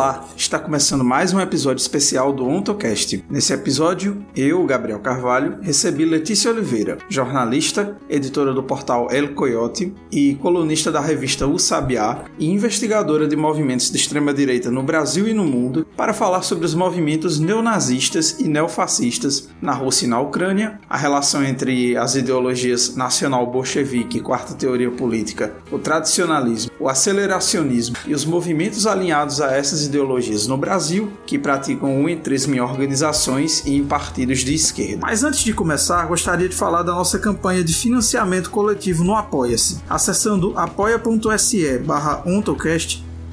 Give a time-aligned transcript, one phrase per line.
[0.00, 3.22] Olá, está começando mais um episódio especial do OntoCast.
[3.28, 10.36] Nesse episódio, eu, Gabriel Carvalho, recebi Letícia Oliveira, jornalista, editora do portal El Coyote e
[10.36, 15.44] colunista da revista O Sabiá e investigadora de movimentos de extrema-direita no Brasil e no
[15.44, 20.96] mundo, para falar sobre os movimentos neonazistas e neofascistas na Rússia e na Ucrânia, a
[20.96, 28.24] relação entre as ideologias nacional-bolchevique e quarta teoria política, o tradicionalismo, o aceleracionismo e os
[28.24, 33.76] movimentos alinhados a essa diversas ideologias no Brasil que praticam o entrismo em organizações e
[33.76, 35.00] em partidos de esquerda.
[35.02, 39.80] Mas antes de começar, gostaria de falar da nossa campanha de financiamento coletivo no Apoia-se.
[39.88, 42.22] Acessando apoia.se barra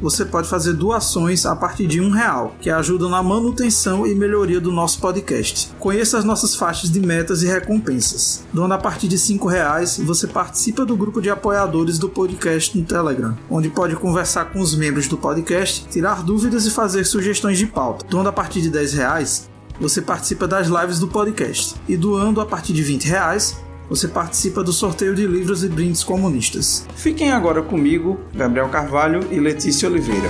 [0.02, 4.60] você pode fazer doações a partir de um real, que ajudam na manutenção e melhoria
[4.60, 5.72] do nosso podcast.
[5.80, 8.44] Conheça as nossas faixas de metas e recompensas.
[8.54, 12.86] Doando a partir de cinco reais, você participa do grupo de apoiadores do podcast no
[12.86, 17.66] Telegram, onde pode conversar com os membros do podcast, tirar dúvidas e fazer sugestões de
[17.66, 18.06] pauta.
[18.10, 21.76] Doando a partir de dez reais, você participa das lives do podcast.
[21.88, 23.58] E doando a partir de 20 reais,
[23.90, 26.86] você participa do sorteio de livros e brindes comunistas.
[26.96, 30.30] Fiquem agora comigo, Gabriel Carvalho e Letícia Oliveira.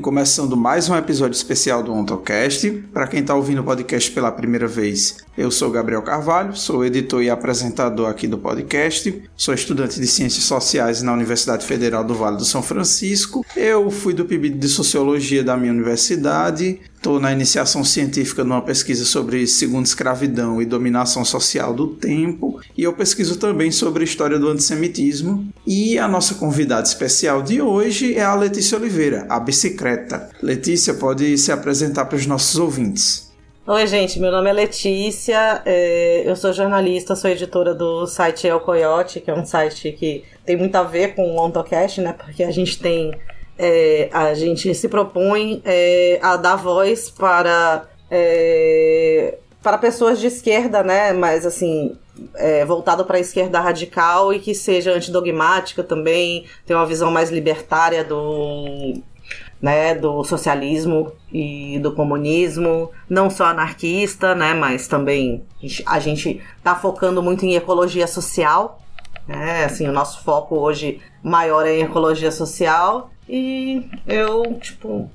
[0.00, 2.70] Começando mais um episódio especial do OntoCast.
[2.92, 7.22] Para quem está ouvindo o podcast pela primeira vez, eu sou Gabriel Carvalho, sou editor
[7.22, 12.38] e apresentador aqui do podcast, sou estudante de Ciências Sociais na Universidade Federal do Vale
[12.38, 13.44] do São Francisco.
[13.54, 19.06] Eu fui do PIB de Sociologia da minha universidade, Estou na iniciação científica numa pesquisa
[19.06, 24.38] sobre segunda escravidão e dominação social do tempo, e eu pesquiso também sobre a história
[24.38, 25.50] do antissemitismo.
[25.66, 30.28] E a nossa convidada especial de hoje é a Letícia Oliveira, a bicicleta.
[30.42, 33.32] Letícia, pode se apresentar para os nossos ouvintes.
[33.66, 38.60] Oi, gente, meu nome é Letícia, é, eu sou jornalista, sou editora do site El
[38.60, 42.12] Coyote, que é um site que tem muito a ver com o OntoCast, né?
[42.12, 43.14] Porque a gente tem
[43.62, 50.82] é, a gente se propõe é, a dar voz para, é, para pessoas de esquerda,
[50.82, 51.12] né?
[51.12, 51.94] Mas assim,
[52.36, 57.28] é, voltado para a esquerda radical e que seja antidogmática também, tem uma visão mais
[57.28, 58.94] libertária do,
[59.60, 65.44] né, do socialismo e do comunismo, não só anarquista, né, mas também
[65.84, 68.80] a gente está focando muito em ecologia social,
[69.28, 75.08] né, assim, o nosso foco hoje maior é em ecologia social e eu, tipo,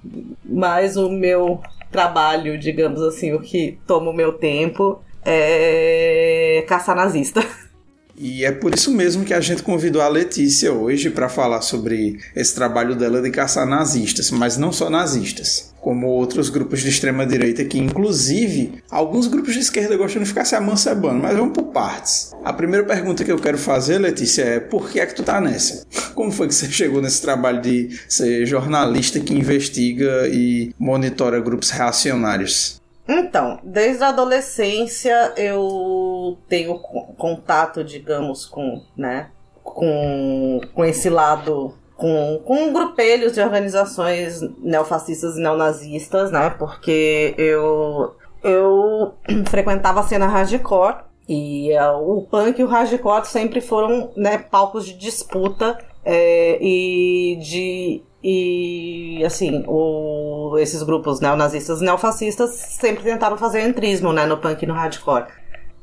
[0.43, 1.59] mais o meu
[1.91, 7.41] trabalho, digamos assim, o que toma o meu tempo é caçar nazista.
[8.17, 12.17] E é por isso mesmo que a gente convidou a Letícia hoje para falar sobre
[12.35, 17.27] esse trabalho dela de caçar nazistas, mas não só nazistas como outros grupos de extrema
[17.27, 21.65] direita que, inclusive, alguns grupos de esquerda gostam de ficar se amancebando, mas vamos por
[21.65, 22.31] partes.
[22.43, 25.39] A primeira pergunta que eu quero fazer, Letícia, é por que é que tu tá
[25.39, 25.85] nessa?
[26.15, 31.69] Como foi que você chegou nesse trabalho de ser jornalista que investiga e monitora grupos
[31.69, 32.81] reacionários?
[33.07, 36.79] Então, desde a adolescência eu tenho
[37.17, 39.29] contato, digamos, com, né,
[39.63, 46.49] com, com esse lado com, com grupelhos de organizações neofascistas e neonazistas, né?
[46.49, 49.13] Porque eu, eu
[49.47, 54.85] frequentava a cena hardcore e uh, o punk e o hardcore sempre foram né, palcos
[54.85, 63.37] de disputa é, e de e assim o, esses grupos neonazistas e neofascistas sempre tentaram
[63.37, 65.27] fazer entrismo né, no punk e no hardcore.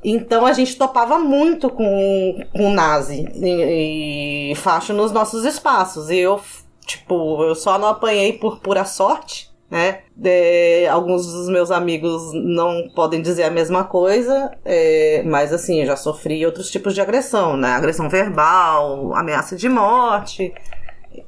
[0.02, 6.10] Então a gente topava muito com, com nazi e, e facho nos nossos espaços.
[6.10, 6.40] E eu,
[6.84, 10.00] tipo, eu só não apanhei por pura sorte, né?
[10.16, 15.86] De, alguns dos meus amigos não podem dizer a mesma coisa, é, mas assim, eu
[15.86, 17.68] já sofri outros tipos de agressão, né?
[17.68, 20.52] Agressão verbal, ameaça de morte,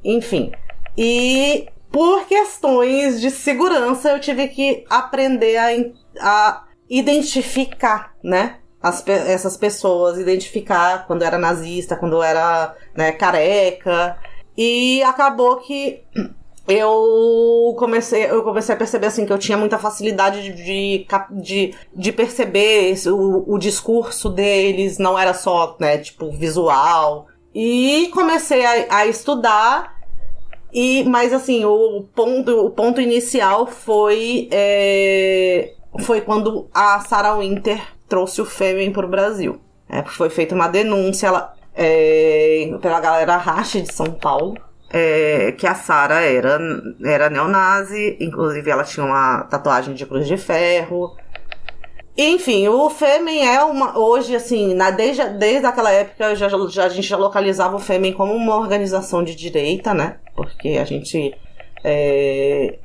[0.02, 0.50] enfim.
[0.96, 5.68] E por questões de segurança eu tive que aprender a,
[6.20, 8.58] a identificar, né?
[8.84, 14.18] as, essas pessoas, identificar quando era nazista, quando era né, careca.
[14.54, 16.02] E acabou que
[16.68, 22.12] eu comecei, eu comecei a perceber assim que eu tinha muita facilidade de, de, de
[22.12, 27.26] perceber o, o discurso deles, não era só, né, tipo, visual.
[27.54, 29.93] E comecei a, a estudar
[30.74, 37.80] e, mas assim, o ponto, o ponto inicial foi, é, foi quando a Sarah Winter
[38.08, 39.60] trouxe o Fêmen para o Brasil.
[39.88, 44.56] É, foi feita uma denúncia, ela, é, pela galera racha de São Paulo.
[44.90, 46.58] É, que a Sara era,
[47.04, 51.16] era neonazi, inclusive ela tinha uma tatuagem de cruz de ferro.
[52.16, 53.98] Enfim, o Fêmen é uma.
[53.98, 58.12] Hoje, assim, na, desde, desde aquela época já, já, a gente já localizava o Fêmen
[58.12, 60.18] como uma organização de direita, né?
[60.34, 61.34] Porque a gente.
[61.82, 62.78] É,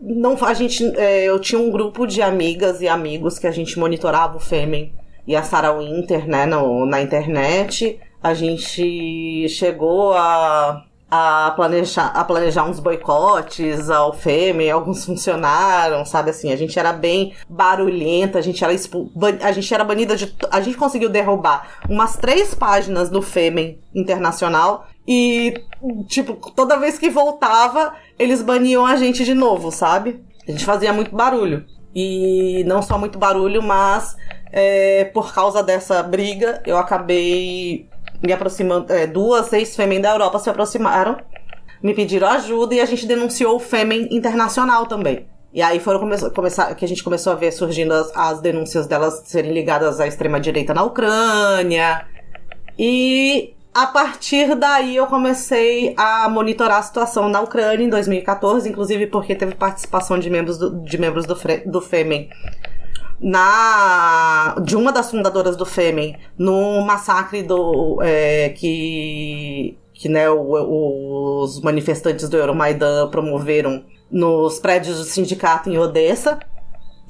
[0.00, 3.78] não, a gente é, eu tinha um grupo de amigas e amigos que a gente
[3.78, 4.92] monitorava o Fêmen
[5.26, 8.00] e a Sarah Winter, né, no, na internet.
[8.20, 16.30] A gente chegou a a planejar, a planejar uns boicotes ao Fêmen, alguns funcionaram, sabe
[16.30, 19.10] assim, a gente era bem barulhenta, a gente era expu
[19.42, 24.86] a gente era banida de a gente conseguiu derrubar umas três páginas do Fêmen internacional
[25.06, 25.54] e
[26.06, 30.22] tipo, toda vez que voltava, eles baniam a gente de novo, sabe?
[30.46, 31.64] A gente fazia muito barulho.
[31.94, 34.14] E não só muito barulho, mas
[34.52, 37.88] é, por causa dessa briga, eu acabei
[38.22, 41.16] me aproximando, é, duas ex-fêmen da Europa se aproximaram,
[41.82, 45.26] me pediram ajuda e a gente denunciou o Fêmen Internacional também.
[45.52, 48.86] E aí foram come começar, que a gente começou a ver surgindo as, as denúncias
[48.86, 52.04] delas serem ligadas à extrema-direita na Ucrânia.
[52.78, 59.06] E a partir daí eu comecei a monitorar a situação na Ucrânia em 2014, inclusive
[59.06, 61.36] porque teve participação de membros do, de membros do,
[61.66, 62.28] do Fêmen
[63.20, 71.42] na de uma das fundadoras do Fêmen no massacre do é, que que né, o,
[71.42, 76.38] os manifestantes do Euromaidan promoveram nos prédios do sindicato em Odessa.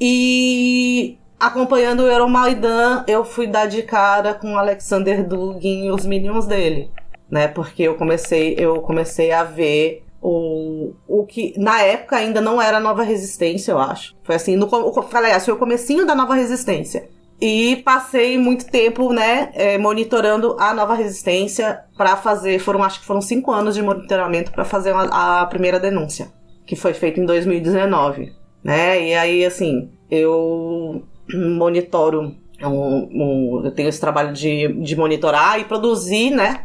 [0.00, 6.46] E acompanhando o Euromaidan eu fui dar de cara com Alexander Dugin e os minions
[6.46, 6.90] dele
[7.31, 7.49] né?
[7.49, 12.80] Porque eu comecei eu comecei a ver o, o que na época ainda não era
[12.80, 14.16] Nova Resistência, eu acho.
[14.24, 14.68] Foi assim, no,
[15.12, 17.08] aliás, foi o comecinho da Nova Resistência.
[17.40, 23.06] E passei muito tempo, né, é, monitorando a Nova Resistência para fazer, foram acho que
[23.06, 26.32] foram cinco anos de monitoramento para fazer a, a primeira denúncia,
[26.66, 28.32] que foi feita em 2019,
[28.64, 29.00] né?
[29.06, 35.64] E aí, assim, eu monitoro, um, um, eu tenho esse trabalho de, de monitorar e
[35.64, 36.64] produzir, né,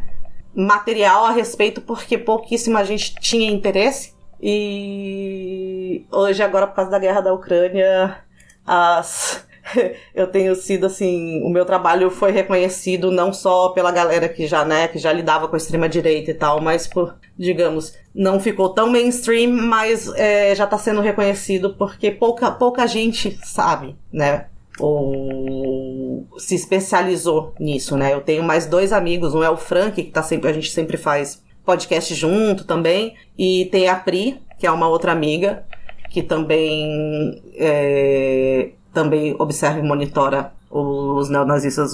[0.54, 4.14] material a respeito porque pouquíssima gente tinha interesse.
[4.40, 8.18] E hoje, agora, por causa da guerra da Ucrânia,
[8.66, 9.46] as.
[10.14, 14.64] eu tenho sido assim, o meu trabalho foi reconhecido não só pela galera que já,
[14.64, 18.68] né, que já lidava com a extrema direita e tal, mas por, digamos, não ficou
[18.68, 24.46] tão mainstream, mas é, já está sendo reconhecido porque pouca, pouca gente sabe, né,
[24.78, 28.12] ou se especializou nisso, né?
[28.12, 30.96] Eu tenho mais dois amigos, um é o Frank, que tá sempre, a gente sempre
[30.96, 35.64] faz podcast junto também, e tem a Pri, que é uma outra amiga,
[36.10, 41.92] que também é, também observa e monitora os neonazistas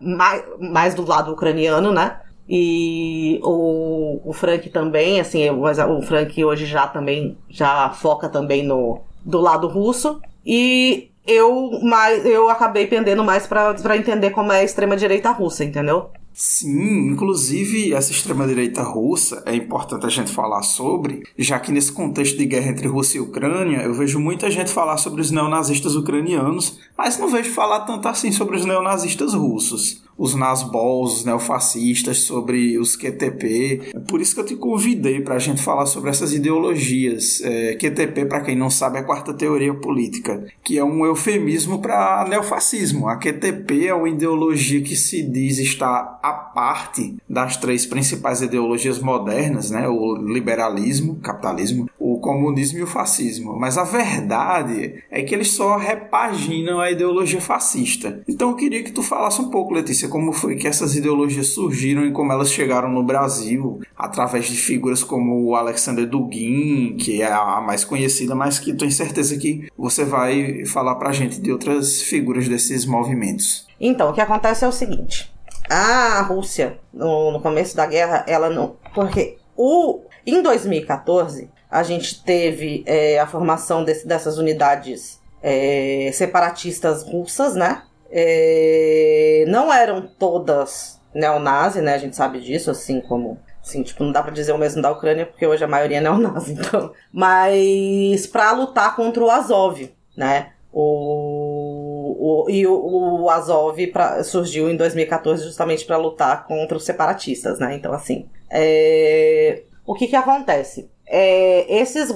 [0.00, 2.20] mais, mais do lado ucraniano, né?
[2.48, 9.00] E o, o Frank também, assim, o Frank hoje já também já foca também no
[9.24, 10.20] do lado russo.
[10.44, 16.10] E eu, mais, eu acabei pendendo mais para entender como é a extrema-direita russa, entendeu?
[16.34, 22.38] Sim, inclusive essa extrema-direita russa é importante a gente falar sobre, já que nesse contexto
[22.38, 26.78] de guerra entre Rússia e Ucrânia, eu vejo muita gente falar sobre os neonazistas ucranianos,
[26.96, 32.78] mas não vejo falar tanto assim sobre os neonazistas russos os Nasbols, os neofascistas, sobre
[32.78, 33.92] os QTP.
[33.94, 37.40] É por isso que eu te convidei para a gente falar sobre essas ideologias.
[37.42, 41.80] É, QTP, para quem não sabe, é a quarta teoria política, que é um eufemismo
[41.80, 43.08] para neofascismo.
[43.08, 48.98] A QTP é uma ideologia que se diz estar à parte das três principais ideologias
[48.98, 49.88] modernas, né?
[49.88, 53.58] o liberalismo, capitalismo, o comunismo e o fascismo.
[53.58, 58.22] Mas a verdade é que eles só repaginam a ideologia fascista.
[58.28, 62.04] Então eu queria que tu falasse um pouco, Letícia, como foi que essas ideologias surgiram
[62.04, 67.32] e como elas chegaram no Brasil através de figuras como o Alexander Dugin, que é
[67.32, 72.02] a mais conhecida, mas que tenho certeza que você vai falar pra gente de outras
[72.02, 73.66] figuras desses movimentos.
[73.80, 75.32] Então, o que acontece é o seguinte:
[75.68, 78.76] a Rússia, no, no começo da guerra, ela não.
[78.94, 87.02] Porque o, em 2014, a gente teve é, a formação desse, dessas unidades é, separatistas
[87.02, 87.82] russas, né?
[88.14, 91.94] É, não eram todas neonazi, né?
[91.94, 93.38] A gente sabe disso, assim como.
[93.62, 96.00] Assim, tipo, não dá pra dizer o mesmo da Ucrânia, porque hoje a maioria é
[96.00, 96.92] neonazi, então.
[97.10, 100.52] Mas pra lutar contra o Azov, né?
[100.72, 106.84] O, o, e o, o Azov pra, surgiu em 2014 justamente para lutar contra os
[106.84, 107.74] separatistas, né?
[107.74, 108.28] Então, assim.
[108.50, 110.90] É, o que que acontece?
[111.06, 112.14] É, esses.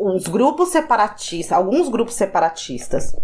[0.00, 3.16] Os grupos separatistas, alguns grupos separatistas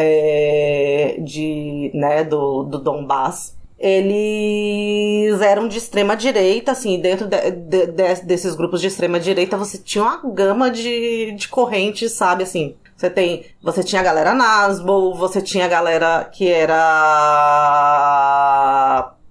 [0.00, 7.86] é, de, né, do, do Donbass, eles eram de extrema direita, assim, dentro de, de,
[7.86, 12.76] de, desses grupos de extrema direita você tinha uma gama de, de correntes, sabe, assim.
[12.96, 16.76] Você tem, você tinha a galera Nasbo, você tinha a galera que era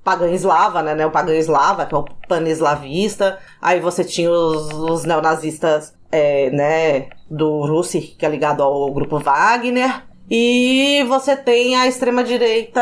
[0.03, 4.71] pagã eslava, né, né, o pagã eslava, que é o paneslavista, aí você tinha os,
[4.73, 11.75] os neonazistas, é, né, do Russi, que é ligado ao grupo Wagner, e você tem
[11.75, 12.81] a extrema-direita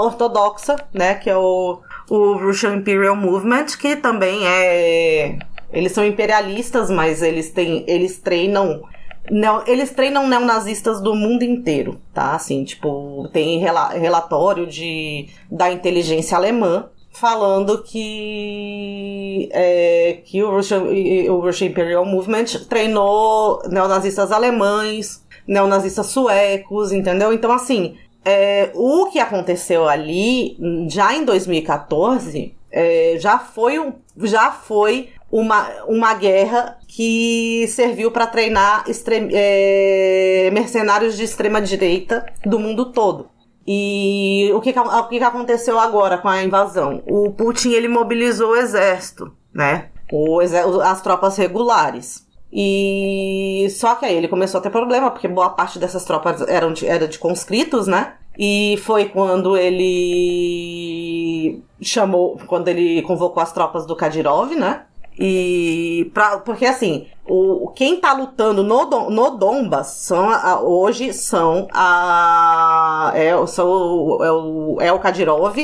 [0.00, 1.14] ortodoxa, né?
[1.14, 1.78] Que é o,
[2.10, 5.38] o Russian Imperial Movement, que também é.
[5.72, 7.84] Eles são imperialistas, mas eles têm.
[7.86, 8.82] Eles treinam.
[9.30, 12.34] Não, eles treinam neonazistas do mundo inteiro, tá?
[12.34, 20.82] Assim, tipo, tem rela relatório de, da inteligência alemã falando que, é, que o, Russian,
[20.82, 27.32] o Russian Imperial Movement treinou neonazistas alemães, neonazistas suecos, entendeu?
[27.32, 34.52] Então, assim, é, o que aconteceu ali, já em 2014, é, já foi, um, já
[34.52, 38.84] foi uma, uma guerra que serviu para treinar
[39.32, 43.30] é, mercenários de extrema direita do mundo todo.
[43.66, 47.02] E o que, o que aconteceu agora com a invasão?
[47.06, 49.88] O Putin ele mobilizou o exército, né?
[50.10, 52.26] O, as tropas regulares.
[52.52, 56.72] E só que aí ele começou a ter problema, porque boa parte dessas tropas eram
[56.72, 58.14] de, era de conscritos, né?
[58.38, 64.84] E foi quando ele chamou, quando ele convocou as tropas do Kadyrov, né?
[65.18, 71.66] E pra, porque assim, o, quem tá lutando no, no Donbas são a, hoje são
[71.72, 75.56] a é, são, é, o, é o Kadyrov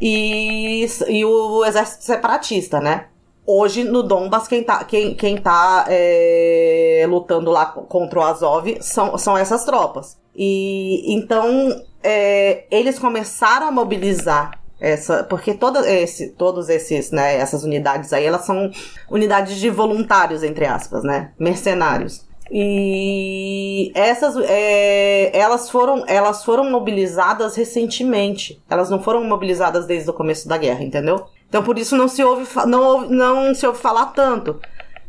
[0.00, 3.06] e, e o exército separatista, né?
[3.46, 9.18] Hoje, no Donbass, quem tá, quem, quem tá é, lutando lá contra o Azov são,
[9.18, 10.16] são essas tropas.
[10.34, 17.64] E então é, eles começaram a mobilizar essa, porque toda esse, todos esses, né, essas
[17.64, 18.70] unidades aí, elas são
[19.10, 22.26] unidades de voluntários, entre aspas, né, mercenários.
[22.50, 28.62] E essas, é, elas foram, elas foram mobilizadas recentemente.
[28.68, 31.24] Elas não foram mobilizadas desde o começo da guerra, entendeu?
[31.48, 34.60] Então por isso não se ouve, não, não se ouve falar tanto.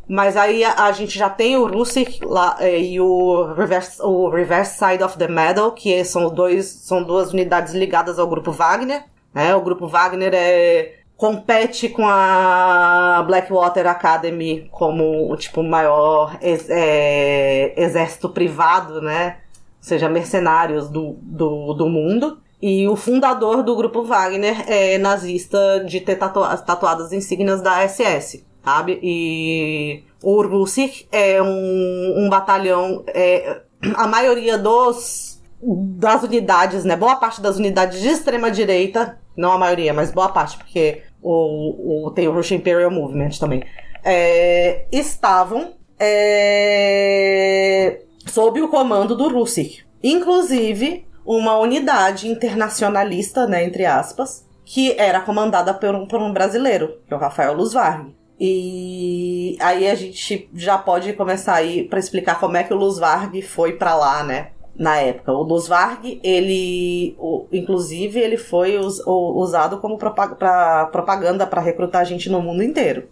[0.08, 4.30] Mas aí a, a gente já tem o Russick lá, é, e o reverse, o
[4.30, 9.04] reverse Side of the Medal, que são, dois, são duas unidades ligadas ao grupo Wagner.
[9.34, 9.56] Né?
[9.56, 17.74] O grupo Wagner é, compete com a Blackwater Academy como o tipo maior ex, é,
[17.76, 19.38] exército privado, né?
[19.80, 22.40] Ou seja, mercenários do, do, do mundo.
[22.68, 28.44] E o fundador do grupo Wagner é nazista de ter tatua tatuadas insígnias da SS,
[28.64, 29.00] sabe?
[29.04, 33.04] E o Russich é um, um batalhão.
[33.06, 33.62] É,
[33.94, 36.96] a maioria dos das unidades, né?
[36.96, 42.08] Boa parte das unidades de extrema direita, não a maioria, mas boa parte, porque o,
[42.08, 43.64] o tem o Russian Imperial Movement também,
[44.04, 49.86] é, estavam é, sob o comando do Russich.
[50.04, 57.00] Inclusive, uma unidade internacionalista, né, entre aspas, que era comandada por um, por um brasileiro,
[57.08, 58.14] que é o Rafael Luz Varg.
[58.40, 62.98] E aí a gente já pode começar aí para explicar como é que o Luz
[62.98, 64.50] Varg foi para lá, né?
[64.78, 70.36] Na época, o Luz Varg, ele, o, inclusive, ele foi us, o, usado como propag
[70.36, 73.08] pra, propaganda para recrutar gente no mundo inteiro.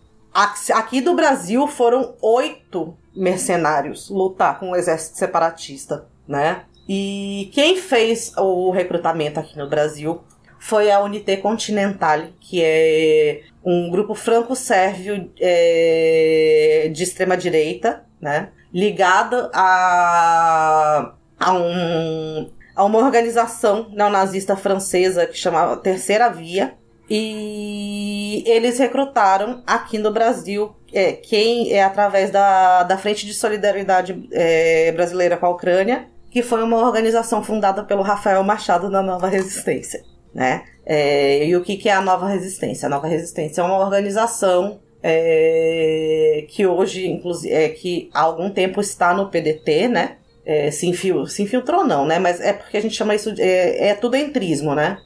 [0.73, 6.65] Aqui do Brasil foram oito mercenários lutar com o exército separatista, né?
[6.87, 10.23] E quem fez o recrutamento aqui no Brasil
[10.59, 18.49] foi a Unité Continentale, que é um grupo franco-sérvio é, de extrema-direita, né?
[18.73, 26.75] Ligado a, a, um, a uma organização neonazista francesa que chamava Terceira Via.
[27.09, 34.27] E eles recrutaram aqui no Brasil é, quem é através da, da Frente de Solidariedade
[34.31, 39.27] é, Brasileira com a Ucrânia que foi uma organização fundada pelo Rafael Machado na Nova
[39.27, 40.63] Resistência, né?
[40.83, 42.87] É, e o que, que é a Nova Resistência?
[42.87, 48.81] A Nova Resistência é uma organização é, que hoje, inclusive, é, que há algum tempo
[48.81, 50.17] está no PDT, né?
[50.43, 52.17] É, se, infil, se infiltrou não, né?
[52.17, 54.97] Mas é porque a gente chama isso de, é, é tudo entrismo, né?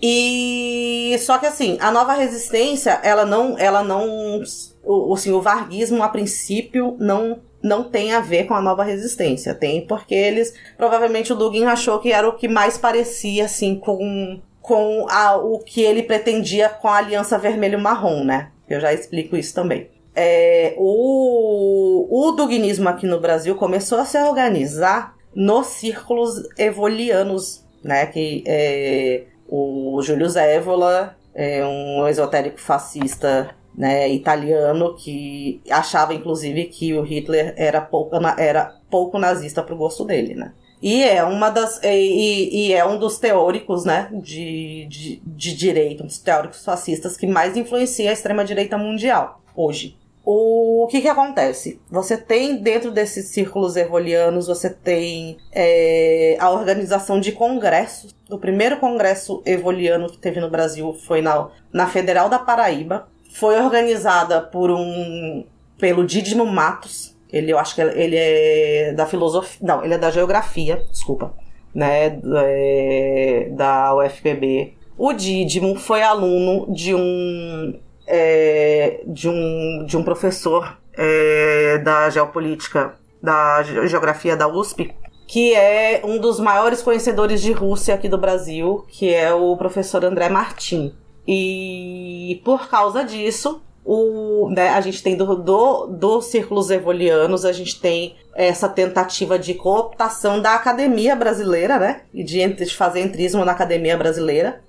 [0.00, 4.40] E só que assim, a nova resistência, ela não, ela não,
[4.84, 9.54] o, assim, varguismo a princípio não não tem a ver com a nova resistência.
[9.54, 10.54] Tem porque eles.
[10.76, 15.58] Provavelmente o Dugin achou que era o que mais parecia, assim, com, com a, o
[15.58, 18.50] que ele pretendia com a Aliança Vermelho-Marrom, né?
[18.68, 19.90] Eu já explico isso também.
[20.14, 28.06] É, o, o Duginismo aqui no Brasil começou a se organizar nos círculos evolianos, né?
[28.06, 36.94] Que, é, o Júlio Zévola, é um esotérico fascista né, italiano que achava inclusive que
[36.94, 40.52] o Hitler era pouco, era pouco nazista pro gosto dele, né?
[40.82, 46.06] E é uma das e, e é um dos teóricos, né, de, de, de um
[46.06, 49.96] dos teóricos fascistas que mais influencia a extrema direita mundial hoje.
[50.28, 51.80] O que que acontece?
[51.88, 58.12] Você tem dentro desses círculos evolianos, você tem é, a organização de congressos.
[58.28, 63.08] O primeiro congresso evoliano que teve no Brasil foi na, na Federal da Paraíba.
[63.38, 65.44] Foi organizada por um
[65.78, 67.14] pelo Didimo Matos.
[67.30, 71.34] Ele, eu acho que ele é da filosofia, não, ele é da geografia, desculpa,
[71.74, 74.74] né, é, da UFPB.
[74.96, 82.94] O Didimo foi aluno de um é, de, um, de um professor é, da geopolítica,
[83.22, 84.94] da geografia da USP,
[85.26, 90.04] que é um dos maiores conhecedores de Rússia aqui do Brasil, que é o professor
[90.04, 90.94] André Martin.
[91.26, 97.52] E por causa disso, o, né, a gente tem do, do, dos círculos evolianos, a
[97.52, 102.02] gente tem essa tentativa de cooptação da academia brasileira, né?
[102.12, 104.60] E de, de fazer entrismo na academia brasileira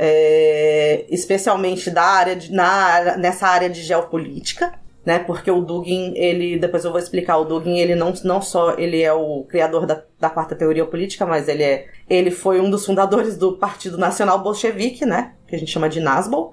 [0.00, 4.72] é, especialmente da área de, na, nessa área de geopolítica,
[5.08, 5.18] né?
[5.20, 9.02] Porque o Dugin, ele, depois eu vou explicar, o Dugin, ele não, não só ele
[9.02, 12.84] é o criador da, da quarta teoria política, mas ele é, ele foi um dos
[12.84, 15.32] fundadores do Partido Nacional Bolchevique, né?
[15.46, 16.52] Que a gente chama de Nazbol.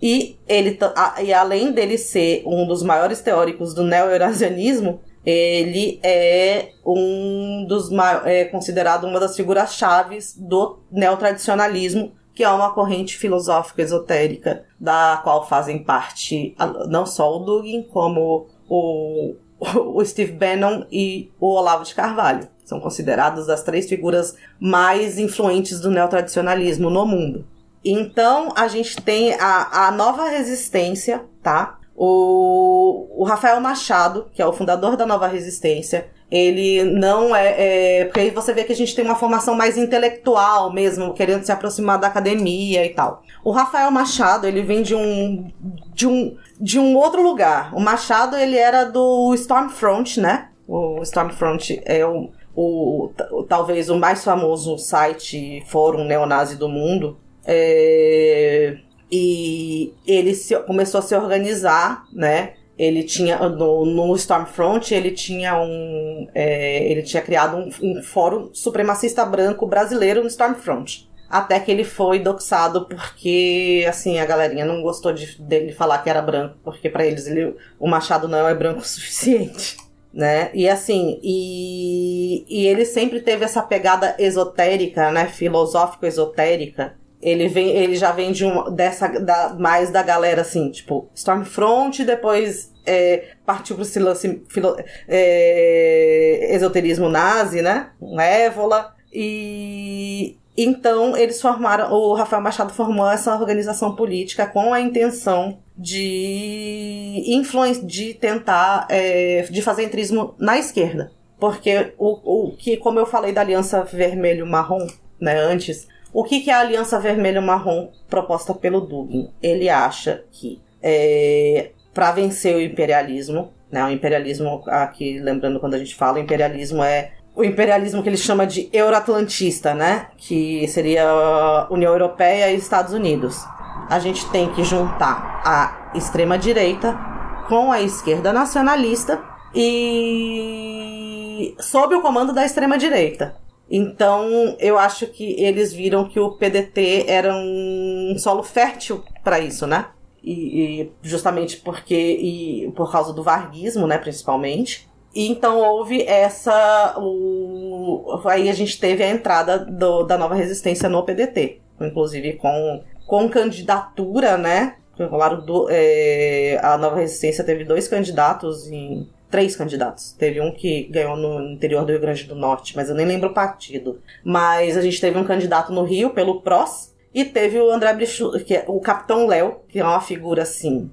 [0.00, 0.78] E ele,
[1.20, 7.90] e além dele ser um dos maiores teóricos do neo-eurasianismo, ele é um dos
[8.24, 15.18] é considerado uma das figuras chaves do neotradicionalismo que é uma corrente filosófica esotérica da
[15.24, 16.54] qual fazem parte
[16.86, 22.46] não só o Dugin, como o, o Steve Bannon e o Olavo de Carvalho.
[22.62, 27.46] São considerados as três figuras mais influentes do neotradicionalismo no mundo.
[27.82, 31.78] Então, a gente tem a, a nova resistência, tá?
[31.94, 38.04] O, o Rafael Machado, que é o fundador da nova resistência, ele não é, é,
[38.06, 41.52] Porque aí você vê que a gente tem uma formação mais intelectual mesmo, querendo se
[41.52, 43.22] aproximar da academia e tal.
[43.44, 45.50] O Rafael Machado, ele vem de um.
[45.94, 46.36] de um.
[46.60, 47.74] de um outro lugar.
[47.74, 50.48] O Machado, ele era do Stormfront, né?
[50.66, 57.18] O Stormfront é o, o, o talvez o mais famoso site fórum neonazi do mundo.
[57.46, 58.78] É,
[59.10, 62.54] e ele se, começou a se organizar, né?
[62.78, 68.50] Ele tinha no, no Stormfront ele tinha um é, ele tinha criado um, um, fórum
[68.52, 71.08] supremacista branco brasileiro no Stormfront.
[71.28, 76.10] Até que ele foi doxado porque assim a galerinha não gostou de, dele falar que
[76.10, 79.76] era branco porque para eles ele, o Machado não é branco o suficiente
[80.12, 80.50] né?
[80.54, 85.26] E assim e, e ele sempre teve essa pegada esotérica né?
[85.26, 86.94] Filosófico esotérica
[87.26, 92.04] ele vem, ele já vem de um dessa da, mais da galera assim, tipo Stormfront,
[92.04, 94.76] depois é, partiu para esse lance filo,
[95.08, 97.90] é, esoterismo nazi, né?
[98.00, 104.80] Um Évola e então eles formaram, o Rafael Machado formou essa organização política com a
[104.80, 111.10] intenção de influência, de tentar, é, de fazer entrismo na esquerda,
[111.40, 114.86] porque o, o que, como eu falei da aliança vermelho-marrom,
[115.20, 119.30] né, antes, o que, que é a Aliança Vermelho-Marrom proposta pelo Dugin?
[119.42, 125.78] Ele acha que é, para vencer o imperialismo, né, o imperialismo, aqui lembrando quando a
[125.78, 131.66] gente fala, o imperialismo é o imperialismo que ele chama de euroatlantista, né, que seria
[131.70, 133.44] União Europeia e Estados Unidos.
[133.90, 136.98] A gente tem que juntar a extrema direita
[137.46, 139.22] com a esquerda nacionalista
[139.54, 143.36] e sob o comando da extrema direita.
[143.70, 149.66] Então, eu acho que eles viram que o PDT era um solo fértil para isso,
[149.66, 149.88] né?
[150.22, 154.88] E, e, justamente porque e por causa do varguismo, né, principalmente.
[155.14, 160.88] E então houve essa o, aí a gente teve a entrada do, da nova resistência
[160.88, 164.76] no PDT, inclusive com com candidatura, né?
[164.98, 170.12] Rolaram do, é, a nova resistência teve dois candidatos em três candidatos.
[170.12, 173.30] Teve um que ganhou no interior do Rio Grande do Norte, mas eu nem lembro
[173.30, 174.00] o partido.
[174.24, 178.32] Mas a gente teve um candidato no Rio pelo PROS e teve o André Brichu,
[178.44, 180.90] que é o Capitão Léo, que é uma figura assim.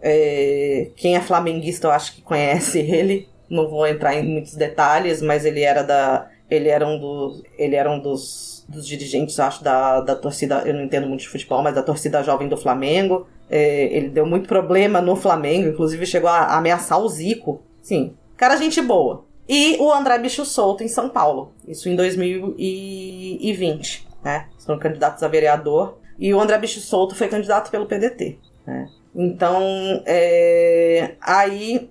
[0.00, 3.28] É, quem é flamenguista eu acho que conhece ele.
[3.48, 6.28] Não vou entrar em muitos detalhes, mas ele era da.
[6.50, 7.42] Ele era um dos.
[7.56, 10.62] Ele era um dos, dos dirigentes, acho, da, da torcida.
[10.66, 13.26] Eu não entendo muito de futebol, mas da torcida jovem do Flamengo.
[13.50, 18.14] É, ele deu muito problema no Flamengo, inclusive chegou a ameaçar o Zico Sim.
[18.36, 19.24] Cara, gente boa.
[19.48, 21.54] E o André Bicho Solto em São Paulo.
[21.66, 24.06] Isso em 2020.
[24.22, 24.46] né?
[24.58, 25.98] Foram candidatos a vereador.
[26.18, 28.90] E o André Bicho Solto foi candidato pelo PDT, né?
[29.14, 29.62] Então,
[30.04, 31.88] é, aí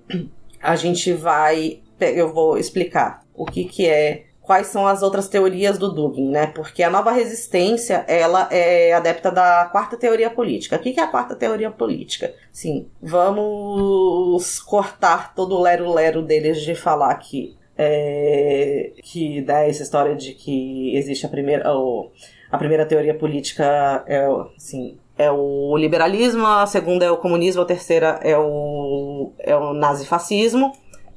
[0.61, 1.79] a gente vai.
[1.99, 6.47] Eu vou explicar o que, que é quais são as outras teorias do Dugin, né?
[6.47, 10.77] Porque a nova resistência, ela é adepta da quarta teoria política.
[10.77, 12.33] O que é a quarta teoria política?
[12.51, 20.15] Sim, vamos cortar todo o lero-lero deles de falar que é, que dá essa história
[20.15, 22.09] de que existe a primeira o,
[22.49, 27.65] a primeira teoria política é assim é o liberalismo, a segunda é o comunismo, a
[27.65, 30.71] terceira é o, é o nazifascismo.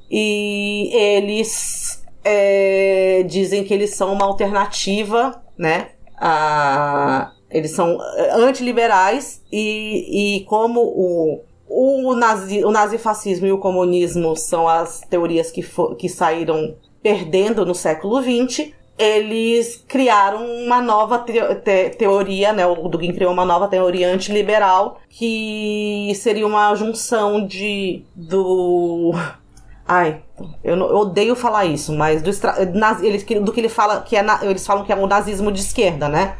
[0.09, 1.49] E eles
[2.23, 5.89] é, dizem que eles são uma alternativa, né?
[6.17, 7.97] A, eles são
[8.33, 15.51] antiliberais e, e como o, o, nazi, o nazifascismo e o comunismo são as teorias
[15.51, 22.53] que, for, que saíram perdendo no século XX, eles criaram uma nova te te teoria,
[22.53, 22.67] né?
[22.67, 29.11] O Dugin criou uma nova teoria antiliberal que seria uma junção de do
[29.87, 30.21] Ai,
[30.63, 32.29] eu, não, eu, odeio falar isso, mas do,
[33.01, 36.07] eles, do que ele fala, que é, eles falam que é o nazismo de esquerda,
[36.07, 36.35] né?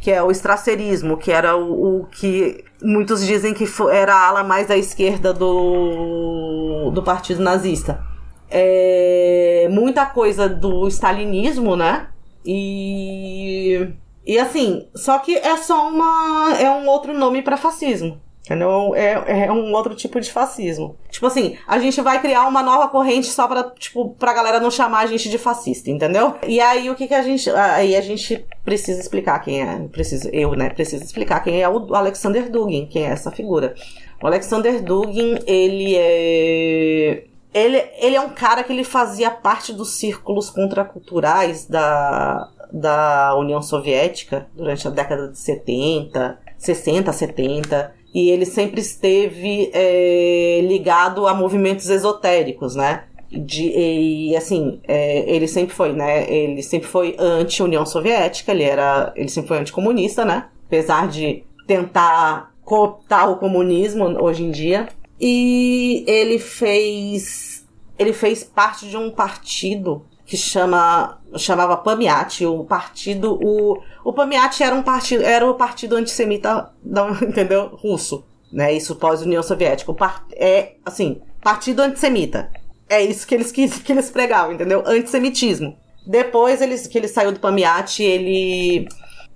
[0.00, 4.28] Que é o estracerismo, que era o, o que muitos dizem que foi, era a
[4.28, 8.02] ala mais à esquerda do, do partido nazista.
[8.50, 12.08] É, muita coisa do stalinismo, né?
[12.44, 13.88] E,
[14.26, 16.56] e assim, só que é só uma.
[16.58, 18.20] É um outro nome para fascismo.
[18.50, 18.96] Entendeu?
[18.96, 20.96] É, é um outro tipo de fascismo.
[21.08, 24.72] Tipo assim, a gente vai criar uma nova corrente só pra, tipo, pra galera não
[24.72, 26.34] chamar a gente de fascista, entendeu?
[26.44, 27.48] E aí o que que a gente.
[27.48, 29.78] Aí a gente precisa explicar quem é.
[29.92, 30.68] Preciso, eu, né?
[30.68, 33.72] Preciso explicar quem é o Alexander Dugin, quem é essa figura.
[34.20, 37.22] O Alexander Dugin, ele é.
[37.54, 43.62] Ele, ele é um cara que ele fazia parte dos círculos contraculturais da, da União
[43.62, 51.34] Soviética durante a década de 70, 60, 70 e ele sempre esteve é, ligado a
[51.34, 53.04] movimentos esotéricos, né?
[53.30, 56.28] De, e assim, é, ele sempre foi, né?
[56.28, 59.12] Ele sempre foi anti-União Soviética, ele era.
[59.14, 60.48] Ele sempre foi anticomunista, né?
[60.66, 64.88] Apesar de tentar cooptar o comunismo hoje em dia.
[65.20, 67.64] E ele fez.
[67.96, 74.62] Ele fez parte de um partido que chama chamava PAMIAT, o partido o o PAMIAT
[74.62, 76.70] era um partido era o partido antissemita
[77.22, 77.70] entendeu?
[77.74, 78.72] russo, né?
[78.72, 79.90] Isso pós União Soviética.
[79.90, 82.50] O part, é assim, partido antissemita.
[82.88, 84.82] É isso que eles que, que eles pregavam, entendeu?
[84.86, 85.76] Antissemitismo.
[86.06, 88.88] Depois eles que ele saiu do PAMIAT, ele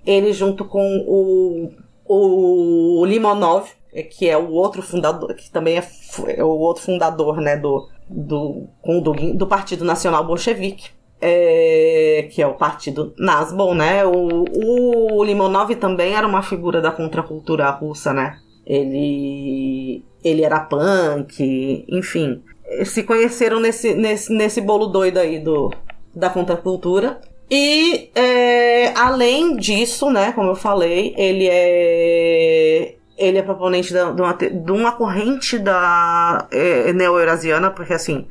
[0.05, 1.71] ele junto com o
[2.07, 3.67] o Limonov,
[4.11, 5.87] que é o outro fundador, que também é,
[6.37, 8.67] é o outro fundador, né, do do,
[9.01, 10.89] do, do Partido Nacional Bolchevique,
[11.27, 14.05] é, que é o partido Nasbon, né?
[14.05, 14.45] O,
[15.17, 18.37] o Limonov também era uma figura da contracultura russa, né?
[18.63, 22.43] Ele, ele era punk, enfim.
[22.83, 25.73] Se conheceram nesse, nesse, nesse bolo doido aí do,
[26.15, 27.19] da contracultura.
[27.49, 34.33] E é, além disso, né, como eu falei, ele é ele é proponente de uma,
[34.33, 38.27] de uma corrente da é, neo-eurasiana, porque assim,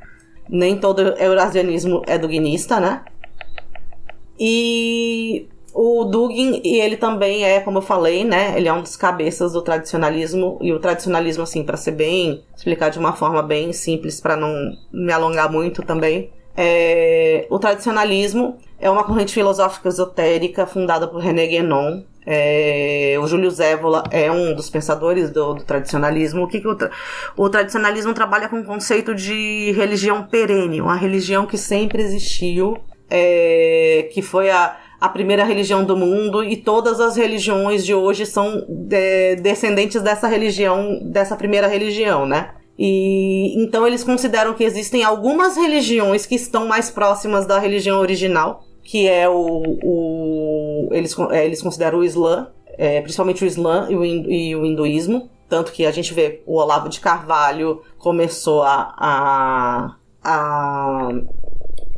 [0.48, 3.02] nem todo eurasianismo é duginista, né?
[4.38, 8.54] E o Dugin, e ele também é, como eu falei, né?
[8.56, 12.90] Ele é um dos cabeças do tradicionalismo, e o tradicionalismo, assim, para ser bem, explicar
[12.90, 14.52] de uma forma bem simples, para não
[14.92, 21.46] me alongar muito também, é, o tradicionalismo é uma corrente filosófica esotérica fundada por René
[21.46, 26.44] Guénon, é, o Júlio Zévola é um dos pensadores do, do tradicionalismo.
[26.44, 26.90] O que, que o, tra
[27.36, 32.78] o, tradicionalismo trabalha com o conceito de religião perene, uma religião que sempre existiu,
[33.10, 38.24] é, que foi a, a primeira religião do mundo e todas as religiões de hoje
[38.24, 42.50] são de, descendentes dessa religião, dessa primeira religião, né?
[42.76, 48.64] E então eles consideram que existem algumas religiões que estão mais próximas da religião original,
[48.84, 53.96] que é o, o eles, é, eles consideram o Islã, é, principalmente o Islã e
[53.96, 58.94] o, e o hinduísmo, tanto que a gente vê o Olavo de Carvalho começou a,
[58.98, 61.08] a, a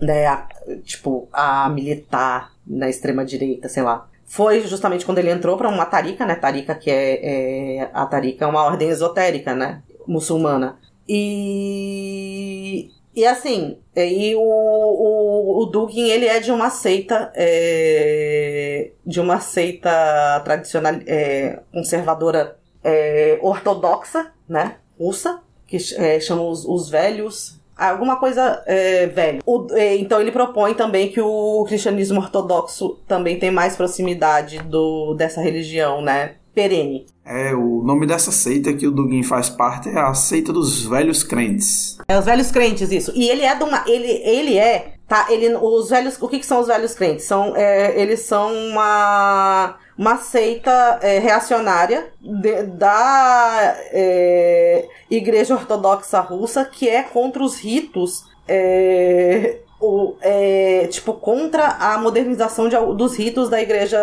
[0.01, 0.46] né, a,
[0.85, 4.09] tipo, a militar na extrema direita, sei lá.
[4.25, 6.35] Foi justamente quando ele entrou para uma tarika, né?
[6.35, 9.83] Tarika que é, é a tarika é uma ordem esotérica, né?
[10.07, 10.79] Muçulmana.
[11.09, 19.18] E e assim, e o, o, o Dugin, ele é de uma seita, é, de
[19.18, 27.59] uma seita tradicional, é, conservadora é, ortodoxa, né, russa, que é, chama os, os velhos
[27.76, 29.40] alguma coisa é, velho.
[29.44, 35.14] O, é, então ele propõe também que o cristianismo ortodoxo também tem mais proximidade do,
[35.14, 36.37] dessa religião, né?
[36.55, 37.07] Perene.
[37.27, 41.25] É, o nome dessa seita que o Dugin faz parte é a seita dos velhos
[41.25, 41.99] crentes.
[42.07, 43.12] É os velhos crentes, isso.
[43.17, 43.83] E ele é de uma.
[43.87, 44.93] Ele, ele é.
[45.09, 46.21] Tá, ele, os velhos.
[46.23, 47.25] O que, que são os velhos crentes?
[47.25, 56.65] São, é, eles são uma uma seita é, reacionária de, da é, Igreja Ortodoxa Russa
[56.65, 58.25] que é contra os ritos.
[58.47, 63.99] É, o, é, tipo, contra a modernização de, dos ritos da igreja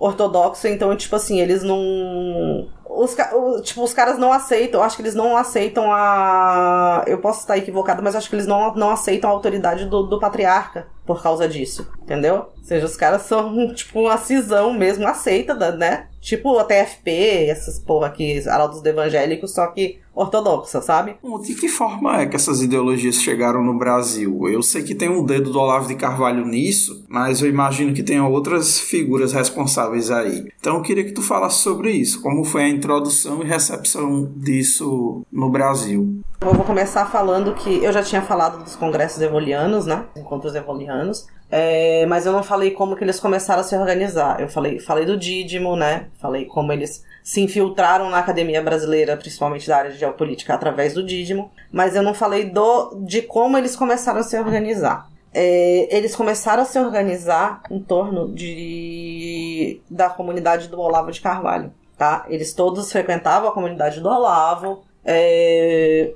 [0.00, 0.68] ortodoxa.
[0.68, 3.16] Então, tipo assim, eles não os,
[3.62, 7.04] tipo, os caras não aceitam, acho que eles não aceitam a.
[7.06, 10.18] Eu posso estar equivocado, mas acho que eles não, não aceitam a autoridade do, do
[10.18, 12.50] patriarca por causa disso, entendeu?
[12.56, 16.06] Ou seja, os caras são, tipo, uma cisão mesmo, aceita, né?
[16.20, 21.16] Tipo a TFP, essas porra aqui, arautos evangélicos, só que ortodoxa, sabe?
[21.42, 24.48] De que forma é que essas ideologias chegaram no Brasil?
[24.48, 28.02] Eu sei que tem um dedo do Olavo de Carvalho nisso, mas eu imagino que
[28.02, 30.46] tenha outras figuras responsáveis aí.
[30.60, 35.22] Então eu queria que tu falasse sobre isso, como foi a introdução e recepção disso
[35.30, 36.22] no Brasil.
[36.40, 40.06] Eu vou começar falando que eu já tinha falado dos congressos evolianos, né?
[40.16, 41.26] Encontros evolianos.
[41.50, 44.40] É, mas eu não falei como que eles começaram a se organizar.
[44.40, 46.06] Eu falei, falei do Dídimo, né?
[46.18, 51.04] Falei como eles se infiltraram na academia brasileira, principalmente da área de geopolítica, através do
[51.04, 51.50] Dídimo.
[51.70, 55.10] Mas eu não falei do, de como eles começaram a se organizar.
[55.32, 61.72] É, eles começaram a se organizar em torno de, da comunidade do Olavo de Carvalho.
[62.00, 62.24] Tá?
[62.30, 64.84] Eles todos frequentavam a comunidade do Olavo.
[65.04, 66.14] É,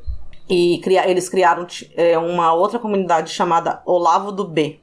[0.49, 4.81] e cria, eles criaram é, uma outra comunidade chamada Olavo do B.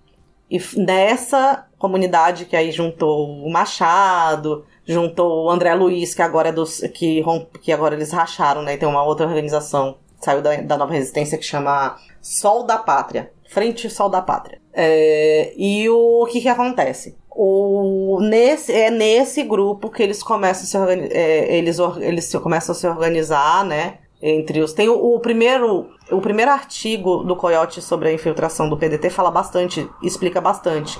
[0.47, 6.51] E nessa comunidade que aí juntou o Machado, juntou o André Luiz, que agora é
[6.51, 6.81] dos.
[6.93, 8.77] que, rompe, que agora eles racharam, né?
[8.77, 13.31] Tem uma outra organização, saiu da, da nova resistência que chama Sol da Pátria.
[13.49, 14.61] Frente Sol da Pátria.
[14.71, 17.17] É, e o que que acontece?
[17.33, 22.73] O, nesse, é nesse grupo que eles começam a se organizar, é, eles, eles começam
[22.73, 23.99] a se organizar, né?
[24.21, 24.73] entre os.
[24.73, 25.89] Tem o, o, primeiro.
[26.11, 30.99] O primeiro artigo do Coyote sobre a infiltração do PDT fala bastante, explica bastante.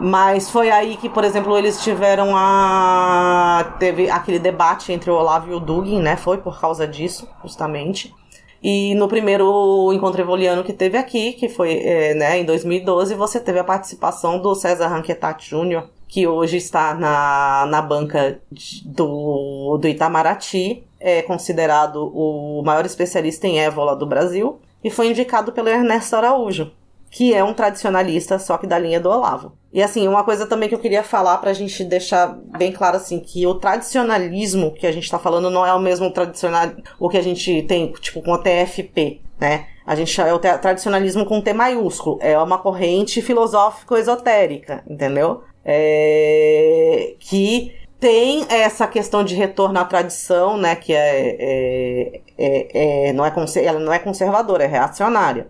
[0.00, 3.76] Mas foi aí que, por exemplo, eles tiveram a.
[3.78, 6.16] Teve aquele debate entre o Olavo e o Dugin, né?
[6.16, 8.14] Foi por causa disso, justamente.
[8.62, 13.40] E no primeiro encontro evoliano que teve aqui, que foi é, né, em 2012, você
[13.40, 18.40] teve a participação do César Ranquetat Júnior, que hoje está na, na banca
[18.84, 25.50] do, do Itamaraty, é considerado o maior especialista em évola do Brasil, e foi indicado
[25.50, 26.70] pelo Ernesto Araújo,
[27.10, 29.52] que é um tradicionalista, só que da linha do Olavo.
[29.72, 33.18] E assim, uma coisa também que eu queria falar pra gente deixar bem claro assim,
[33.18, 37.16] que o tradicionalismo que a gente tá falando não é o mesmo tradicional o que
[37.16, 39.66] a gente tem, tipo, com o TFP, né?
[39.86, 45.42] A gente é o tradicionalismo com T maiúsculo, é uma corrente filosófico-esotérica, entendeu?
[45.64, 53.12] é, que tem essa questão de retorno à tradição, né, que é, é, é, é
[53.12, 53.32] não é
[53.64, 55.48] ela não é conservadora, é reacionária.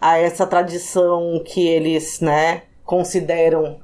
[0.00, 3.78] A essa tradição que eles, né, consideram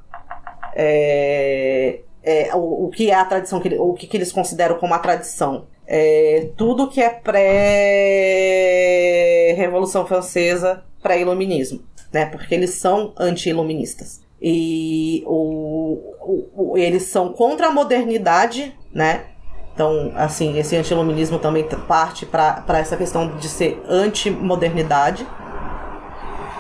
[0.75, 4.99] é, é, o, o, que é a tradição, o que, que eles consideram como a
[4.99, 5.67] tradição.
[5.87, 12.25] É, tudo que é pré-Revolução Francesa, pré-Iluminismo, né?
[12.25, 14.23] Porque eles são anti-iluministas.
[14.41, 19.27] E o, o, o, eles são contra a modernidade, né?
[19.75, 25.27] Então, assim, esse anti-iluminismo também parte para essa questão de ser anti-modernidade.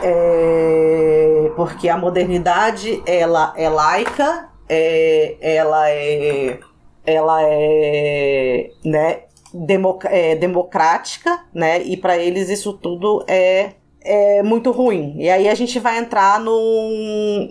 [0.04, 6.58] É, porque a modernidade, ela é laica, é, ela é...
[7.06, 11.82] Ela é, né, democ é democrática, né?
[11.82, 13.72] E para eles isso tudo é
[14.04, 15.14] é muito ruim.
[15.16, 17.48] E aí a gente vai entrar no,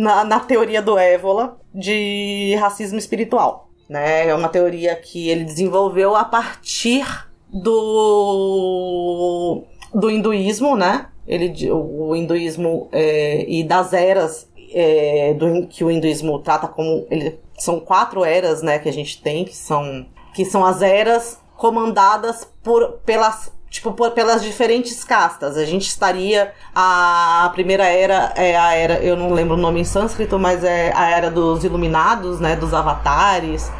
[0.00, 3.70] na, na teoria do Évola de racismo espiritual.
[3.88, 4.28] Né?
[4.28, 7.06] É uma teoria que ele desenvolveu a partir
[7.48, 8.42] do,
[9.94, 11.06] do hinduísmo, né?
[11.26, 17.06] Ele, o hinduísmo é, e das eras é, do, que o hinduísmo trata como.
[17.10, 21.40] Ele, são quatro eras né, que a gente tem, que são, que são as eras
[21.56, 25.56] comandadas por, pelas tipo, por, pelas diferentes castas.
[25.56, 26.52] A gente estaria.
[26.74, 30.92] A primeira era é a era, eu não lembro o nome em sânscrito, mas é
[30.94, 32.54] a era dos iluminados, né?
[32.56, 33.70] Dos avatares.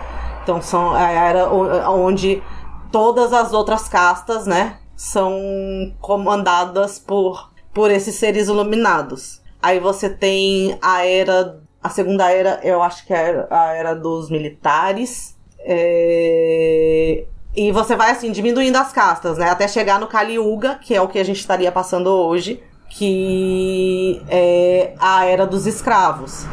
[0.43, 1.51] Então são é a era
[1.91, 2.43] onde
[2.91, 4.79] todas as outras castas, né?
[4.97, 9.41] São comandadas por, por esses seres iluminados.
[9.63, 11.61] Aí você tem a era.
[11.83, 15.37] A segunda era, eu acho que é a era dos militares.
[15.61, 17.25] É,
[17.57, 19.49] E você vai, assim, diminuindo as castas, né?
[19.49, 24.21] Até chegar no Kali Yuga, que é o que a gente estaria passando hoje, que
[24.29, 26.47] é a era dos escravos.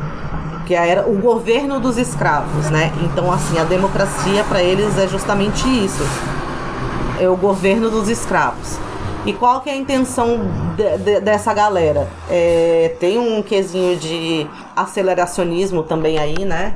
[0.67, 2.91] Que é era o governo dos escravos, né?
[3.03, 6.03] Então, assim, a democracia para eles é justamente isso.
[7.21, 8.79] É o governo dos escravos.
[9.25, 10.39] E qual que é a intenção
[10.75, 12.07] de, de, dessa galera?
[12.27, 16.75] É, tem um quesinho de aceleracionismo também aí, né?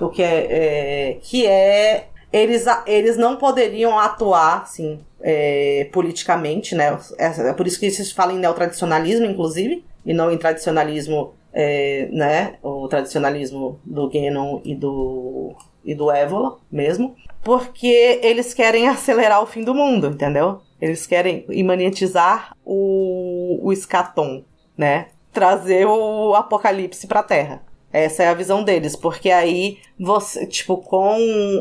[0.00, 6.98] O que é, é que é eles, eles não poderiam atuar, assim, é, politicamente, né?
[7.16, 12.08] É, é, por isso que se fala em neotradicionalismo, inclusive, e não em tradicionalismo, é,
[12.10, 12.54] né?
[12.62, 15.54] O tradicionalismo do Genon e do,
[15.84, 17.14] e do Évola mesmo.
[17.42, 20.60] Porque eles querem acelerar o fim do mundo, entendeu?
[20.80, 24.44] Eles querem imanetizar o, o escatom,
[24.76, 25.08] né?
[25.32, 27.62] Trazer o apocalipse pra Terra.
[27.92, 31.18] Essa é a visão deles, porque aí você, tipo, com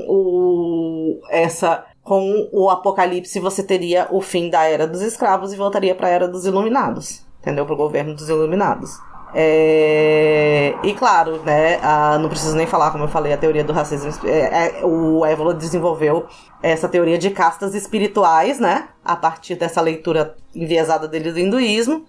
[0.07, 5.93] o essa com o apocalipse você teria o fim da era dos escravos e voltaria
[5.93, 7.65] para a era dos iluminados, entendeu?
[7.65, 8.91] Para o governo dos iluminados.
[9.33, 10.73] É...
[10.83, 14.11] E claro, né, a, não preciso nem falar, como eu falei, a teoria do racismo.
[14.27, 16.25] É, é, o Évola desenvolveu
[16.61, 22.05] essa teoria de castas espirituais, né, a partir dessa leitura enviesada dele do hinduísmo.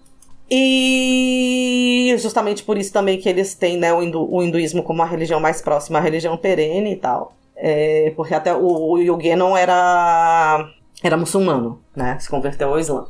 [0.49, 5.05] E justamente por isso também que eles têm né, o, hindu, o hinduísmo como a
[5.05, 7.33] religião mais próxima à religião perene e tal.
[7.55, 10.67] É, porque até o, o Yugenon era,
[11.01, 12.17] era muçulmano, né?
[12.19, 13.05] Se converteu ao Islã.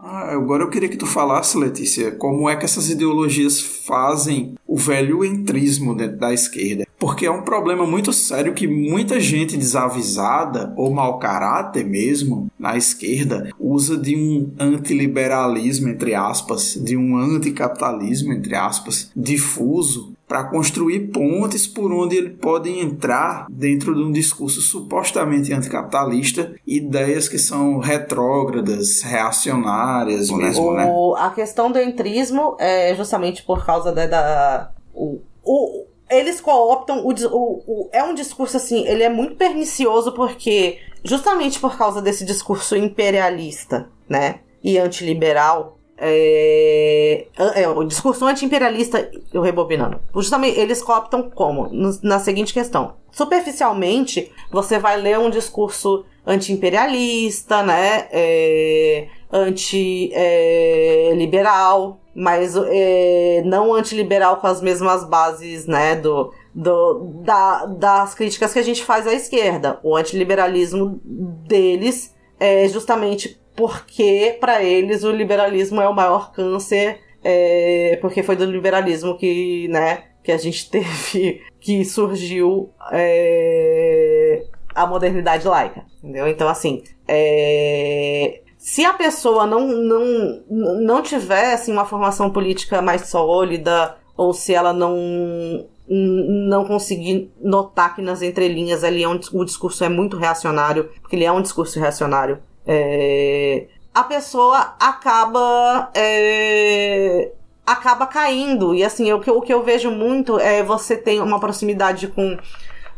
[0.00, 4.76] Ah, agora eu queria que tu falasse, Letícia, como é que essas ideologias fazem o
[4.76, 6.86] velho entrismo dentro da esquerda.
[6.98, 12.76] Porque é um problema muito sério que muita gente desavisada ou mau caráter mesmo na
[12.76, 21.08] esquerda usa de um antiliberalismo, entre aspas, de um anticapitalismo, entre aspas, difuso para construir
[21.08, 27.78] pontes por onde ele pode entrar dentro de um discurso supostamente anticapitalista, ideias que são
[27.78, 30.84] retrógradas, reacionárias mesmo, né?
[30.84, 31.20] o, né?
[31.22, 37.10] A questão do entrismo é justamente por causa da, da o, o, eles cooptam o,
[37.10, 42.24] o, o, é um discurso assim, ele é muito pernicioso porque justamente por causa desse
[42.24, 49.98] discurso imperialista, né, e antiliberal, é, é, o discurso anti-imperialista, eu rebobinando.
[50.14, 51.68] Justamente, eles cooptam como?
[52.02, 52.94] Na seguinte questão.
[53.10, 58.06] Superficialmente, você vai ler um discurso anti-imperialista, né?
[58.12, 65.96] É, anti-liberal, é, mas é, não antiliberal com as mesmas bases, né?
[65.96, 69.80] Do, do, da, das críticas que a gente faz à esquerda.
[69.82, 77.98] O antiliberalismo deles é justamente porque para eles o liberalismo é o maior câncer, é,
[78.00, 85.48] porque foi do liberalismo que, né, que a gente teve, que surgiu é, a modernidade
[85.48, 86.28] laica, entendeu?
[86.28, 90.44] Então, assim, é, se a pessoa não, não,
[90.80, 97.96] não tiver assim, uma formação política mais sólida, ou se ela não não conseguir notar
[97.96, 101.40] que nas entrelinhas ali é um, o discurso é muito reacionário, porque ele é um
[101.40, 102.38] discurso reacionário
[102.70, 107.32] é, a pessoa acaba é,
[107.66, 108.74] acaba caindo.
[108.74, 112.36] E assim, o que, o que eu vejo muito é você tem uma proximidade com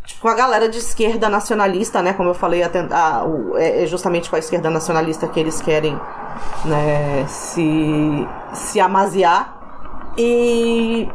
[0.04, 2.12] tipo, a galera de esquerda nacionalista, né?
[2.12, 3.24] Como eu falei, a, a,
[3.56, 5.98] é, é justamente com a esquerda nacionalista que eles querem
[6.64, 9.56] né, se, se amaziar.
[10.18, 11.08] E.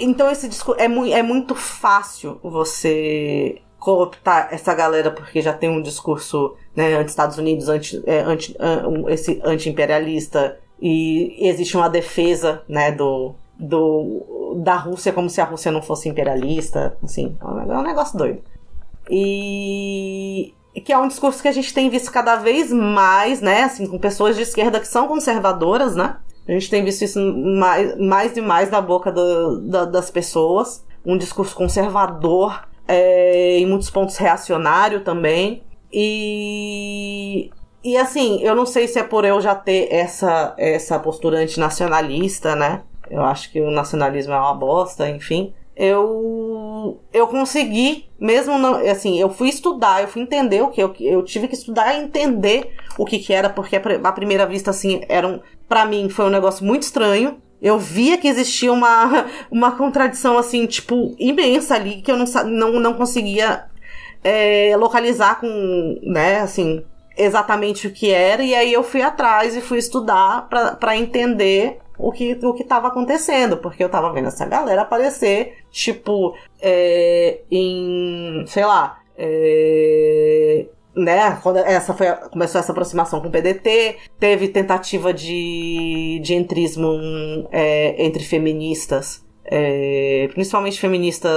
[0.00, 5.68] Então esse discurso é, mu é muito fácil você cooptar essa galera porque já tem
[5.68, 8.56] um discurso né, anti-Estados Unidos, anti, é, anti,
[8.88, 15.44] um, esse anti-imperialista e existe uma defesa né, do, do, da Rússia como se a
[15.44, 18.40] Rússia não fosse imperialista, assim, é um negócio doido.
[19.10, 23.86] E que é um discurso que a gente tem visto cada vez mais, né, assim,
[23.86, 26.16] com pessoas de esquerda que são conservadoras, né?
[26.48, 30.84] A gente tem visto isso mais, mais e mais na boca do, da, das pessoas.
[31.04, 35.62] Um discurso conservador, é, em muitos pontos reacionário também.
[35.92, 37.50] E
[37.84, 42.56] e assim, eu não sei se é por eu já ter essa, essa postura antinacionalista,
[42.56, 42.82] né?
[43.10, 45.52] Eu acho que o nacionalismo é uma bosta, enfim.
[45.76, 50.94] Eu eu consegui, mesmo não, assim, eu fui estudar, eu fui entender o que eu,
[51.00, 55.02] eu tive que estudar e entender o que que era, porque à primeira vista assim,
[55.08, 57.38] era um, para mim foi um negócio muito estranho.
[57.64, 62.72] Eu via que existia uma, uma contradição, assim, tipo, imensa ali, que eu não, não,
[62.78, 63.64] não conseguia
[64.22, 66.84] é, localizar com, né, assim,
[67.16, 68.42] exatamente o que era.
[68.44, 70.46] E aí eu fui atrás e fui estudar
[70.78, 75.56] para entender o que o que estava acontecendo, porque eu tava vendo essa galera aparecer,
[75.70, 80.66] tipo, é, em, sei lá, É,
[80.96, 86.88] né, quando essa foi, começou essa aproximação com o PDT, teve tentativa de, de entrismo
[87.50, 91.32] é, entre feministas, é, principalmente feministas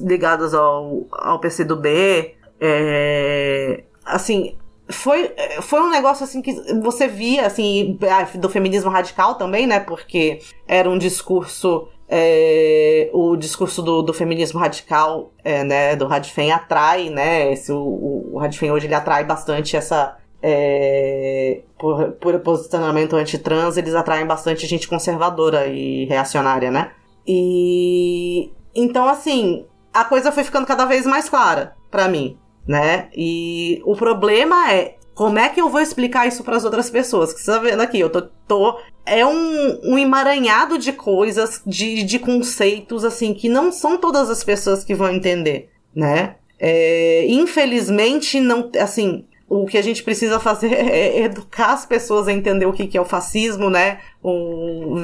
[0.00, 4.56] ligadas ao, ao PCdoB, é, assim,
[4.90, 5.32] foi,
[5.62, 7.98] foi um negócio assim que você via, assim,
[8.38, 9.80] do feminismo radical também, né?
[9.80, 11.88] Porque era um discurso.
[12.12, 18.30] É, o discurso do, do feminismo radical, é, né, do Radfem atrai, né, esse, o,
[18.32, 24.66] o Radfem hoje ele atrai bastante essa, é, por, por posicionamento anti-trans, eles atraem bastante
[24.66, 26.90] gente conservadora e reacionária, né?
[27.26, 32.36] E então, assim, a coisa foi ficando cada vez mais clara para mim
[32.66, 33.08] né?
[33.16, 37.34] E o problema é como é que eu vou explicar isso para as outras pessoas?
[37.34, 42.02] Que você tá vendo aqui, eu tô, tô é um, um emaranhado de coisas, de,
[42.04, 46.36] de conceitos assim que não são todas as pessoas que vão entender, né?
[46.58, 52.32] É, infelizmente não, assim, o que a gente precisa fazer é educar as pessoas a
[52.32, 53.98] entender o que, que é o fascismo, né?
[54.22, 54.96] O,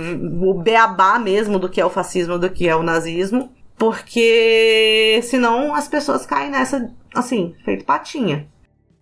[0.48, 3.52] o beabá mesmo do que é o fascismo, do que é o nazismo.
[3.76, 8.48] Porque senão as pessoas caem nessa, assim, feito patinha.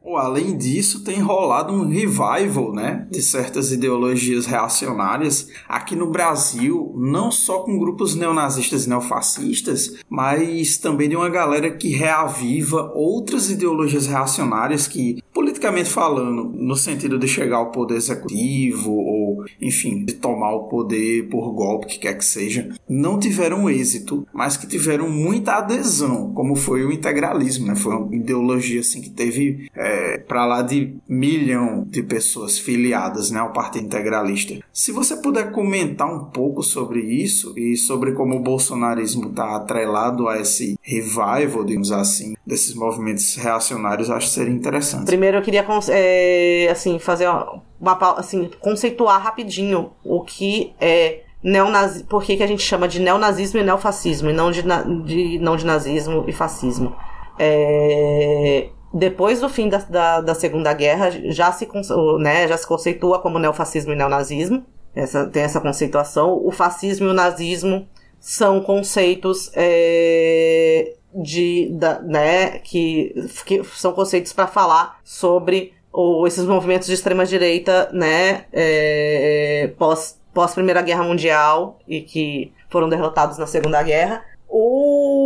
[0.04, 7.30] Além disso, tem rolado um revival né, de certas ideologias reacionárias aqui no Brasil, não
[7.30, 14.06] só com grupos neonazistas e neofascistas, mas também de uma galera que reaviva outras ideologias
[14.06, 20.52] reacionárias que, politicamente falando, no sentido de chegar ao poder executivo ou, enfim, de tomar
[20.54, 25.54] o poder por golpe, que quer que seja, não tiveram êxito, mas que tiveram muita
[25.54, 27.74] adesão, como foi o integralismo, né?
[27.74, 29.68] Foi uma ideologia assim que teve.
[29.74, 29.93] É,
[30.26, 34.58] para lá de milhão de pessoas filiadas né, ao Partido Integralista.
[34.72, 40.28] Se você puder comentar um pouco sobre isso e sobre como o bolsonarismo está atrelado
[40.28, 45.06] a esse revival, digamos assim, desses movimentos reacionários, acho que seria interessante.
[45.06, 52.04] Primeiro eu queria é, assim, fazer uma, assim, conceituar rapidinho o que é neonazi...
[52.04, 54.62] por que, que a gente chama de neonazismo e neofascismo, e não de,
[55.04, 56.96] de, não de nazismo e fascismo.
[57.38, 61.68] É, depois do fim da, da, da, Segunda Guerra, já se,
[62.20, 64.64] né, já se conceitua como neofascismo e neonazismo.
[64.94, 66.40] Essa, tem essa conceituação.
[66.44, 67.88] O fascismo e o nazismo
[68.20, 73.12] são conceitos é, de, da, né, que,
[73.44, 80.18] que são conceitos para falar sobre ou esses movimentos de extrema direita, né, é, pós
[80.32, 84.24] pós Primeira Guerra Mundial e que foram derrotados na Segunda Guerra.
[84.48, 85.23] O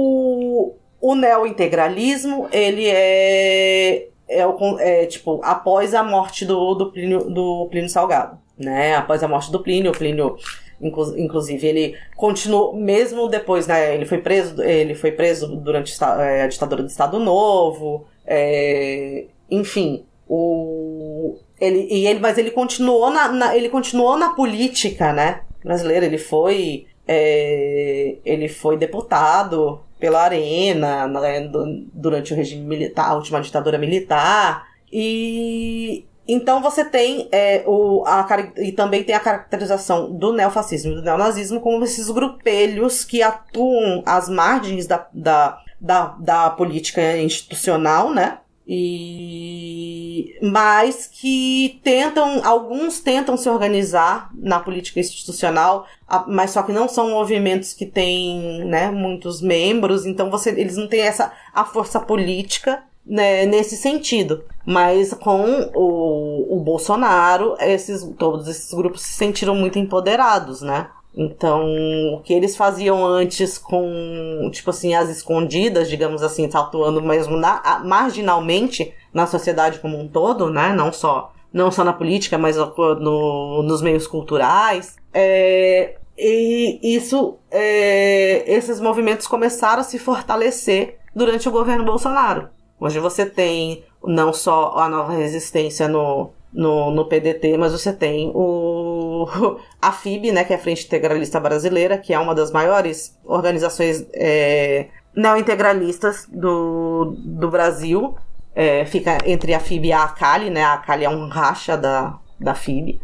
[1.01, 4.43] o neointegralismo, ele é, é,
[4.81, 8.97] é, tipo, após a morte do, do, Plínio, do Plínio Salgado, né?
[8.97, 10.37] Após a morte do Plínio, o Plínio,
[10.81, 13.95] inclusive, ele continuou, mesmo depois, né?
[13.95, 20.05] Ele foi preso, ele foi preso durante é, a ditadura do Estado Novo, é, enfim,
[20.29, 25.43] o, ele, e ele, mas ele continuou na, na, ele continuou na política, né?
[25.65, 31.51] Brasileira, ele foi, é, ele foi deputado, pela Arena, né,
[31.93, 34.67] durante o regime militar, a última ditadura militar.
[34.93, 38.27] E então você tem é, o, a,
[38.59, 44.03] e também tem a caracterização do neofascismo e do neonazismo como esses grupelhos que atuam
[44.05, 48.39] às margens da, da, da, da política institucional, né?
[48.71, 55.87] E mas que tentam alguns tentam se organizar na política institucional
[56.27, 60.87] mas só que não são movimentos que têm né, muitos membros então você eles não
[60.87, 64.45] têm essa a força política né, nesse sentido.
[64.67, 71.67] Mas com o, o Bolsonaro esses todos esses grupos se sentiram muito empoderados né então,
[72.15, 77.83] o que eles faziam antes com, tipo assim, as escondidas, digamos assim, atuando mesmo na,
[77.85, 80.73] marginalmente na sociedade como um todo, né?
[80.73, 84.97] Não só, não só na política, mas no, nos meios culturais.
[85.13, 92.49] É, e isso, é, esses movimentos começaram a se fortalecer durante o governo Bolsonaro.
[92.79, 98.33] Hoje você tem não só a nova resistência no, no, no PDT, mas você tem
[98.35, 99.27] o
[99.81, 104.07] a FIB, né, que é a Frente Integralista Brasileira, que é uma das maiores organizações
[104.15, 108.17] é, neointegralistas do, do Brasil.
[108.55, 110.65] É, fica entre a FIB e a ACALI, né?
[110.65, 113.01] A ACALI é um racha da, da FIB.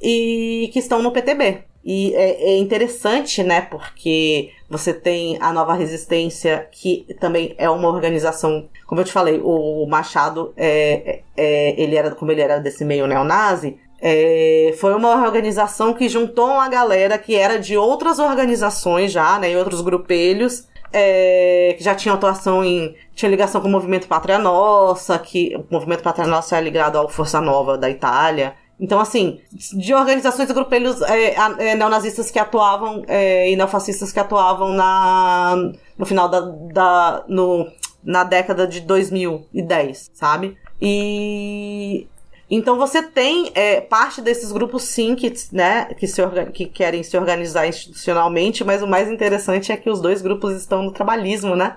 [0.00, 1.64] E que estão no PTB.
[1.84, 3.62] E é, é, interessante, né?
[3.62, 8.68] Porque você tem a Nova Resistência, que também é uma organização.
[8.86, 13.08] Como eu te falei, o Machado, é, é, ele era, como ele era desse meio
[13.08, 19.38] neonazi, é, foi uma organização que juntou uma galera que era de outras organizações já,
[19.38, 19.50] né?
[19.50, 22.94] E outros grupelhos é, que já tinha atuação em.
[23.14, 27.08] tinha ligação com o movimento Pátria Nossa, que o movimento Pátria Nossa é ligado ao
[27.08, 28.54] Força Nova da Itália.
[28.80, 34.18] Então, assim, de organizações e grupelhos é, é, neonazistas que atuavam é, e neofascistas que
[34.18, 36.40] atuavam na, no final da.
[36.40, 37.70] da no,
[38.02, 40.56] na década de 2010, sabe?
[40.80, 42.08] E
[42.50, 46.20] então você tem é, parte desses grupos sim que, né, que, se
[46.52, 50.82] que querem se organizar institucionalmente, mas o mais interessante é que os dois grupos estão
[50.82, 51.76] no trabalhismo, né?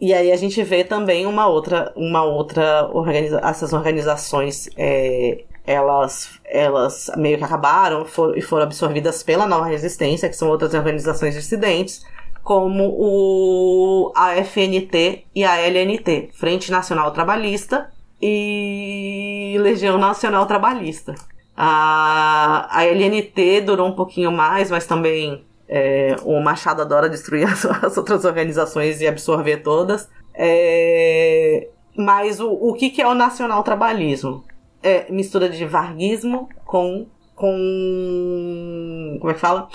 [0.00, 6.40] E aí a gente vê também uma outra, uma outra organiza essas organizações, é, elas,
[6.44, 11.34] elas meio que acabaram for, e foram absorvidas pela Nova Resistência, que são outras organizações
[11.34, 12.04] dissidentes,
[12.42, 17.90] como o a FNT e a LNT, Frente Nacional Trabalhista,
[18.20, 21.14] e Legião Nacional Trabalhista.
[21.56, 27.64] A, a LNT durou um pouquinho mais, mas também é, o Machado adora destruir as,
[27.64, 30.08] as, outras organizações e absorver todas.
[30.34, 34.44] É, mas o, o que, que é o nacional trabalhismo?
[34.82, 37.06] É mistura de varguismo com.
[37.34, 39.18] com.
[39.20, 39.68] como é que fala?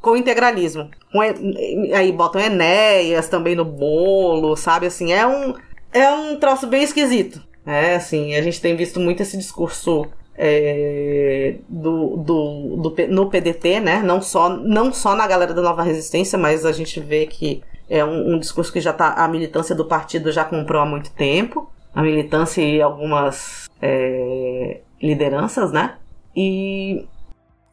[0.00, 0.90] Com integralismo.
[1.12, 4.86] Com, aí botam Enéas também no bolo, sabe?
[4.86, 5.54] Assim, é um,
[5.92, 7.42] é um troço bem esquisito.
[7.66, 10.06] É, assim, a gente tem visto muito esse discurso
[10.36, 14.02] é, do, do, do, no PDT, né?
[14.02, 18.04] Não só, não só na galera da Nova Resistência, mas a gente vê que é
[18.04, 19.14] um, um discurso que já tá.
[19.14, 21.70] A militância do partido já comprou há muito tempo.
[21.94, 25.96] A militância e algumas é, lideranças, né?
[26.34, 27.06] E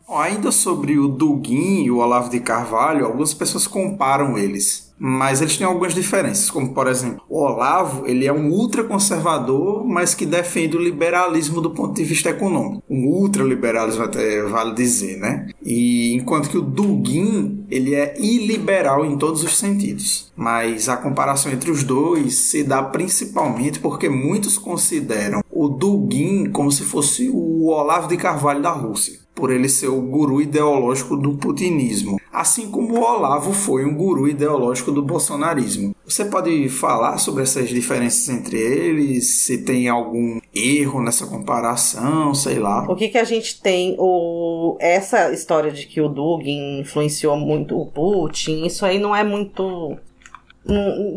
[0.10, 5.58] Ainda sobre o Dugin e o Olavo de Carvalho, algumas pessoas comparam eles, mas eles
[5.58, 10.78] têm algumas diferenças, como por exemplo, o Olavo, ele é um ultraconservador, mas que defende
[10.78, 12.84] o liberalismo do ponto de vista econômico.
[12.88, 15.48] Um ultraliberalismo até vale dizer, né?
[15.64, 20.32] E enquanto que o Dugin, ele é iliberal em todos os sentidos.
[20.36, 26.72] Mas a comparação entre os dois se dá principalmente porque muitos consideram o Dugin como
[26.72, 31.34] se fosse o Olavo de Carvalho da Rússia por ele ser o guru ideológico do
[31.34, 35.96] putinismo, assim como o Olavo foi um guru ideológico do bolsonarismo.
[36.06, 39.42] Você pode falar sobre essas diferenças entre eles?
[39.42, 42.86] Se tem algum erro nessa comparação, sei lá.
[42.90, 47.80] O que que a gente tem o essa história de que o Dugin influenciou muito
[47.80, 49.98] o Putin, isso aí não é muito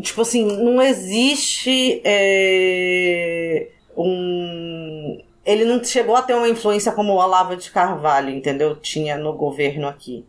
[0.01, 7.17] tipo assim, não existe é, um ele não chegou a ter uma influência como o
[7.17, 8.75] Olavo de Carvalho, entendeu?
[8.75, 10.25] Tinha no governo aqui.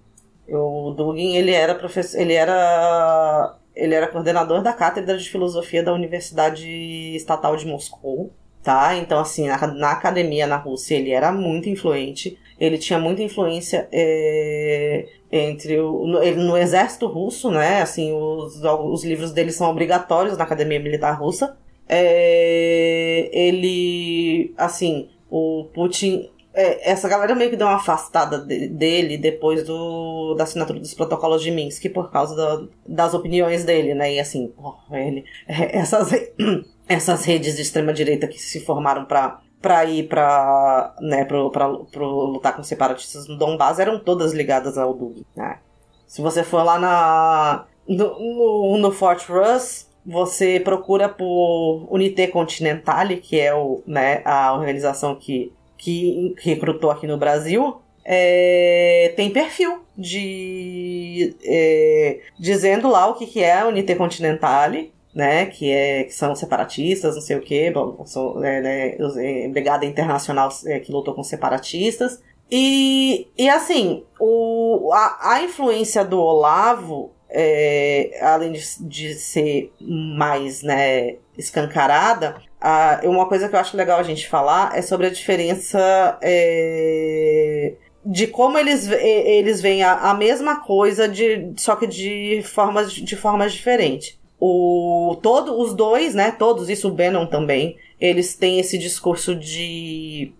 [0.48, 5.92] O Dugin, ele era professor, ele era ele era coordenador da cátedra de filosofia da
[5.92, 6.66] Universidade
[7.14, 8.30] Estatal de Moscou,
[8.62, 8.96] tá?
[8.96, 12.38] Então assim, na, na academia na Rússia ele era muito influente.
[12.58, 17.82] Ele tinha muita influência é, entre o, no, ele, no exército russo, né?
[17.82, 21.56] Assim, os, os livros dele são obrigatórios na academia militar russa.
[21.88, 26.30] É, ele, assim, o Putin.
[26.52, 31.42] É, essa galera meio que deu uma afastada dele depois do, da assinatura dos protocolos
[31.42, 34.14] de Minsk por causa da, das opiniões dele, né?
[34.14, 34.50] E assim,
[34.90, 36.10] ele, essas,
[36.88, 42.06] essas redes de extrema-direita que se formaram para para ir para né, pro, pra, pro
[42.06, 45.58] lutar com separatistas no Donbass eram todas ligadas ao Dug, né?
[46.06, 53.16] Se você for lá na no, no, no Fort Russ, você procura por Unité Continentale,
[53.16, 59.80] que é o, né, a organização que, que recrutou aqui no Brasil, é, tem perfil
[59.98, 66.14] de é, dizendo lá o que, que é a Unité Continentale, né, que, é, que
[66.14, 67.72] são separatistas, não sei o que,
[68.04, 72.22] são, é, né, é, Brigada Internacional é, que lutou com separatistas.
[72.48, 80.62] E, e assim, o, a, a influência do Olavo é, além de, de, ser mais
[80.62, 85.10] né, escancarada, a, uma coisa que eu acho legal a gente falar é sobre a
[85.10, 87.74] diferença é,
[88.06, 93.14] de como eles, eles veem a, a, mesma coisa, de, só que de formas, de
[93.14, 94.18] formas diferentes.
[94.40, 100.32] O, todo, os dois, né, todos, isso o Bannon também, eles têm esse discurso de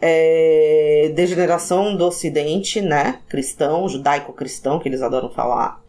[0.00, 5.84] é, degeneração do ocidente, né, cristão, judaico-cristão, que eles adoram falar,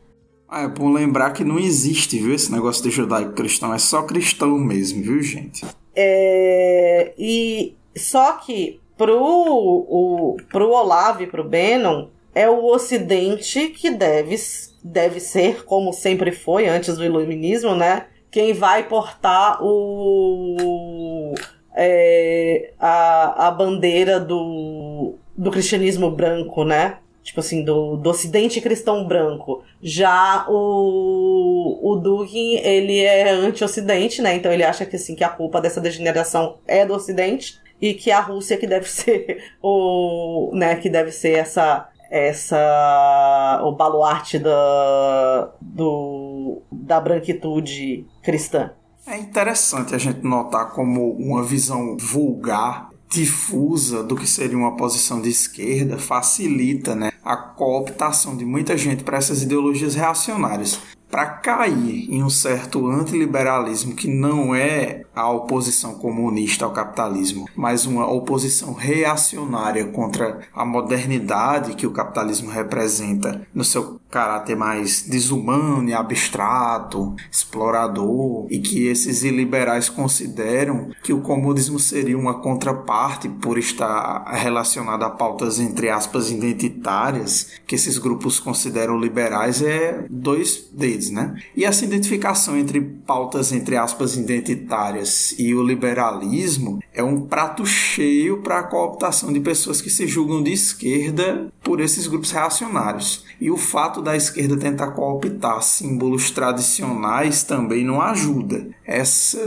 [0.49, 3.73] ah, é bom lembrar que não existe, viu, esse negócio de judaico-cristão.
[3.73, 5.65] É só cristão mesmo, viu, gente?
[5.95, 7.13] É...
[7.17, 7.75] E...
[7.95, 14.35] Só que pro, o, pro Olavo e pro Bannon, é o Ocidente que deve,
[14.83, 18.05] deve ser, como sempre foi antes do Iluminismo, né?
[18.29, 21.33] Quem vai portar o...
[21.79, 26.97] É, a, a bandeira do, do cristianismo branco, né?
[27.27, 29.61] Tipo assim, do, do ocidente cristão branco.
[29.81, 34.33] Já o, o Dugin, ele é anti-ocidente, né?
[34.35, 38.11] Então ele acha que, assim, que a culpa dessa degeneração é do ocidente e que
[38.11, 45.51] a Rússia que deve ser o, né, que deve ser essa essa o baluarte da
[45.59, 48.71] do, da branquitude cristã.
[49.05, 55.21] É interessante a gente notar como uma visão vulgar difusa do que seria uma posição
[55.21, 60.79] de esquerda facilita né, a cooptação de muita gente para essas ideologias reacionárias.
[61.09, 67.85] Para cair em um certo antiliberalismo que não é a oposição comunista ao capitalismo, mas
[67.85, 75.89] uma oposição reacionária contra a modernidade que o capitalismo representa no seu caráter mais desumano
[75.89, 83.57] e abstrato, explorador, e que esses iliberais consideram que o comunismo seria uma contraparte por
[83.57, 91.09] estar relacionado a pautas entre aspas identitárias, que esses grupos consideram liberais é dois dedos,
[91.09, 91.35] né?
[91.55, 98.41] E essa identificação entre pautas entre aspas identitárias e o liberalismo é um prato cheio
[98.41, 103.25] para a cooptação de pessoas que se julgam de esquerda por esses grupos reacionários.
[103.39, 108.67] E o fato da esquerda tentar cooptar símbolos tradicionais também não ajuda.
[108.85, 109.39] Essa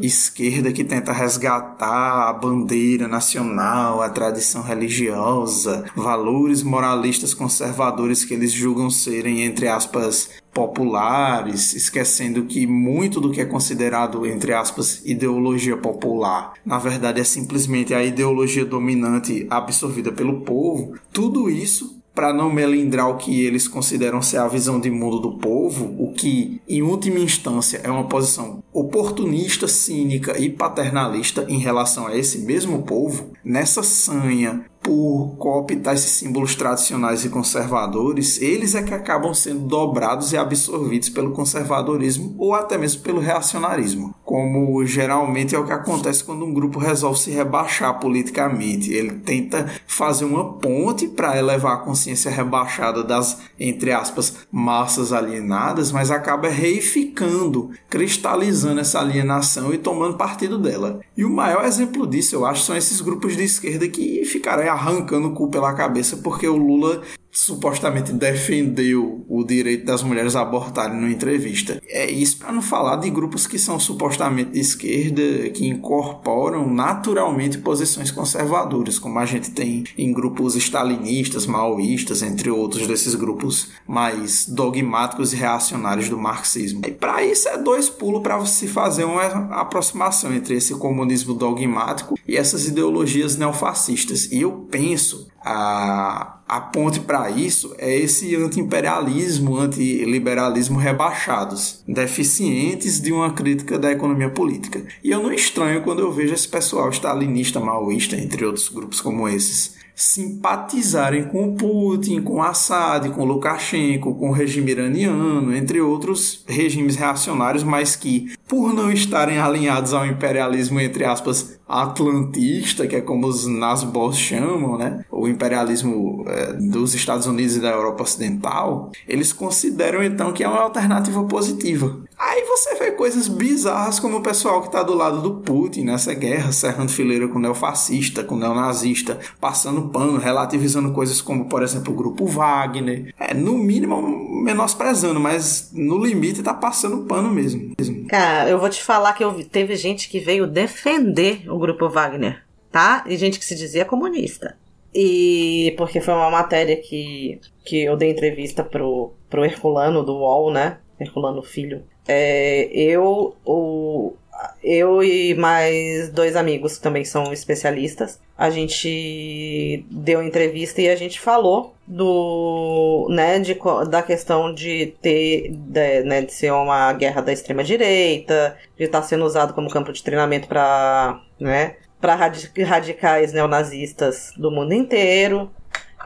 [0.00, 8.52] esquerda que tenta resgatar a bandeira nacional, a tradição religiosa, valores moralistas conservadores que eles
[8.52, 15.76] julgam serem, entre aspas, populares, esquecendo que muito do que é considerado, entre aspas, ideologia
[15.76, 22.52] popular, na verdade é simplesmente a ideologia dominante absorvida pelo povo, tudo isso para não
[22.52, 26.82] melindrar o que eles consideram ser a visão de mundo do povo, o que, em
[26.82, 33.32] última instância, é uma posição oportunista, cínica e paternalista em relação a esse mesmo povo,
[33.42, 40.32] nessa sanha por cooptar esses símbolos tradicionais e conservadores, eles é que acabam sendo dobrados
[40.32, 46.24] e absorvidos pelo conservadorismo ou até mesmo pelo reacionarismo, como geralmente é o que acontece
[46.24, 48.92] quando um grupo resolve se rebaixar politicamente.
[48.92, 55.92] Ele tenta fazer uma ponte para elevar a consciência rebaixada das, entre aspas, massas alienadas,
[55.92, 60.98] mas acaba reificando, cristalizando essa alienação e tomando partido dela.
[61.16, 65.28] E o maior exemplo disso, eu acho, são esses grupos de esquerda que ficaram arrancando
[65.28, 67.02] o cu pela cabeça porque o Lula
[67.32, 71.80] supostamente defendeu o direito das mulheres a abortarem numa entrevista.
[71.86, 77.58] É isso para não falar de grupos que são supostamente de esquerda, que incorporam naturalmente
[77.58, 84.46] posições conservadoras, como a gente tem em grupos stalinistas, maoístas, entre outros desses grupos mais
[84.46, 86.82] dogmáticos e reacionários do marxismo.
[86.86, 89.24] E para isso é dois pulos para se fazer uma
[89.60, 94.30] aproximação entre esse comunismo dogmático e essas ideologias neofascistas.
[94.32, 103.12] E eu penso a, a ponte para isso é esse anti-imperialismo, anti-liberalismo rebaixados, deficientes de
[103.12, 104.84] uma crítica da economia política.
[105.02, 109.28] E eu não estranho quando eu vejo esse pessoal stalinista, maoísta, entre outros grupos como
[109.28, 116.42] esses, simpatizarem com o Putin, com Assad, com Lukashenko, com o regime iraniano, entre outros
[116.48, 123.00] regimes reacionários, mas que, por não estarem alinhados ao imperialismo, entre aspas, atlantista, que é
[123.02, 125.04] como os Nazbos chamam, né?
[125.20, 130.48] O imperialismo é, dos Estados Unidos e da Europa Ocidental, eles consideram então que é
[130.48, 132.00] uma alternativa positiva.
[132.18, 136.14] Aí você vê coisas bizarras como o pessoal que está do lado do Putin nessa
[136.14, 141.62] guerra, serrando fileira com o neofascista, com o neonazista, passando pano, relativizando coisas como, por
[141.62, 143.14] exemplo, o grupo Wagner.
[143.18, 147.74] É, no mínimo, menosprezando, mas no limite tá passando pano mesmo.
[148.08, 152.42] Cara, eu vou te falar que eu, teve gente que veio defender o grupo Wagner,
[152.70, 153.04] tá?
[153.06, 154.56] E gente que se dizia comunista.
[154.94, 160.52] E porque foi uma matéria que, que eu dei entrevista pro, pro Herculano do UOL,
[160.52, 160.78] né?
[160.98, 161.82] Herculano Filho.
[162.06, 164.14] É, eu, o,
[164.62, 170.96] eu e mais dois amigos que também são especialistas, a gente deu entrevista e a
[170.96, 173.56] gente falou do, né, de,
[173.88, 179.02] da questão de ter, de, né, de ser uma guerra da extrema direita, de estar
[179.02, 185.50] sendo usado como campo de treinamento para, né, para radicais neonazistas do mundo inteiro.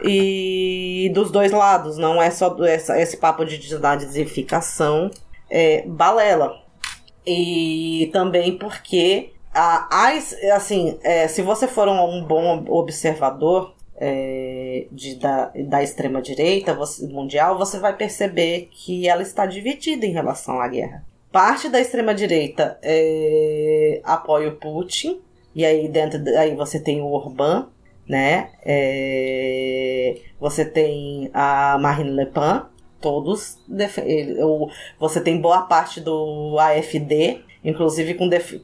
[0.03, 5.11] E dos dois lados, não é só essa, esse papo de desnazificação,
[5.49, 6.61] é balela.
[7.25, 10.09] E também porque a, a
[10.57, 17.57] assim, é, se você for um, bom observador é, de, da, da extrema direita mundial,
[17.57, 21.05] você vai perceber que ela está dividida em relação à guerra.
[21.31, 25.21] Parte da extrema direita é, apoia o Putin,
[25.55, 27.69] e aí dentro aí você tem o Orbán,
[28.09, 28.51] né?
[28.65, 32.63] É, você tem a Marine Le Pen,
[33.01, 33.59] todos.
[34.99, 38.55] Você tem boa parte do AFD, inclusive com def,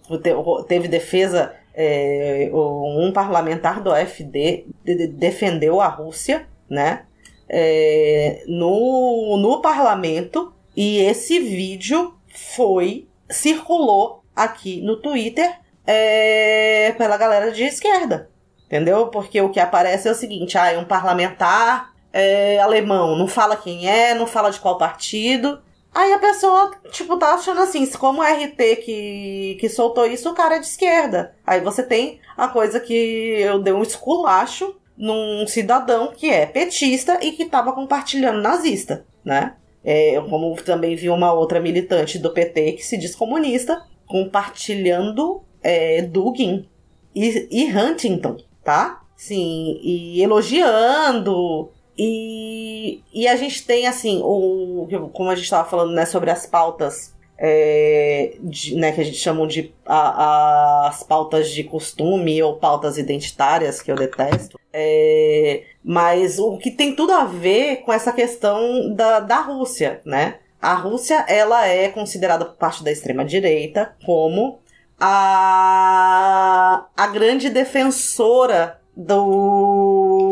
[0.66, 1.55] teve defesa.
[1.72, 4.66] É, um parlamentar do AFD
[5.12, 7.05] defendeu a Rússia, né?
[7.49, 15.59] É, no, no parlamento e esse vídeo foi circulou aqui no Twitter
[15.91, 18.30] é, pela galera de esquerda.
[18.66, 19.09] Entendeu?
[19.09, 23.57] Porque o que aparece é o seguinte: ah, é um parlamentar é, alemão, não fala
[23.57, 25.61] quem é, não fala de qual partido.
[25.93, 30.34] Aí a pessoa, tipo, tá achando assim, como o RT que, que soltou isso, o
[30.34, 31.34] cara é de esquerda.
[31.45, 37.18] Aí você tem a coisa que eu dei um esculacho num cidadão que é petista
[37.20, 39.57] e que tava compartilhando nazista, né?
[39.82, 46.03] É, como também vi uma outra militante do PT que se diz comunista compartilhando é,
[46.03, 46.69] Dugin
[47.15, 49.03] e, e Huntington, tá?
[49.17, 51.71] Sim, e elogiando.
[51.97, 56.47] E, e a gente tem, assim, o, como a gente estava falando, né, sobre as
[56.47, 62.43] pautas é, de, né, que a gente chama de a, a, as pautas de costume
[62.43, 64.59] ou pautas identitárias, que eu detesto.
[64.73, 70.39] É, mas o que tem tudo a ver com essa questão da, da Rússia, né?
[70.61, 74.61] A Rússia, ela é considerada por parte da extrema-direita como
[75.01, 80.26] a, a grande defensora do,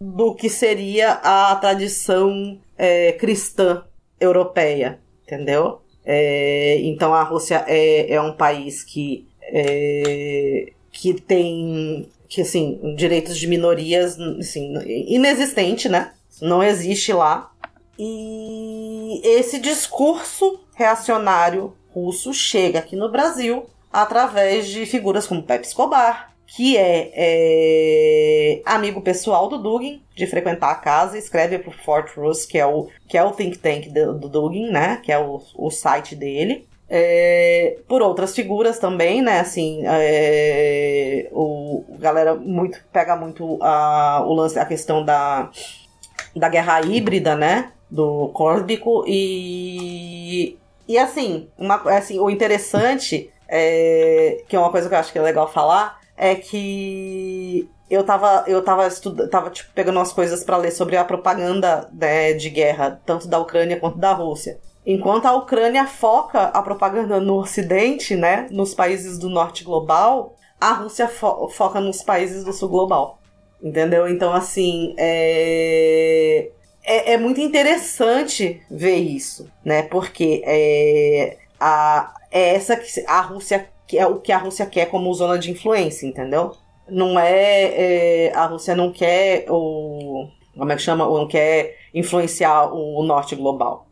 [0.00, 3.84] do que seria a tradição é, cristã
[4.18, 5.80] europeia, entendeu?
[6.04, 13.38] É, então a Rússia é, é um país que, é, que tem que assim, direitos
[13.38, 14.74] de minorias assim,
[15.06, 16.12] inexistente, né?
[16.42, 17.52] Não existe lá.
[17.98, 23.64] E esse discurso reacionário russo chega aqui no Brasil
[23.96, 30.70] através de figuras como Pepe Escobar, que é, é, amigo pessoal do Dugin, de frequentar
[30.70, 33.88] a casa, escreve para o Fort Russ, que é o, que é o think tank
[33.88, 35.00] do, do Dugin, né?
[35.02, 36.68] Que é o, o site dele.
[36.88, 39.40] É, por outras figuras também, né?
[39.40, 45.50] Assim, é, o galera muito pega muito a, o lance, a questão da,
[46.36, 47.72] da guerra híbrida, né?
[47.90, 54.94] Do Córdico e e assim, uma, assim, o interessante é, que é uma coisa que
[54.94, 58.88] eu acho que é legal falar, é que eu tava, eu tava,
[59.30, 63.38] tava tipo, pegando umas coisas para ler sobre a propaganda né, de guerra, tanto da
[63.38, 64.58] Ucrânia quanto da Rússia.
[64.84, 70.72] Enquanto a Ucrânia foca a propaganda no Ocidente, né, nos países do Norte global, a
[70.72, 73.18] Rússia fo foca nos países do Sul global.
[73.62, 74.08] Entendeu?
[74.08, 76.50] Então, assim, é...
[76.88, 79.82] É, é muito interessante ver isso, né?
[79.82, 84.86] Porque é, a, é essa que a Rússia que é o que a Rússia quer
[84.90, 86.52] como zona de influência, entendeu?
[86.88, 92.72] Não é, é a Rússia não quer o como é que chama, não quer influenciar
[92.72, 93.85] o norte global.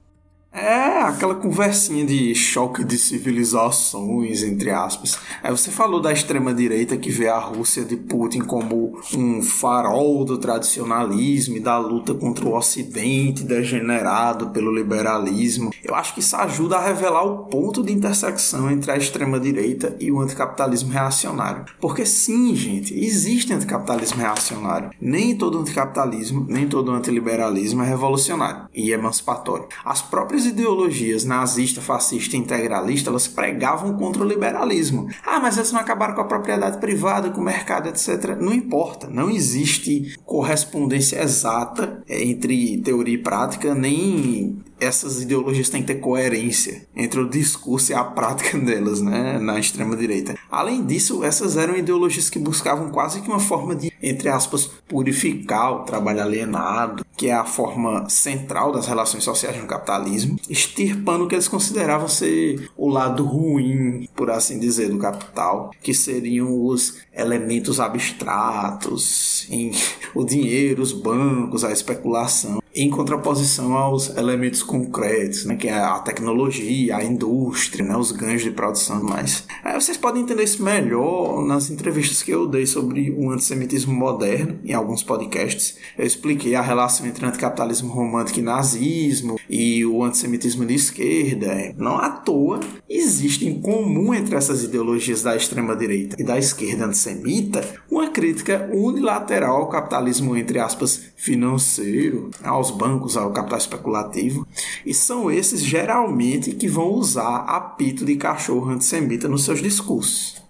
[0.55, 5.19] É aquela conversinha de choque de civilizações, entre aspas.
[5.43, 10.39] Aí você falou da extrema-direita que vê a Rússia de Putin como um farol do
[10.39, 15.73] tradicionalismo e da luta contra o Ocidente degenerado pelo liberalismo.
[15.83, 20.13] Eu acho que isso ajuda a revelar o ponto de intersecção entre a extrema-direita e
[20.13, 21.65] o anticapitalismo reacionário.
[21.81, 24.93] Porque sim, gente, existe anticapitalismo reacionário.
[25.01, 29.67] Nem todo anticapitalismo, nem todo antiliberalismo é revolucionário e emancipatório.
[29.85, 35.09] As próprias ideologias nazista, fascista e integralista, elas pregavam contra o liberalismo.
[35.25, 38.37] Ah, mas elas não acabaram com a propriedade privada, com o mercado, etc.
[38.41, 45.89] Não importa, não existe correspondência exata entre teoria e prática, nem essas ideologias têm que
[45.89, 50.37] ter coerência entre o discurso e a prática delas, né, na extrema direita.
[50.51, 55.73] Além disso, essas eram ideologias que buscavam quase que uma forma de, entre aspas, purificar
[55.73, 61.29] o trabalho alienado, que é a forma central das relações sociais no capitalismo, extirpando o
[61.29, 66.99] que eles consideravam ser o lado ruim, por assim dizer, do capital, que seriam os
[67.13, 69.73] elementos abstratos, em
[70.15, 75.99] o dinheiro, os bancos, a especulação em contraposição aos elementos concretos, né, que é a
[76.01, 79.47] tecnologia, a indústria, né, os ganhos de produção mais.
[79.65, 84.59] É, vocês podem entender isso melhor nas entrevistas que eu dei sobre o antissemitismo moderno,
[84.65, 85.77] em alguns podcasts.
[85.97, 91.75] Eu expliquei a relação entre anticapitalismo romântico e nazismo e o antissemitismo de esquerda.
[91.77, 97.65] Não à toa existe em comum entre essas ideologias da extrema-direita e da esquerda antissemita
[97.89, 104.47] uma crítica unilateral ao capitalismo, entre aspas, financeiro, ao aos bancos, ao capital especulativo,
[104.87, 110.43] e são esses geralmente que vão usar apito de cachorro antissemita nos seus discursos.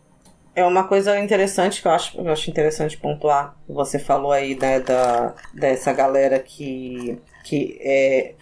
[0.55, 3.57] É uma coisa interessante que eu acho, eu acho interessante pontuar.
[3.68, 8.35] Você falou aí, né, da, dessa galera que, que é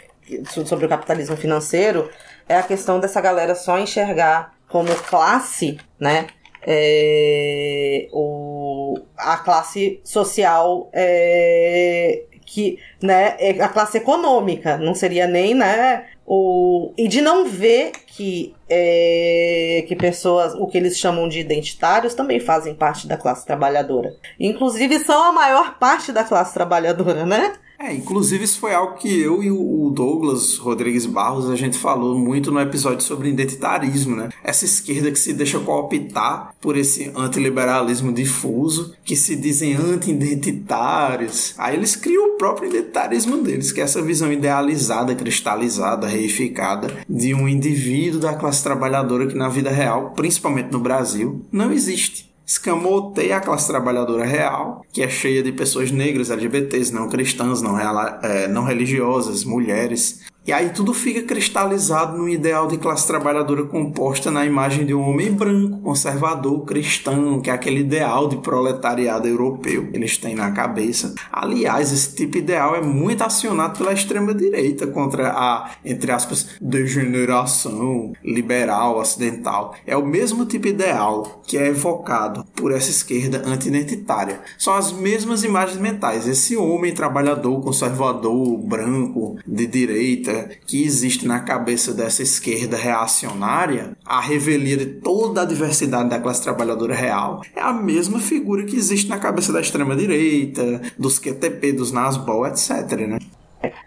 [0.66, 2.10] sobre o capitalismo financeiro,
[2.46, 6.26] é a questão dessa galera só enxergar como classe, né?
[6.64, 8.81] É, o,
[9.16, 16.92] a classe social é, que, né, é a classe econômica, não seria nem, né, o,
[16.96, 22.40] e de não ver que, é, que pessoas, o que eles chamam de identitários, também
[22.40, 24.14] fazem parte da classe trabalhadora.
[24.38, 27.54] Inclusive são a maior parte da classe trabalhadora, né?
[27.82, 32.16] É, inclusive isso foi algo que eu e o Douglas Rodrigues Barros a gente falou
[32.16, 34.28] muito no episódio sobre identitarismo, né?
[34.44, 41.54] Essa esquerda que se deixa cooptar por esse antiliberalismo difuso, que se dizem anti-identitários.
[41.58, 47.34] Aí eles criam o próprio identitarismo deles, que é essa visão idealizada, cristalizada, reificada de
[47.34, 53.36] um indivíduo da classe trabalhadora que na vida real, principalmente no Brasil, não existe escamoteia
[53.36, 58.48] a classe trabalhadora real, que é cheia de pessoas negras, LGBTs, não cristãs, não, é,
[58.48, 64.44] não religiosas, mulheres, e aí tudo fica cristalizado num ideal de classe trabalhadora composta na
[64.44, 69.96] imagem de um homem branco, conservador, cristão, que é aquele ideal de proletariado europeu que
[69.96, 71.14] eles têm na cabeça.
[71.30, 78.12] Aliás, esse tipo de ideal é muito acionado pela extrema-direita contra a, entre aspas, degeneração
[78.24, 79.76] liberal ocidental.
[79.86, 84.40] É o mesmo tipo de ideal que é evocado por essa esquerda anti-identitária.
[84.58, 86.26] São as mesmas imagens mentais.
[86.26, 90.31] Esse homem trabalhador, conservador, branco, de direita,
[90.66, 96.42] que existe na cabeça dessa esquerda reacionária, a revelia de toda a diversidade da classe
[96.42, 101.92] trabalhadora real, é a mesma figura que existe na cabeça da extrema-direita, dos QTP, dos
[101.92, 102.70] Nasbol, etc.
[103.08, 103.18] Né?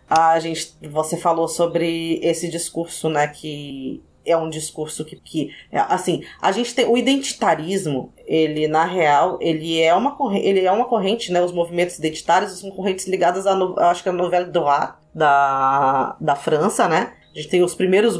[0.09, 6.23] A gente, você falou sobre esse discurso, né, que é um discurso que, que assim,
[6.41, 10.85] a gente tem o identitarismo, ele na real, ele é uma corrente, ele é uma
[10.85, 16.17] corrente, né, os movimentos identitários são correntes ligadas no, acho que a novela Droit da,
[16.19, 17.13] da França, né?
[17.33, 18.17] A gente tem os primeiros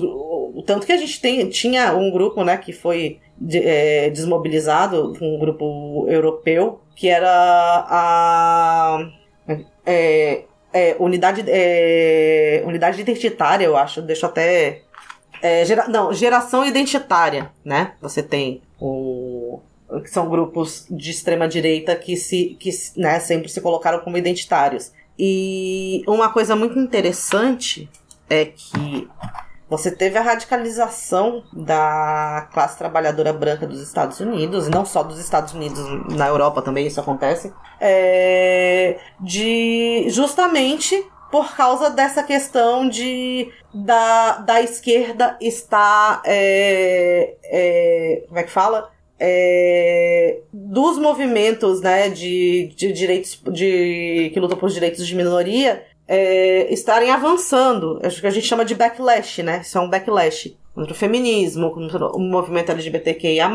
[0.56, 5.12] o tanto que a gente tem, tinha um grupo, né, que foi de, é, desmobilizado,
[5.22, 7.30] um grupo europeu, que era
[7.90, 9.00] a
[9.86, 14.02] é, é, unidade, é, unidade identitária, eu acho.
[14.02, 14.82] Deixa eu até
[15.42, 17.96] é, gera, não, geração identitária, né?
[18.02, 19.60] Você tem o
[20.02, 24.92] que são grupos de extrema direita que se que né, sempre se colocaram como identitários.
[25.18, 27.90] E uma coisa muito interessante
[28.30, 29.08] é que
[29.70, 35.20] você teve a radicalização da classe trabalhadora branca dos Estados Unidos, e não só dos
[35.20, 35.80] Estados Unidos,
[36.16, 44.62] na Europa também isso acontece, é, de justamente por causa dessa questão de da, da
[44.62, 48.90] esquerda estar é, é, como é que fala
[49.20, 56.72] é, dos movimentos né, de, de direitos de que lutam por direitos de minoria é,
[56.72, 58.00] estarem avançando.
[58.04, 59.62] Acho que a gente chama de backlash, né?
[59.62, 63.50] Isso é um backlash contra o feminismo, contra o movimento LGBTQIA,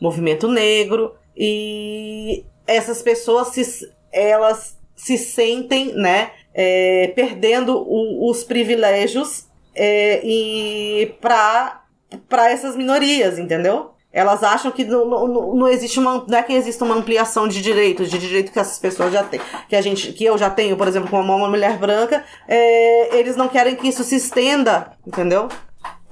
[0.00, 1.14] movimento negro.
[1.36, 11.14] E essas pessoas se, elas se sentem, né, é, perdendo o, os privilégios é, e
[11.20, 13.95] para essas minorias, entendeu?
[14.16, 16.24] Elas acham que não, não, não existe uma.
[16.26, 19.38] Não é que existe uma ampliação de direitos, de direito que essas pessoas já têm.
[19.68, 23.36] Que a gente, que eu já tenho, por exemplo, como uma mulher branca, é, eles
[23.36, 25.48] não querem que isso se estenda, entendeu?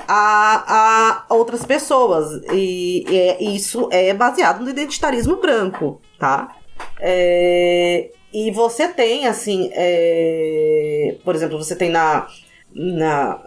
[0.07, 2.43] A, a outras pessoas.
[2.53, 3.07] E,
[3.41, 6.55] e isso é baseado no identitarismo branco, tá?
[7.01, 12.27] É, e você tem, assim, é, por exemplo, você tem na,
[12.75, 13.41] na,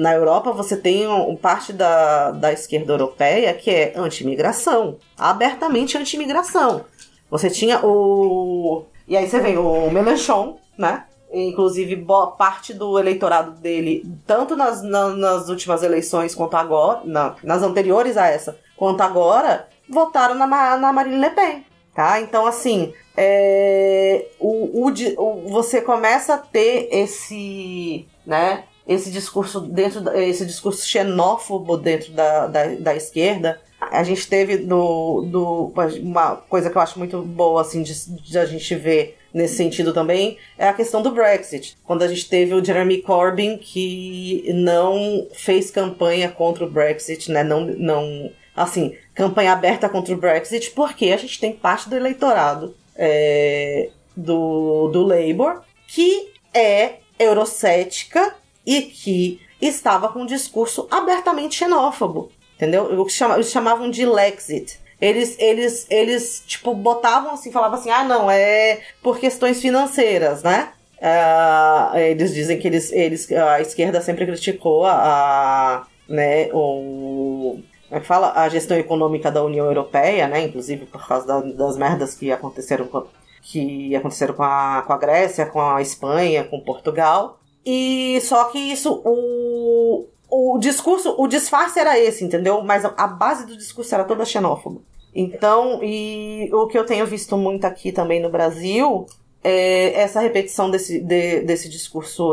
[0.00, 6.84] na Europa, você tem um, parte da, da esquerda europeia que é anti-imigração, abertamente anti-imigração.
[7.30, 8.84] Você tinha o.
[9.08, 11.04] E aí você vem o Melenchon, né?
[11.32, 17.34] Inclusive, boa parte do eleitorado dele, tanto nas, na, nas últimas eleições quanto agora, na,
[17.42, 20.46] nas anteriores a essa, quanto agora, votaram na,
[20.76, 21.65] na Marine Le Pen.
[21.96, 22.20] Tá?
[22.20, 30.06] Então, assim, é, o, o, o, você começa a ter esse, né, esse discurso dentro
[30.14, 33.58] esse discurso xenófobo dentro da, da, da esquerda.
[33.80, 35.72] A gente teve do, do,
[36.02, 39.94] uma coisa que eu acho muito boa assim de, de, a gente ver nesse sentido
[39.94, 41.78] também é a questão do Brexit.
[41.82, 47.42] Quando a gente teve o Jeremy Corbyn que não fez campanha contra o Brexit, né?
[47.42, 52.76] Não, não assim, campanha aberta contra o Brexit, porque a gente tem parte do eleitorado
[52.94, 62.30] é, do, do Labour que é eurocética e que estava com um discurso abertamente xenófobo.
[62.56, 63.00] Entendeu?
[63.00, 64.78] O que eles chamavam de Lexit.
[65.00, 70.72] eles, eles, eles, tipo, botavam assim, falavam assim, ah, não, é por questões financeiras, né?
[70.98, 77.60] Uh, eles dizem que eles, eles, a esquerda sempre criticou a, a né, o,
[78.02, 78.32] fala?
[78.32, 80.42] A gestão econômica da União Europeia, né?
[80.42, 83.06] Inclusive por causa da, das merdas que aconteceram com,
[83.42, 87.38] que aconteceram com a, com a Grécia, com a Espanha, com Portugal.
[87.64, 92.62] E só que isso, o, o discurso, o disfarce era esse, entendeu?
[92.62, 94.80] Mas a base do discurso era toda xenófoba.
[95.14, 99.06] Então, e o que eu tenho visto muito aqui também no Brasil
[99.42, 102.32] é essa repetição desse, de, desse discurso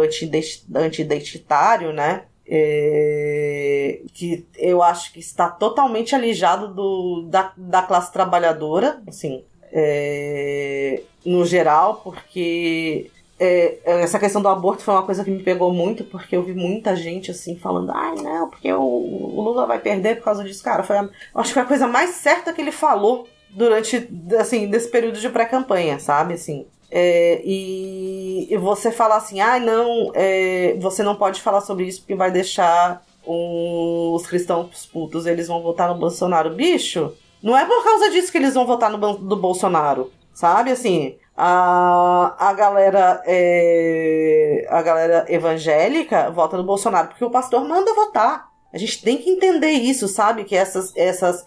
[0.76, 2.24] anti-identitário, né?
[2.56, 11.02] É, que eu acho que está totalmente alijado do, da, da classe trabalhadora, assim, é,
[11.26, 16.04] no geral, porque é, essa questão do aborto foi uma coisa que me pegou muito,
[16.04, 20.18] porque eu vi muita gente assim falando, ai não, porque o, o Lula vai perder
[20.18, 20.64] por causa disso.
[20.64, 24.08] Cara, foi a, acho que foi a coisa mais certa que ele falou durante,
[24.40, 26.36] assim, desse período de pré-campanha, sabe?
[26.36, 32.02] Assim, é, e, você falar assim, ah, não, é, você não pode falar sobre isso
[32.02, 36.52] porque vai deixar os cristãos putos, eles vão votar no Bolsonaro.
[36.52, 40.70] Bicho, não é por causa disso que eles vão votar no do Bolsonaro, sabe?
[40.70, 47.92] Assim, a, a galera é, a galera evangélica vota no Bolsonaro porque o pastor manda
[47.96, 48.52] votar.
[48.72, 50.44] A gente tem que entender isso, sabe?
[50.44, 51.46] Que essas, essas,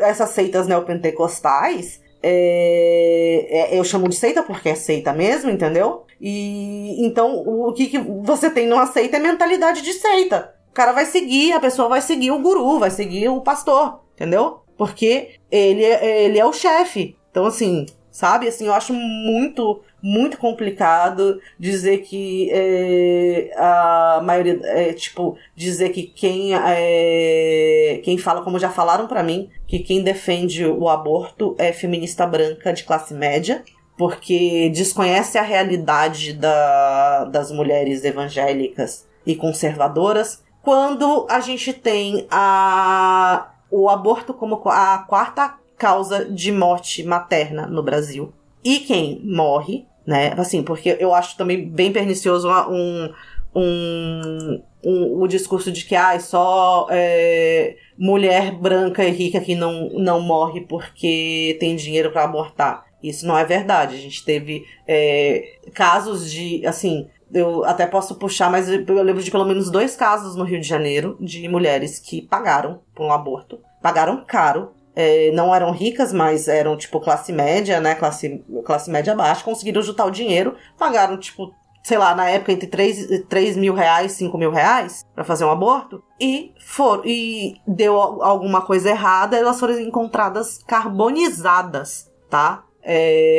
[0.00, 6.04] essas seitas neopentecostais, é, é, eu chamo de seita porque é seita mesmo, entendeu?
[6.20, 10.54] E então o que, que você tem numa seita é mentalidade de seita.
[10.70, 14.60] O cara vai seguir, a pessoa vai seguir o guru, vai seguir o pastor, entendeu?
[14.76, 17.16] Porque ele, é, ele é o chefe.
[17.30, 17.86] Então, assim,
[18.18, 18.48] sabe?
[18.48, 26.02] Assim, eu acho muito, muito complicado dizer que é, a maioria, é, tipo, dizer que
[26.02, 31.72] quem, é, quem fala, como já falaram para mim, que quem defende o aborto é
[31.72, 33.62] feminista branca de classe média,
[33.96, 43.52] porque desconhece a realidade da, das mulheres evangélicas e conservadoras, quando a gente tem a,
[43.70, 48.32] o aborto como a quarta causa de morte materna no Brasil.
[48.64, 50.34] E quem morre, né?
[50.36, 53.12] Assim, porque eu acho também bem pernicioso um,
[53.54, 59.88] um, um, o discurso de que ah, só é, mulher branca e rica que não,
[59.90, 62.84] não morre porque tem dinheiro para abortar.
[63.02, 63.94] Isso não é verdade.
[63.94, 69.30] A gente teve é, casos de, assim, eu até posso puxar, mas eu lembro de
[69.30, 73.60] pelo menos dois casos no Rio de Janeiro de mulheres que pagaram por um aborto,
[73.80, 77.94] pagaram caro é, não eram ricas, mas eram, tipo, classe média, né?
[77.94, 82.66] Classe, classe média baixa, conseguiram juntar o dinheiro, pagaram, tipo, sei lá, na época entre
[82.66, 87.94] 3, 3 mil reais, 5 mil reais para fazer um aborto, e for, e deu
[87.96, 92.64] alguma coisa errada, elas foram encontradas carbonizadas, tá?
[92.82, 93.30] É...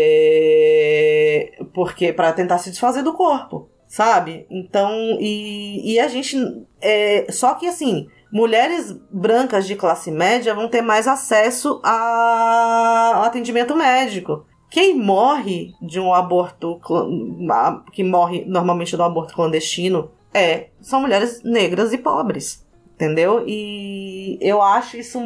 [1.74, 4.47] Porque para tentar se desfazer do corpo, sabe?
[4.49, 6.38] Então, e, e a gente.
[6.80, 7.30] É...
[7.30, 14.46] Só que assim mulheres brancas de classe média vão ter mais acesso ao atendimento médico.
[14.70, 16.80] Quem morre de um aborto
[17.92, 23.44] que morre normalmente do aborto clandestino é são mulheres negras e pobres, entendeu?
[23.48, 25.20] E eu acho isso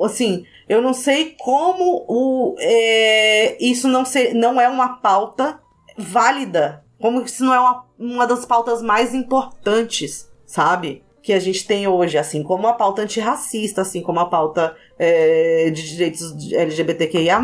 [0.00, 5.60] assim, eu não sei como o é, isso não ser, não é uma pauta
[5.98, 11.04] válida, como isso não é uma, uma das pautas mais importantes, sabe?
[11.26, 15.68] Que a gente tem hoje, assim como a pauta antirracista, assim como a pauta é,
[15.70, 17.40] de direitos LGBTQIA,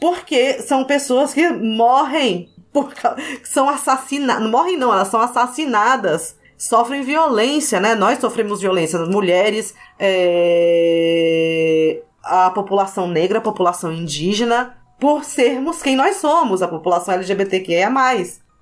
[0.00, 2.90] porque são pessoas que morrem, por,
[3.44, 4.50] são assassinadas.
[4.50, 7.94] Morrem não, elas são assassinadas sofrem violência, né?
[7.94, 12.02] Nós sofremos violência, mulheres, é...
[12.24, 17.90] a população negra, a população indígena, por sermos quem nós somos, a população LGBTQIA+,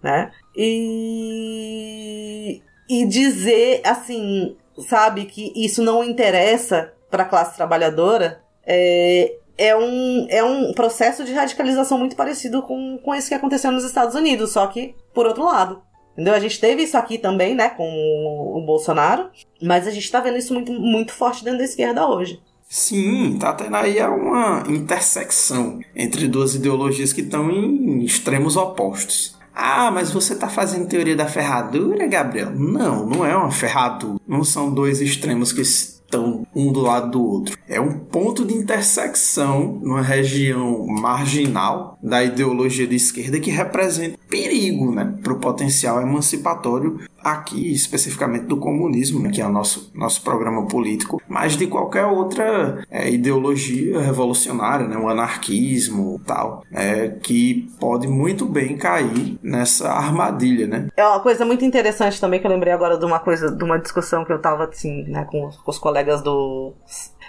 [0.03, 0.33] né?
[0.57, 4.57] E e dizer assim,
[4.89, 11.25] sabe, que isso não interessa para a classe trabalhadora, é, é, um, é um processo
[11.25, 15.27] de radicalização muito parecido com, com esse que aconteceu nos Estados Unidos, só que por
[15.27, 15.83] outro lado.
[16.13, 16.35] Entendeu?
[16.35, 19.31] A gente teve isso aqui também, né, com o, o Bolsonaro,
[19.61, 22.41] mas a gente está vendo isso muito, muito forte dentro da esquerda hoje.
[22.69, 29.37] Sim, tá tendo aí uma intersecção entre duas ideologias que estão em extremos opostos.
[29.55, 32.51] Ah, mas você está fazendo teoria da ferradura, Gabriel?
[32.51, 34.21] Não, não é uma ferradura.
[34.27, 37.57] Não são dois extremos que estão um do lado do outro.
[37.69, 44.93] É um ponto de intersecção numa região marginal da ideologia de esquerda que representa perigo
[44.93, 50.23] né, para o potencial emancipatório aqui especificamente do comunismo, né, que é o nosso, nosso
[50.23, 57.69] programa político, mas de qualquer outra é, ideologia revolucionária, né, o anarquismo tal, é, que
[57.81, 60.89] pode muito bem cair nessa armadilha, né?
[60.97, 63.79] É uma coisa muito interessante também que eu lembrei agora de uma coisa, de uma
[63.79, 66.75] discussão que eu tava assim, né, com, com os colegas do,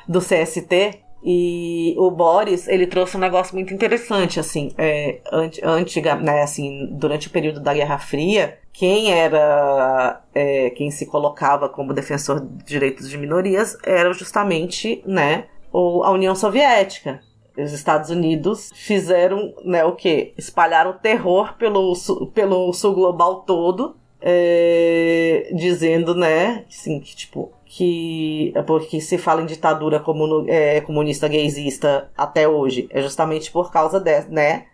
[0.07, 5.21] do CST, e o Boris, ele trouxe um negócio muito interessante, assim, é,
[5.63, 11.69] antiga, né, assim, durante o período da Guerra Fria, quem era, é, quem se colocava
[11.69, 17.21] como defensor de direitos de minorias era justamente, né, o, a União Soviética.
[17.57, 20.33] Os Estados Unidos fizeram, né, o quê?
[20.37, 21.93] Espalharam terror pelo,
[22.33, 29.41] pelo sul global todo, é, dizendo, né, assim, que, tipo, que é porque se fala
[29.41, 34.65] em ditadura comun, é, comunista gaysista até hoje é justamente por causa de, né,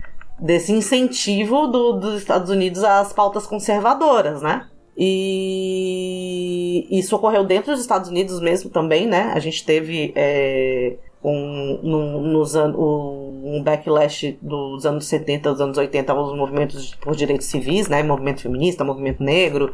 [0.41, 4.67] desse incentivo do, dos Estados Unidos às pautas conservadoras, né?
[4.97, 9.31] E isso ocorreu dentro dos Estados Unidos mesmo também, né?
[9.33, 15.77] A gente teve é, um, no, nos an um backlash dos anos 70, dos anos
[15.77, 18.01] 80 aos movimentos por direitos civis, né?
[18.03, 19.71] Movimento feminista, movimento negro.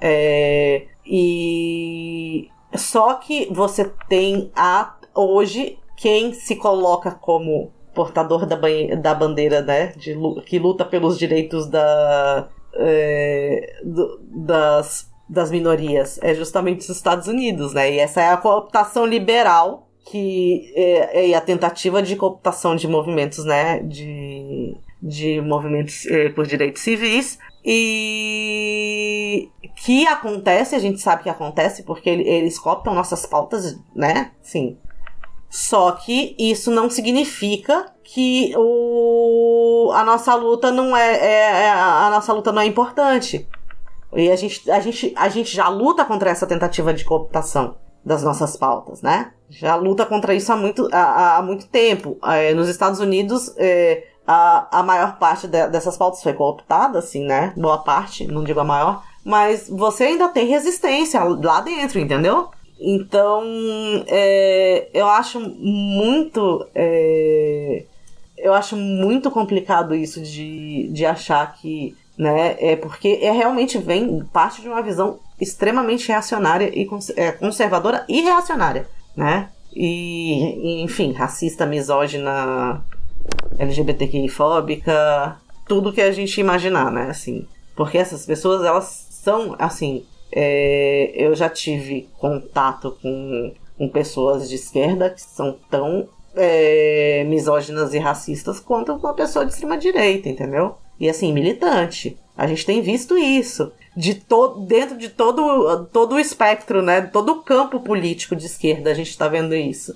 [0.00, 8.58] É, e só que você tem a, hoje quem se coloca como portador da,
[9.00, 9.92] da bandeira, né?
[9.96, 10.16] De,
[10.46, 16.18] que luta pelos direitos da, é, do, das, das minorias.
[16.22, 17.92] É justamente os Estados Unidos, né?
[17.92, 23.44] E essa é a cooptação liberal que é, é a tentativa de cooptação de movimentos,
[23.44, 23.80] né?
[23.80, 31.84] De, de movimentos é, por direitos civis e que acontece, a gente sabe que acontece,
[31.84, 34.32] porque eles copiam nossas pautas, né?
[34.42, 34.76] Sim.
[35.52, 42.08] Só que isso não significa que o, a nossa luta não é, é, é, a
[42.10, 43.46] nossa luta não é importante.
[44.14, 48.22] E a gente, a, gente, a gente já luta contra essa tentativa de cooptação das
[48.22, 49.30] nossas pautas, né?
[49.50, 52.16] Já luta contra isso há muito, há, há muito tempo.
[52.24, 57.26] É, nos Estados Unidos, é, a, a maior parte de, dessas pautas foi cooptada, assim,
[57.26, 57.52] né?
[57.58, 59.02] Boa parte, não digo a maior.
[59.22, 62.48] Mas você ainda tem resistência lá dentro, entendeu?
[62.80, 63.42] Então,
[64.06, 66.66] é, eu acho muito.
[66.74, 67.84] É,
[68.36, 71.96] eu acho muito complicado isso de, de achar que.
[72.18, 78.04] Né, é porque é realmente vem parte de uma visão extremamente reacionária e é, conservadora
[78.06, 79.48] e reacionária, né?
[79.74, 82.84] E, enfim, racista, misógina,
[83.58, 87.08] LGBTQI-fóbica, tudo que a gente imaginar, né?
[87.08, 94.48] Assim, porque essas pessoas, elas são, assim, é, eu já tive contato com, com pessoas
[94.48, 100.76] de esquerda que são tão é, misóginas e racistas quanto uma pessoa de extrema-direita, entendeu?
[100.98, 102.18] E assim, militante.
[102.36, 103.72] A gente tem visto isso.
[103.94, 107.02] De to dentro de todo, todo o espectro, né?
[107.02, 109.94] Todo o campo político de esquerda, a gente está vendo isso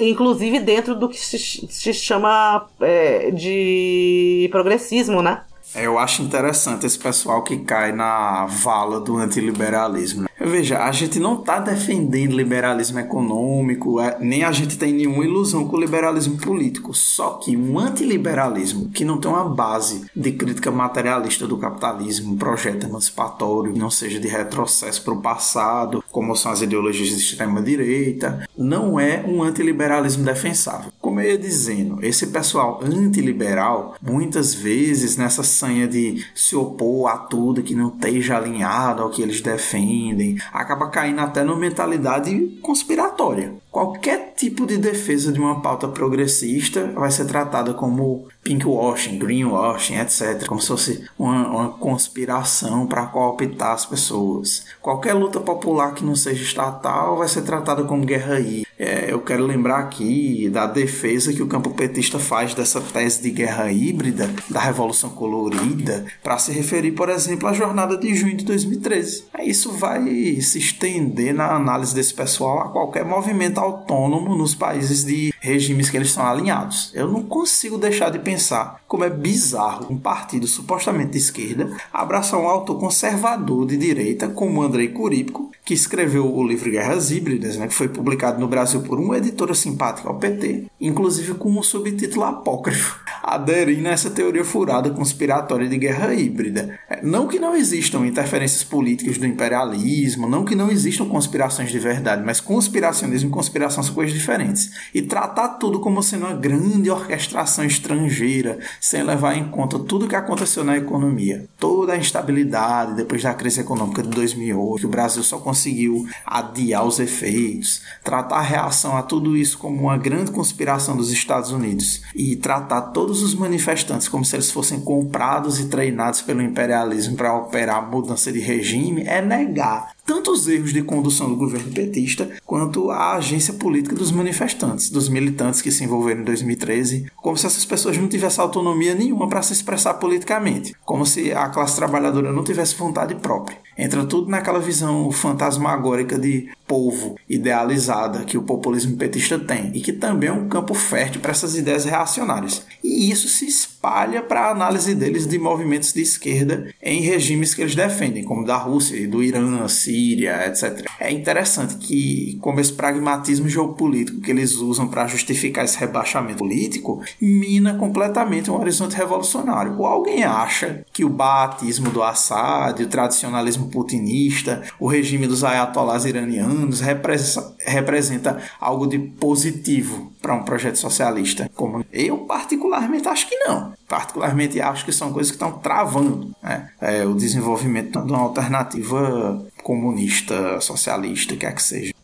[0.00, 5.42] inclusive dentro do que se, se chama é, de progressismo, né?
[5.74, 10.22] Eu acho interessante esse pessoal que cai na vala do antiliberalismo.
[10.22, 10.28] Né?
[10.40, 15.68] Veja, a gente não está defendendo liberalismo econômico, é, nem a gente tem nenhuma ilusão
[15.68, 16.92] com o liberalismo político.
[16.94, 22.38] Só que um antiliberalismo que não tem uma base de crítica materialista do capitalismo, um
[22.38, 28.48] projeto emancipatório, não seja de retrocesso para o passado, como são as ideologias de extrema-direita,
[28.56, 30.90] não é um antiliberalismo defensável.
[31.00, 37.18] Como eu ia dizendo, esse pessoal antiliberal, muitas vezes nessa sanha de se opor a
[37.18, 43.52] tudo que não esteja alinhado ao que eles defendem, acaba caindo até numa mentalidade conspiratória.
[43.70, 50.46] Qualquer tipo de defesa de uma pauta progressista vai ser tratada como pinkwashing, greenwashing, etc.
[50.46, 54.64] Como se fosse uma, uma conspiração para cooptar as pessoas.
[54.82, 58.70] Qualquer luta popular que não seja estatal vai ser tratada como guerra híbrida.
[58.82, 63.30] É, eu quero lembrar aqui da defesa que o campo petista faz dessa tese de
[63.30, 68.44] guerra híbrida, da Revolução Colorida, para se referir, por exemplo, à jornada de junho de
[68.46, 69.24] 2013.
[69.44, 75.29] Isso vai se estender na análise desse pessoal a qualquer movimento autônomo nos países de
[75.40, 76.92] regimes que eles estão alinhados.
[76.94, 82.38] Eu não consigo deixar de pensar como é bizarro um partido supostamente de esquerda abraçar
[82.38, 87.68] um autor conservador de direita como Andrei Curípico, que escreveu o livro Guerras Híbridas, né,
[87.68, 92.24] que foi publicado no Brasil por uma editora simpática ao PT, inclusive com um subtítulo
[92.24, 96.78] apócrifo, aderindo a essa teoria furada conspiratória de guerra híbrida.
[96.88, 101.78] É, não que não existam interferências políticas do imperialismo, não que não existam conspirações de
[101.78, 104.72] verdade, mas conspiracionismo e conspiração são coisas diferentes.
[104.92, 110.08] E tratar tudo como sendo uma grande orquestração estrangeira, sem levar em conta tudo o
[110.08, 115.22] que aconteceu na economia, toda a instabilidade depois da crise econômica de 2008, o Brasil
[115.22, 120.96] só conseguiu adiar os efeitos, tratar a reação a tudo isso como uma grande conspiração
[120.96, 126.22] dos Estados Unidos e tratar todos os manifestantes como se eles fossem comprados e treinados
[126.22, 131.36] pelo imperialismo para operar mudança de regime é negar tanto os erros de condução do
[131.36, 137.06] governo petista quanto a agência política dos manifestantes, dos militantes que se envolveram em 2013,
[137.16, 141.48] como se essas pessoas não tivessem autonomia nenhuma para se expressar politicamente, como se a
[141.48, 143.58] classe trabalhadora não tivesse vontade própria.
[143.76, 149.92] Entra tudo naquela visão fantasmagórica de povo idealizada que o populismo petista tem e que
[149.92, 152.64] também é um campo fértil para essas ideias reacionárias.
[152.90, 157.62] E isso se espalha para a análise deles de movimentos de esquerda em regimes que
[157.62, 160.84] eles defendem, como da Rússia do Irã, Síria, etc.
[160.98, 167.00] É interessante que, como esse pragmatismo geopolítico que eles usam para justificar esse rebaixamento político,
[167.20, 169.78] mina completamente um horizonte revolucionário.
[169.78, 176.06] Ou alguém acha que o batismo do Assad, o tradicionalismo putinista, o regime dos ayatollahs
[176.06, 181.48] iranianos representa algo de positivo para um projeto socialista?
[181.54, 183.72] Como eu particularmente acho que não.
[183.88, 186.70] Particularmente acho que são coisas que estão travando né?
[186.80, 191.94] é, o desenvolvimento de uma alternativa comunista, socialista, quer que seja.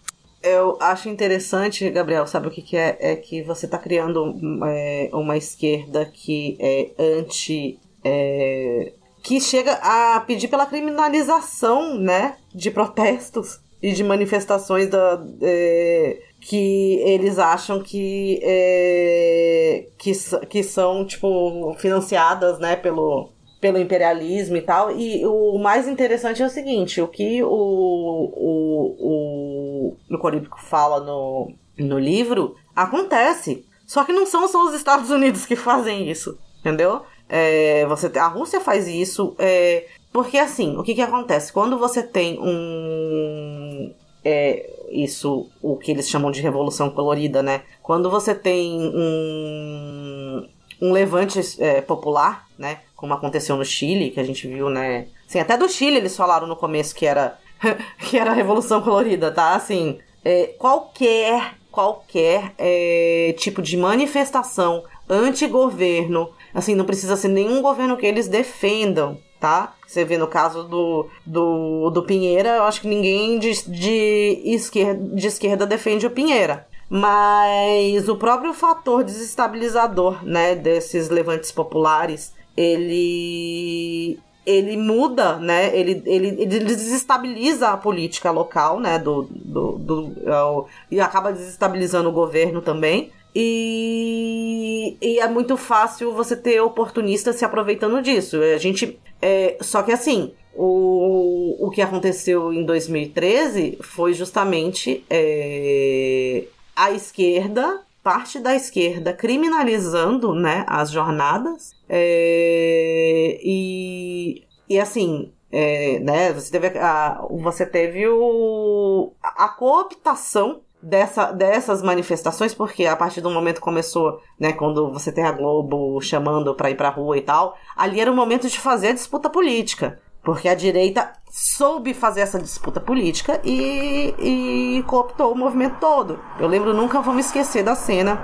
[0.42, 2.96] Eu acho interessante, Gabriel, sabe o que, que é?
[3.00, 4.32] É que você está criando
[4.64, 7.78] é, uma esquerda que é anti.
[8.04, 8.92] É,
[9.24, 17.00] que chega a pedir pela criminalização né, de protestos e de manifestações da, é, que
[17.04, 20.12] eles acham que, é, que,
[20.48, 24.92] que são, tipo, financiadas, né, pelo, pelo imperialismo e tal.
[24.92, 31.00] E o mais interessante é o seguinte, o que o, o, o, o Coríbico fala
[31.00, 33.64] no, no livro acontece.
[33.84, 37.02] Só que não são só os Estados Unidos que fazem isso, entendeu?
[37.28, 41.52] É, você, a Rússia faz isso, é, porque assim, o que, que acontece?
[41.52, 43.92] Quando você tem um.
[44.24, 47.62] É, isso, o que eles chamam de revolução colorida, né?
[47.82, 50.48] Quando você tem um,
[50.80, 52.80] um levante é, popular, né?
[52.94, 55.08] Como aconteceu no Chile, que a gente viu, né?
[55.28, 57.38] Assim, até do Chile eles falaram no começo que era,
[58.08, 59.54] que era revolução colorida, tá?
[59.54, 67.96] Assim, é, qualquer, qualquer é, tipo de manifestação anti-governo, assim, não precisa ser nenhum governo
[67.96, 69.74] que eles defendam, tá?
[69.86, 75.16] Você vê no caso do, do, do Pinheira, eu acho que ninguém de, de, esquerda,
[75.16, 76.66] de esquerda defende o Pinheira.
[76.88, 85.76] Mas o próprio fator desestabilizador, né, desses levantes populares, ele ele muda, né?
[85.76, 88.96] Ele, ele, ele desestabiliza a política local, né?
[88.96, 93.10] Do, do, do, e acaba desestabilizando o governo também.
[93.38, 98.40] E, e é muito fácil você ter oportunistas se aproveitando disso.
[98.40, 98.98] A gente.
[99.20, 106.44] É, só que assim, o, o que aconteceu em 2013 foi justamente é,
[106.74, 111.72] a esquerda, parte da esquerda, criminalizando né, as jornadas.
[111.90, 121.32] É, e, e assim, é, né, você teve, a, você teve o, a cooptação dessa,
[121.32, 126.54] dessas manifestações, porque a partir do momento começou, né, quando você tem a Globo chamando
[126.54, 130.00] para ir pra rua e tal, ali era o momento de fazer a disputa política.
[130.22, 136.18] Porque a direita soube fazer essa disputa política e, e cooptou o movimento todo.
[136.38, 138.20] Eu lembro, nunca vou me esquecer da cena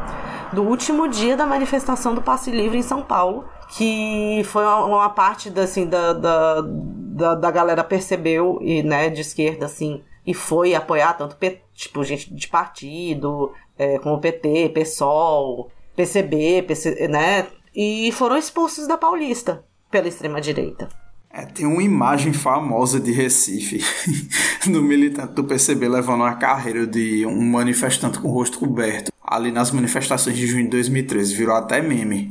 [0.52, 3.44] do último dia da manifestação do Passe Livre em São Paulo,
[3.76, 9.08] que foi uma, uma parte da, assim, da, da, da, da galera percebeu, e, né,
[9.08, 11.36] de esquerda, assim, e foi apoiar tanto
[11.74, 17.46] tipo gente de partido, é, como PT, PSOL, PCB, PC, né?
[17.74, 20.88] E foram expulsos da Paulista pela extrema direita.
[21.34, 23.82] É, tem uma imagem famosa de Recife,
[24.70, 29.50] do militante do PCB levando uma carreira de um manifestante com o rosto coberto, ali
[29.50, 32.30] nas manifestações de junho de 2013, virou até meme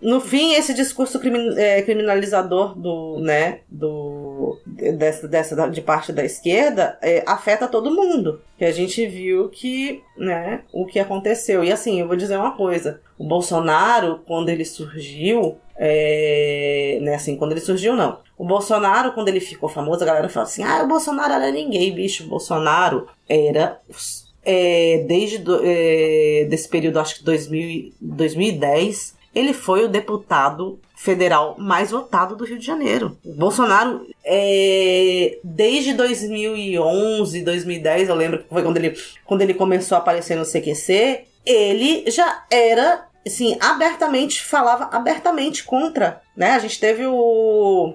[0.00, 1.20] no fim, esse discurso
[1.58, 4.19] é, criminalizador do, né, do,
[4.66, 8.40] dessa, dessa de parte da esquerda é, afeta todo mundo.
[8.56, 11.64] Que a gente viu que, né, o que aconteceu.
[11.64, 17.36] E assim, eu vou dizer uma coisa: o Bolsonaro, quando ele surgiu, É, né, assim,
[17.36, 18.18] quando ele surgiu, não.
[18.36, 21.94] O Bolsonaro, quando ele ficou famoso, a galera fala assim: ah, o Bolsonaro era ninguém,
[21.94, 22.24] bicho.
[22.24, 23.80] O Bolsonaro era.
[24.42, 31.56] É, desde do, é, desse período, acho que 2000, 2010, ele foi o deputado federal
[31.58, 33.16] mais votado do Rio de Janeiro.
[33.24, 39.96] O Bolsonaro, é, desde 2011, 2010, eu lembro que foi quando ele, quando ele começou
[39.96, 46.52] a aparecer no CQC, ele já era assim, abertamente, falava abertamente contra, né?
[46.52, 47.94] A gente teve o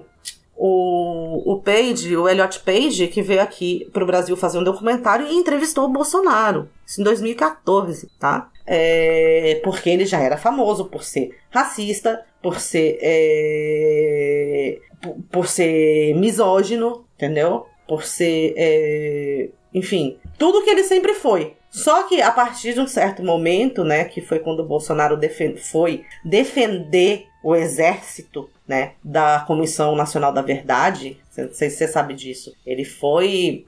[0.56, 5.34] o, o Page, o Elliot Page, que veio aqui pro Brasil fazer um documentário e
[5.34, 6.68] entrevistou o Bolsonaro.
[6.86, 8.48] Isso em 2014, tá?
[8.66, 12.98] É, porque ele já era famoso por ser racista, por ser.
[13.00, 17.66] É, por, por, ser misógino, entendeu?
[17.86, 18.54] Por ser.
[18.56, 21.54] É, enfim, tudo que ele sempre foi.
[21.70, 25.60] Só que a partir de um certo momento, né, que foi quando o Bolsonaro defend
[25.60, 32.14] foi defender o exército, né, da Comissão Nacional da Verdade, não sei se você sabe
[32.14, 33.66] disso, ele foi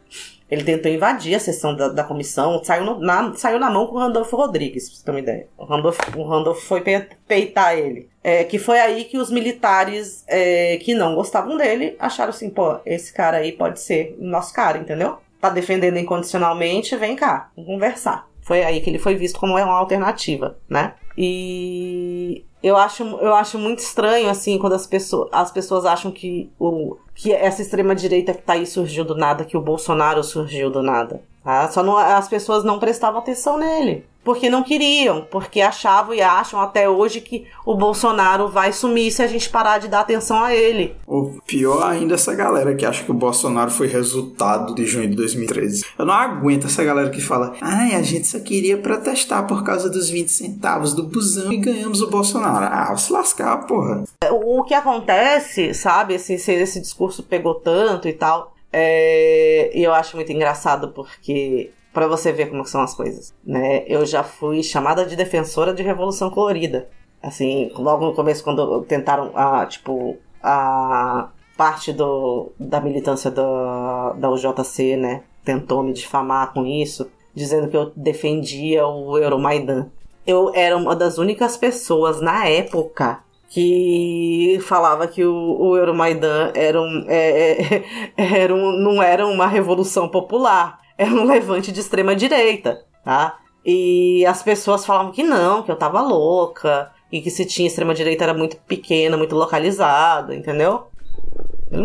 [0.51, 3.97] ele tentou invadir a sessão da, da comissão, saiu, no, na, saiu na mão com
[3.97, 5.47] o Randolfo Rodrigues, pra você ter uma ideia.
[5.57, 6.83] O Randolfo, o Randolfo foi
[7.27, 8.09] peitar ele.
[8.23, 12.79] É, que foi aí que os militares é, que não gostavam dele acharam assim, pô,
[12.85, 15.19] esse cara aí pode ser nosso cara, entendeu?
[15.41, 18.29] tá defendendo incondicionalmente, vem cá, vamos conversar.
[18.43, 20.95] Foi aí que ele foi visto como uma alternativa, né?
[21.17, 26.51] E eu acho, eu acho muito estranho, assim, quando as pessoas, as pessoas acham que,
[26.59, 30.83] o, que essa extrema-direita que tá aí surgiu do nada, que o Bolsonaro surgiu do
[30.83, 31.23] nada.
[31.45, 31.69] Tá?
[31.69, 36.61] Só não, as pessoas não prestavam atenção nele porque não queriam, porque achavam e acham
[36.61, 40.55] até hoje que o Bolsonaro vai sumir se a gente parar de dar atenção a
[40.55, 40.95] ele.
[41.07, 45.09] O pior ainda é essa galera que acha que o Bolsonaro foi resultado de junho
[45.09, 45.87] de 2013.
[45.99, 49.89] Eu não aguento essa galera que fala: ai, a gente só queria protestar por causa
[49.89, 52.67] dos 20 centavos do busão e ganhamos o Bolsonaro.
[52.71, 54.05] Ah, se lascar, porra.
[54.31, 58.55] O que acontece, sabe, assim, se esse discurso pegou tanto e tal.
[58.71, 63.85] É, e eu acho muito engraçado porque para você ver como são as coisas, né?
[63.87, 66.89] Eu já fui chamada de defensora de Revolução Colorida.
[67.23, 74.31] Assim, logo no começo quando tentaram a, tipo, a parte do, da militância da, da
[74.31, 79.89] UJC, né, tentou me difamar com isso, dizendo que eu defendia o Euromaidan.
[80.25, 86.81] Eu era uma das únicas pessoas na época que falava que o, o Euromaidan era
[86.81, 87.85] um, é, é,
[88.45, 93.39] era um, não era uma revolução popular, era um levante de extrema direita, tá?
[93.65, 97.95] E as pessoas falavam que não, que eu tava louca, e que se tinha extrema
[97.95, 100.89] direita era muito pequena, muito localizada, entendeu?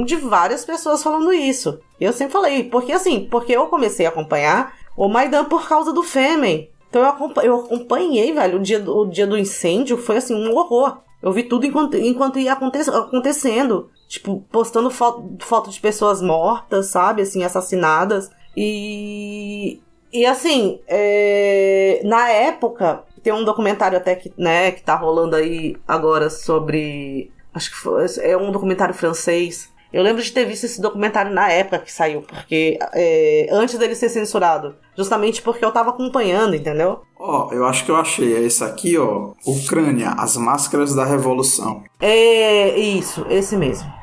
[0.06, 1.80] De várias pessoas falando isso.
[2.00, 5.94] E eu sempre falei, porque assim, porque eu comecei a acompanhar o Maidan por causa
[5.94, 6.70] do Fêmen.
[6.90, 7.02] Então
[7.44, 11.00] eu acompanhei, velho, o dia, do, o dia do incêndio foi assim, um horror.
[11.22, 13.90] Eu vi tudo enquanto, enquanto ia aconte acontecendo.
[14.08, 17.22] Tipo, postando foto, foto de pessoas mortas, sabe?
[17.22, 18.30] Assim, assassinadas.
[18.56, 19.82] E,
[20.12, 25.76] e assim, é, na época, tem um documentário até que, né, que tá rolando aí
[25.88, 27.32] agora sobre.
[27.54, 29.72] Acho que foi, é um documentário francês.
[29.92, 33.94] Eu lembro de ter visto esse documentário na época que saiu, porque é, antes dele
[33.94, 34.76] ser censurado.
[34.98, 37.02] Justamente porque eu tava acompanhando, entendeu?
[37.18, 38.36] Ó, oh, eu acho que eu achei.
[38.36, 39.34] É esse aqui, ó.
[39.46, 41.84] Ucrânia, as máscaras da revolução.
[42.02, 44.03] É, isso, esse mesmo.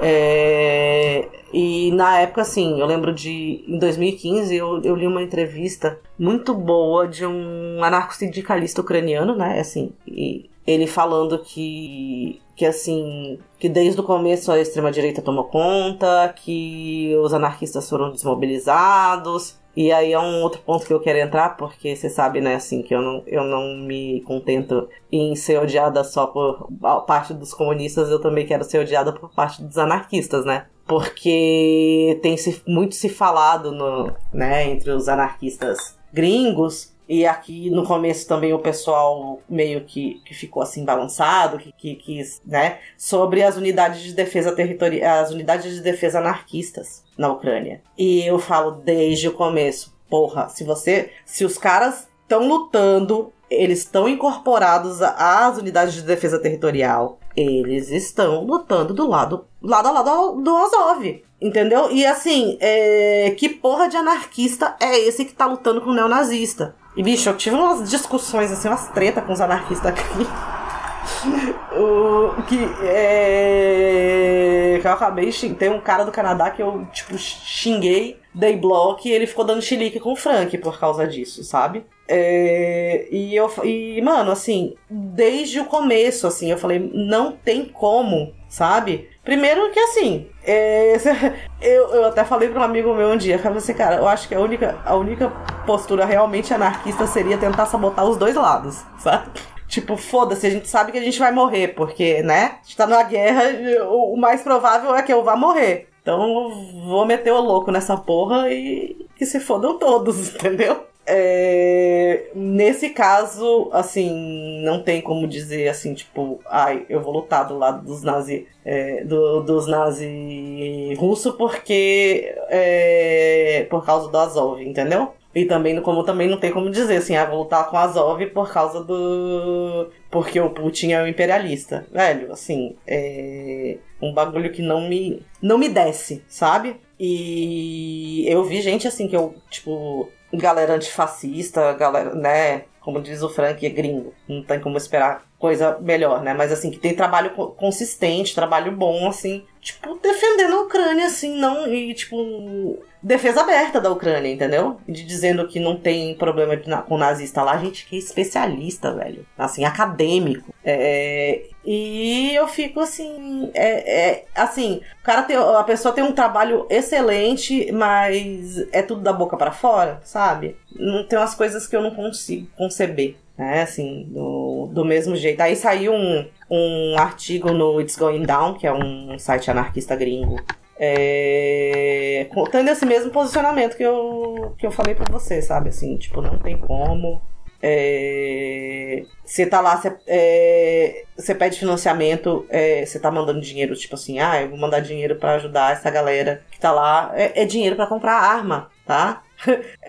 [0.00, 3.64] É, e na época, assim, eu lembro de.
[3.66, 9.60] Em 2015, eu, eu li uma entrevista muito boa de um anarco-sindicalista ucraniano, né?
[9.60, 12.40] Assim, e ele falando que.
[12.54, 19.58] Que assim, que desde o começo a extrema-direita tomou conta, que os anarquistas foram desmobilizados,
[19.76, 22.82] e aí é um outro ponto que eu quero entrar, porque você sabe, né, assim,
[22.82, 26.68] que eu não, eu não me contento em ser odiada só por
[27.06, 30.66] parte dos comunistas, eu também quero ser odiada por parte dos anarquistas, né?
[30.86, 37.84] Porque tem se, muito se falado no, né, entre os anarquistas gringos e aqui no
[37.84, 42.78] começo também o pessoal meio que, que ficou assim balançado, que, que quis, né?
[42.96, 47.80] Sobre as unidades de defesa territorial, as unidades de defesa anarquistas na Ucrânia.
[47.96, 51.10] E eu falo desde o começo, porra, se você.
[51.24, 58.44] Se os caras estão lutando, eles estão incorporados às unidades de defesa territorial, eles estão
[58.44, 61.22] lutando do lado, lado a lado do Azov.
[61.40, 61.92] Entendeu?
[61.92, 66.74] E assim, é, que porra de anarquista é esse que tá lutando com o neonazista?
[66.96, 70.02] E, bicho, eu tive umas discussões, assim, umas tretas com os anarquistas aqui.
[71.76, 74.78] o que é.
[74.80, 75.30] Que eu acabei.
[75.58, 79.60] Tem um cara do Canadá que eu, tipo, xinguei, dei bloco e ele ficou dando
[79.60, 81.84] chilique com o Frank por causa disso, sabe?
[82.08, 88.32] É, e eu e mano, assim, desde o começo, assim, eu falei, não tem como,
[88.48, 89.08] sabe?
[89.24, 90.96] Primeiro que assim, é,
[91.60, 94.28] eu, eu até falei para um amigo meu um dia, falei assim, cara, eu acho
[94.28, 95.30] que a única, a única
[95.66, 99.30] postura realmente anarquista seria tentar sabotar os dois lados, sabe?
[99.68, 102.58] Tipo, foda-se, a gente sabe que a gente vai morrer, porque, né?
[102.60, 103.42] A gente tá numa guerra,
[103.88, 105.88] o mais provável é que eu vá morrer.
[106.00, 106.48] Então,
[106.86, 110.86] vou meter o louco nessa porra e que se fodam todos, entendeu?
[111.08, 117.56] É, nesse caso, assim, não tem como dizer assim, tipo, ai, eu vou lutar do
[117.56, 125.12] lado dos nazi, é, do, dos nazi russo porque é, por causa do Azov, entendeu?
[125.36, 128.50] E também, como também não tem como dizer assim, ah, vou lutar com Azov por
[128.50, 129.90] causa do.
[130.10, 131.86] Porque o Putin é um imperialista.
[131.92, 135.22] Velho, assim, é um bagulho que não me.
[135.42, 136.80] não me desce, sabe?
[136.98, 142.64] E eu vi gente assim que eu, tipo, galera antifascista, galera, né?
[142.80, 144.14] Como diz o Frank, é gringo.
[144.28, 146.34] Não tem como esperar coisa melhor, né?
[146.34, 151.66] Mas assim, que tem trabalho consistente, trabalho bom, assim, tipo, defendendo a Ucrânia, assim, não.
[151.66, 154.80] E, tipo, defesa aberta da Ucrânia, entendeu?
[154.88, 159.26] De dizendo que não tem problema com nazista lá, gente que é especialista, velho.
[159.36, 160.52] Assim, acadêmico.
[160.64, 166.12] É, e eu fico assim, é, é, assim, o cara tem, a pessoa tem um
[166.12, 170.56] trabalho excelente, mas é tudo da boca para fora, sabe?
[170.74, 173.62] Não tem umas coisas que eu não consigo conceber, né?
[173.62, 175.40] Assim, do, do mesmo jeito.
[175.40, 180.36] Aí saiu um, um artigo no It's Going Down, que é um site anarquista gringo,
[180.78, 185.70] é, tendo esse mesmo posicionamento que eu, que eu falei pra você, sabe?
[185.70, 187.20] Assim, tipo, não tem como.
[187.62, 193.94] É, você tá lá, você, é, você pede financiamento, é, você tá mandando dinheiro, tipo
[193.94, 197.12] assim, ah, eu vou mandar dinheiro para ajudar essa galera que tá lá.
[197.14, 199.22] É, é dinheiro para comprar arma, tá?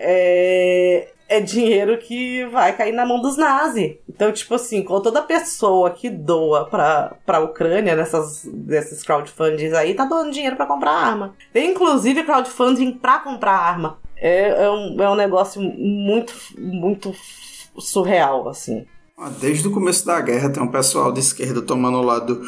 [1.28, 3.96] é, dinheiro que vai cair na mão dos nazis.
[4.08, 9.94] Então, tipo assim, com toda pessoa que doa pra, pra Ucrânia nessas desses crowdfundings aí,
[9.94, 11.34] tá doando dinheiro para comprar arma.
[11.52, 13.98] Tem inclusive crowdfunding para comprar arma.
[14.16, 17.14] É, é, um, é um negócio muito, muito
[17.78, 18.86] surreal, assim.
[19.20, 22.40] Ah, desde o começo da guerra tem um pessoal de esquerda tomando o lado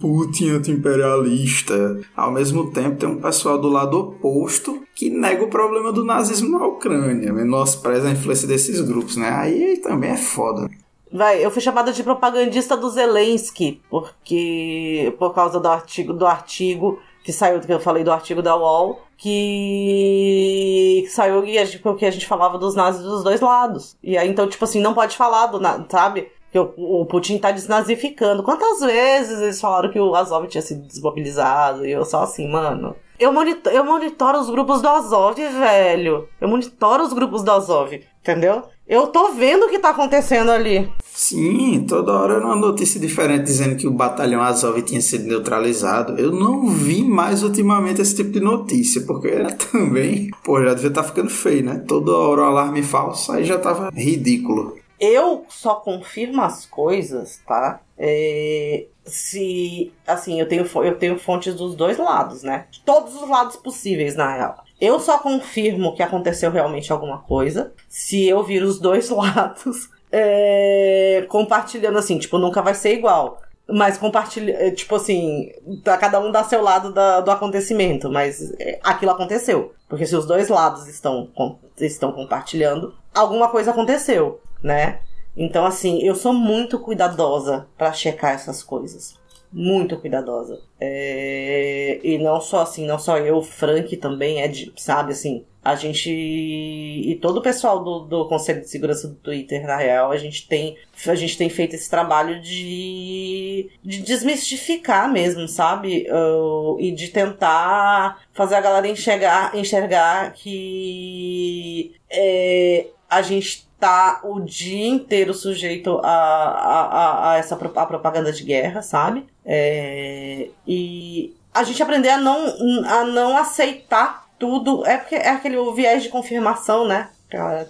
[0.00, 2.00] Putin anti-imperialista.
[2.16, 6.58] Ao mesmo tempo tem um pessoal do lado oposto que nega o problema do nazismo
[6.58, 9.28] na Ucrânia, menospreza a influência desses grupos, né?
[9.28, 10.70] Aí também é foda.
[11.12, 16.98] Vai, eu fui chamada de propagandista do Zelensky, porque por causa do artigo do artigo
[17.24, 21.42] que saiu, que eu falei do artigo da UOL, que saiu
[21.82, 23.96] porque a gente falava dos nazis dos dois lados.
[24.02, 26.30] E aí, então, tipo assim, não pode falar do, sabe?
[26.52, 28.42] Que o, o Putin tá desnazificando.
[28.42, 31.86] Quantas vezes eles falaram que o Azov tinha sido desmobilizado?
[31.86, 32.94] E eu só assim, mano.
[33.18, 33.32] Eu,
[33.72, 36.28] eu monitoro os grupos do Azov, velho.
[36.38, 38.64] Eu monitoro os grupos do Azov, entendeu?
[38.86, 40.90] Eu tô vendo o que tá acontecendo ali.
[41.02, 46.20] Sim, toda hora era uma notícia diferente dizendo que o batalhão Azov tinha sido neutralizado.
[46.20, 49.30] Eu não vi mais ultimamente esse tipo de notícia, porque
[49.72, 51.82] também, pô, já devia estar tá ficando feio, né?
[51.86, 54.76] Toda hora um alarme falso, aí já tava ridículo.
[55.00, 57.80] Eu só confirmo as coisas, tá?
[57.96, 62.66] É, se, assim, eu tenho, eu tenho fontes dos dois lados, né?
[62.84, 64.63] Todos os lados possíveis, na real.
[64.84, 71.24] Eu só confirmo que aconteceu realmente alguma coisa se eu vir os dois lados é,
[71.28, 73.40] compartilhando assim, tipo, nunca vai ser igual.
[73.66, 75.50] Mas compartilha, é, tipo assim,
[75.82, 79.72] tá, cada um dá seu lado da, do acontecimento, mas é, aquilo aconteceu.
[79.88, 81.30] Porque se os dois lados estão,
[81.78, 85.00] estão compartilhando, alguma coisa aconteceu, né?
[85.34, 89.14] Então, assim, eu sou muito cuidadosa para checar essas coisas
[89.54, 90.60] muito cuidadosa.
[90.80, 92.00] É...
[92.02, 96.10] E não só assim, não só eu, Frank também é de, sabe, assim, a gente
[96.10, 100.46] e todo o pessoal do, do Conselho de Segurança do Twitter, na real, a gente
[100.46, 100.76] tem
[101.06, 106.06] a gente tem feito esse trabalho de, de desmistificar mesmo, sabe?
[106.10, 114.40] Uh, e de tentar fazer a galera enxergar, enxergar que é, a gente tá o
[114.40, 119.26] dia inteiro sujeito a, a, a, essa a propaganda de guerra, sabe?
[119.44, 122.46] É, e a gente aprender a não,
[122.86, 124.86] a não aceitar tudo.
[124.86, 127.10] É porque é aquele viés de confirmação, né?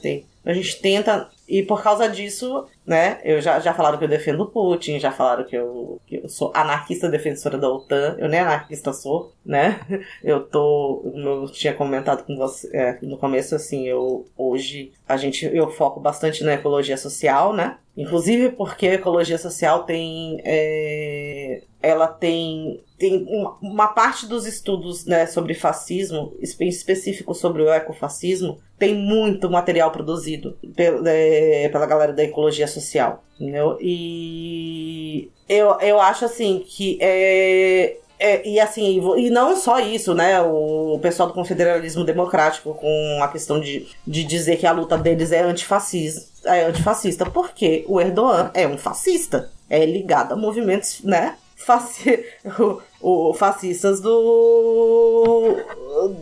[0.00, 0.24] Tem.
[0.46, 4.46] A gente tenta e por causa disso, né, eu já, já falaram que eu defendo
[4.46, 8.16] Putin, já falaram que eu, que eu sou anarquista defensora da OTAN.
[8.18, 9.80] Eu nem anarquista sou, né?
[10.22, 11.02] Eu tô.
[11.14, 16.00] Eu tinha comentado com você é, no começo, assim, eu hoje a gente eu foco
[16.00, 17.78] bastante na ecologia social, né?
[17.96, 20.40] Inclusive porque a ecologia social tem.
[20.44, 22.80] É, ela tem.
[22.98, 28.94] Tem uma, uma parte dos estudos né, sobre fascismo, em específico sobre o ecofascismo, tem
[28.94, 31.33] muito material produzido pela, é,
[31.70, 33.24] pela galera da ecologia social.
[33.38, 33.76] Entendeu?
[33.80, 40.40] E eu, eu acho assim que é, é, e assim, e não só isso, né?
[40.40, 45.32] O pessoal do confederalismo democrático com a questão de, de dizer que a luta deles
[45.32, 46.32] é antifascista.
[46.44, 49.50] É antifascista, porque o Erdogan é um fascista.
[49.68, 51.36] É ligado a movimentos, né?
[51.56, 52.24] Faci
[52.58, 55.56] o, o, fascistas do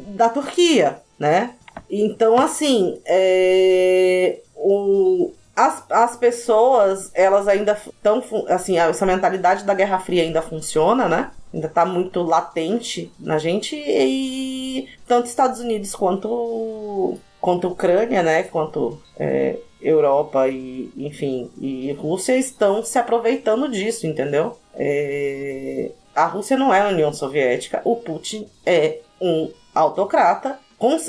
[0.09, 1.55] da Turquia, né?
[1.95, 9.99] Então, assim, é, o, as, as pessoas, elas ainda estão, assim, essa mentalidade da Guerra
[9.99, 11.31] Fria ainda funciona, né?
[11.53, 18.45] Ainda tá muito latente na gente e tanto Estados Unidos quanto, quanto Ucrânia, né?
[18.45, 24.57] Quanto é, Europa e, enfim, e Rússia estão se aproveitando disso, entendeu?
[24.75, 30.59] É, a Rússia não é a União Soviética, o Putin é um autocrata,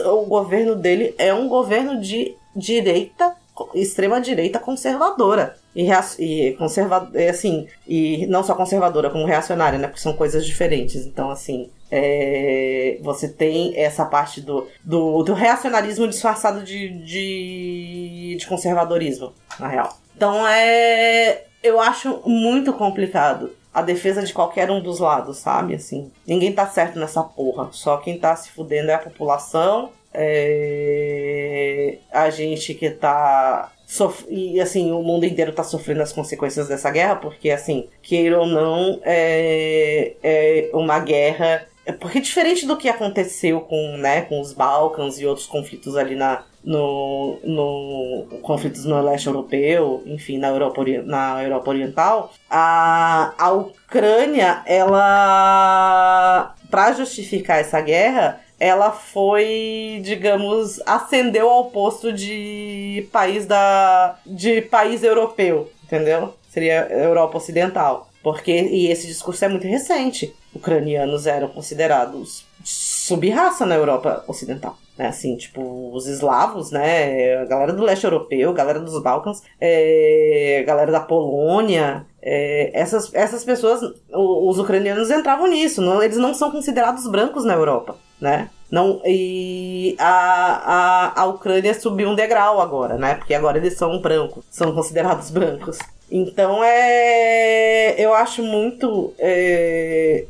[0.05, 3.35] o governo dele é um governo de direita
[3.73, 5.55] extrema direita conservadora.
[5.75, 5.89] E,
[6.19, 9.87] e conserva assim e não só conservadora como reacionária né?
[9.87, 11.05] Porque são coisas diferentes.
[11.05, 18.47] Então assim é, você tem essa parte do, do, do reacionarismo disfarçado de, de, de
[18.47, 19.97] conservadorismo na real.
[20.15, 25.75] Então é eu acho muito complicado a defesa de qualquer um dos lados, sabe?
[25.75, 27.69] Assim, ninguém tá certo nessa porra.
[27.71, 34.61] Só quem tá se fudendo é a população é, a gente que tá Sof e
[34.61, 38.99] assim, o mundo inteiro tá sofrendo as consequências dessa guerra, porque assim, queira ou não,
[39.03, 41.67] é, é uma guerra.
[41.85, 46.15] É porque diferente do que aconteceu com, né, com os Balcãs e outros conflitos ali
[46.15, 53.51] na, no, no conflitos no leste europeu, enfim, na Europa, na Europa Oriental, a, a
[53.51, 64.17] Ucrânia, ela para justificar essa guerra, ela foi, digamos, ascendeu ao posto de país da
[64.25, 66.33] de país europeu, entendeu?
[66.49, 68.09] Seria Europa Ocidental.
[68.23, 70.33] Porque e esse discurso é muito recente.
[70.55, 74.77] Ucranianos eram considerados sub-raça na Europa Ocidental.
[74.95, 77.37] Né, assim, tipo, os eslavos, né?
[77.37, 82.69] A galera do leste europeu, a galera dos Balcãs, é, a galera da Polônia, é,
[82.79, 83.81] essas, essas pessoas,
[84.11, 85.81] os ucranianos entravam nisso.
[85.81, 88.49] Não, eles não são considerados brancos na Europa né?
[88.71, 93.15] Não, e a, a, a Ucrânia subiu um degrau agora, né?
[93.15, 95.77] Porque agora eles são brancos, são considerados brancos.
[96.09, 97.95] Então é.
[97.97, 99.13] Eu acho muito.
[99.19, 100.25] É,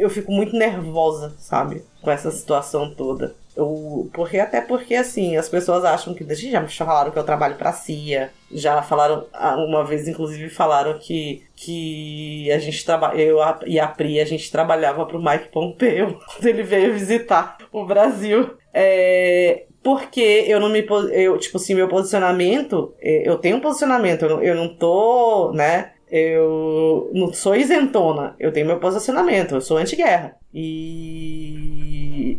[0.00, 1.82] eu fico muito nervosa, sabe?
[2.00, 3.34] Com essa situação toda.
[3.54, 6.26] Eu, porque até porque assim, as pessoas acham que.
[6.34, 8.30] Já falaram que eu trabalho pra CIA.
[8.50, 9.26] Já falaram.
[9.32, 13.20] Ah, uma vez, inclusive, falaram que, que a gente trabalha.
[13.20, 17.84] Eu e a Pri, a gente trabalhava pro Mike Pompeo quando ele veio visitar o
[17.84, 18.54] Brasil.
[18.72, 20.86] É, porque eu não me.
[21.10, 22.94] Eu, tipo assim, meu posicionamento.
[23.02, 25.92] É, eu tenho um posicionamento, eu não, eu não tô, né?
[26.14, 30.36] Eu não sou isentona, eu tenho meu posicionamento, eu sou anti-guerra.
[30.52, 32.38] E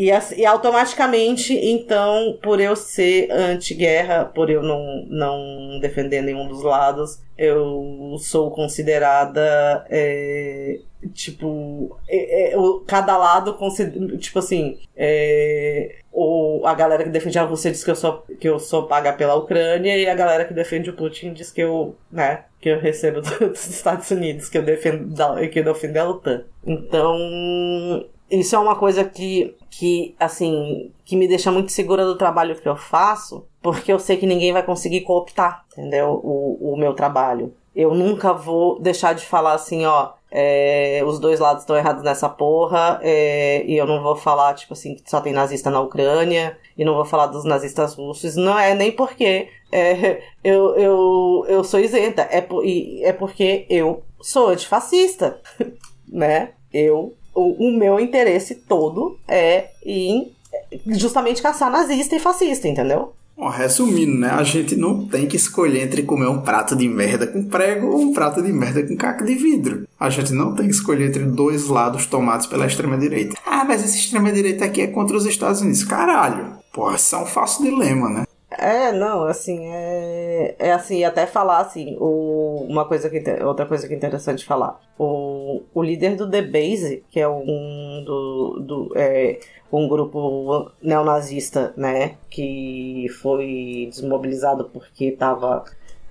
[0.00, 6.62] e, e automaticamente, então, por eu ser anti-guerra, por eu não, não defender nenhum dos
[6.62, 9.84] lados, eu sou considerada.
[9.90, 10.78] É,
[11.12, 11.98] tipo.
[12.08, 12.56] É, é,
[12.86, 13.58] cada lado,
[14.16, 14.78] tipo assim.
[14.96, 18.86] É, o, a galera que defende a Rússia diz que eu, sou, que eu sou
[18.86, 21.94] paga pela Ucrânia, e a galera que defende o Putin diz que eu.
[22.10, 22.44] né?
[22.58, 25.14] Que eu recebo dos Estados Unidos, que eu defendo,
[25.50, 26.44] que eu defendo a OTAN.
[26.66, 28.08] Então.
[28.30, 32.68] Isso é uma coisa que que, assim, que me deixa muito segura do trabalho que
[32.68, 36.20] eu faço, porque eu sei que ninguém vai conseguir cooptar, entendeu?
[36.22, 37.54] O, o meu trabalho.
[37.74, 42.28] Eu nunca vou deixar de falar assim, ó, é, os dois lados estão errados nessa
[42.28, 46.58] porra, é, e eu não vou falar, tipo assim, que só tem nazista na Ucrânia,
[46.76, 51.64] e não vou falar dos nazistas russos, não é nem porque é, eu, eu, eu
[51.64, 55.40] sou isenta, é, por, é porque eu sou antifascista,
[56.06, 56.50] né?
[56.72, 60.32] Eu o, o meu interesse todo é em
[60.86, 63.12] justamente caçar nazista e fascista, entendeu?
[63.40, 64.28] Bom, resumindo, né?
[64.28, 67.98] A gente não tem que escolher entre comer um prato de merda com prego ou
[67.98, 69.88] um prato de merda com caca de vidro.
[69.98, 73.36] A gente não tem que escolher entre dois lados tomados pela extrema-direita.
[73.46, 75.84] Ah, mas essa extrema-direita aqui é contra os Estados Unidos.
[75.84, 76.52] Caralho!
[76.70, 78.24] Porra, isso é um falso dilema, né?
[78.50, 83.86] É, não, assim, é, é assim, até falar assim, o, uma coisa que outra coisa
[83.86, 84.80] que é interessante falar.
[84.98, 89.38] O, o líder do The Base, que é um do, do é,
[89.72, 95.64] um grupo neonazista, né, que foi desmobilizado porque estava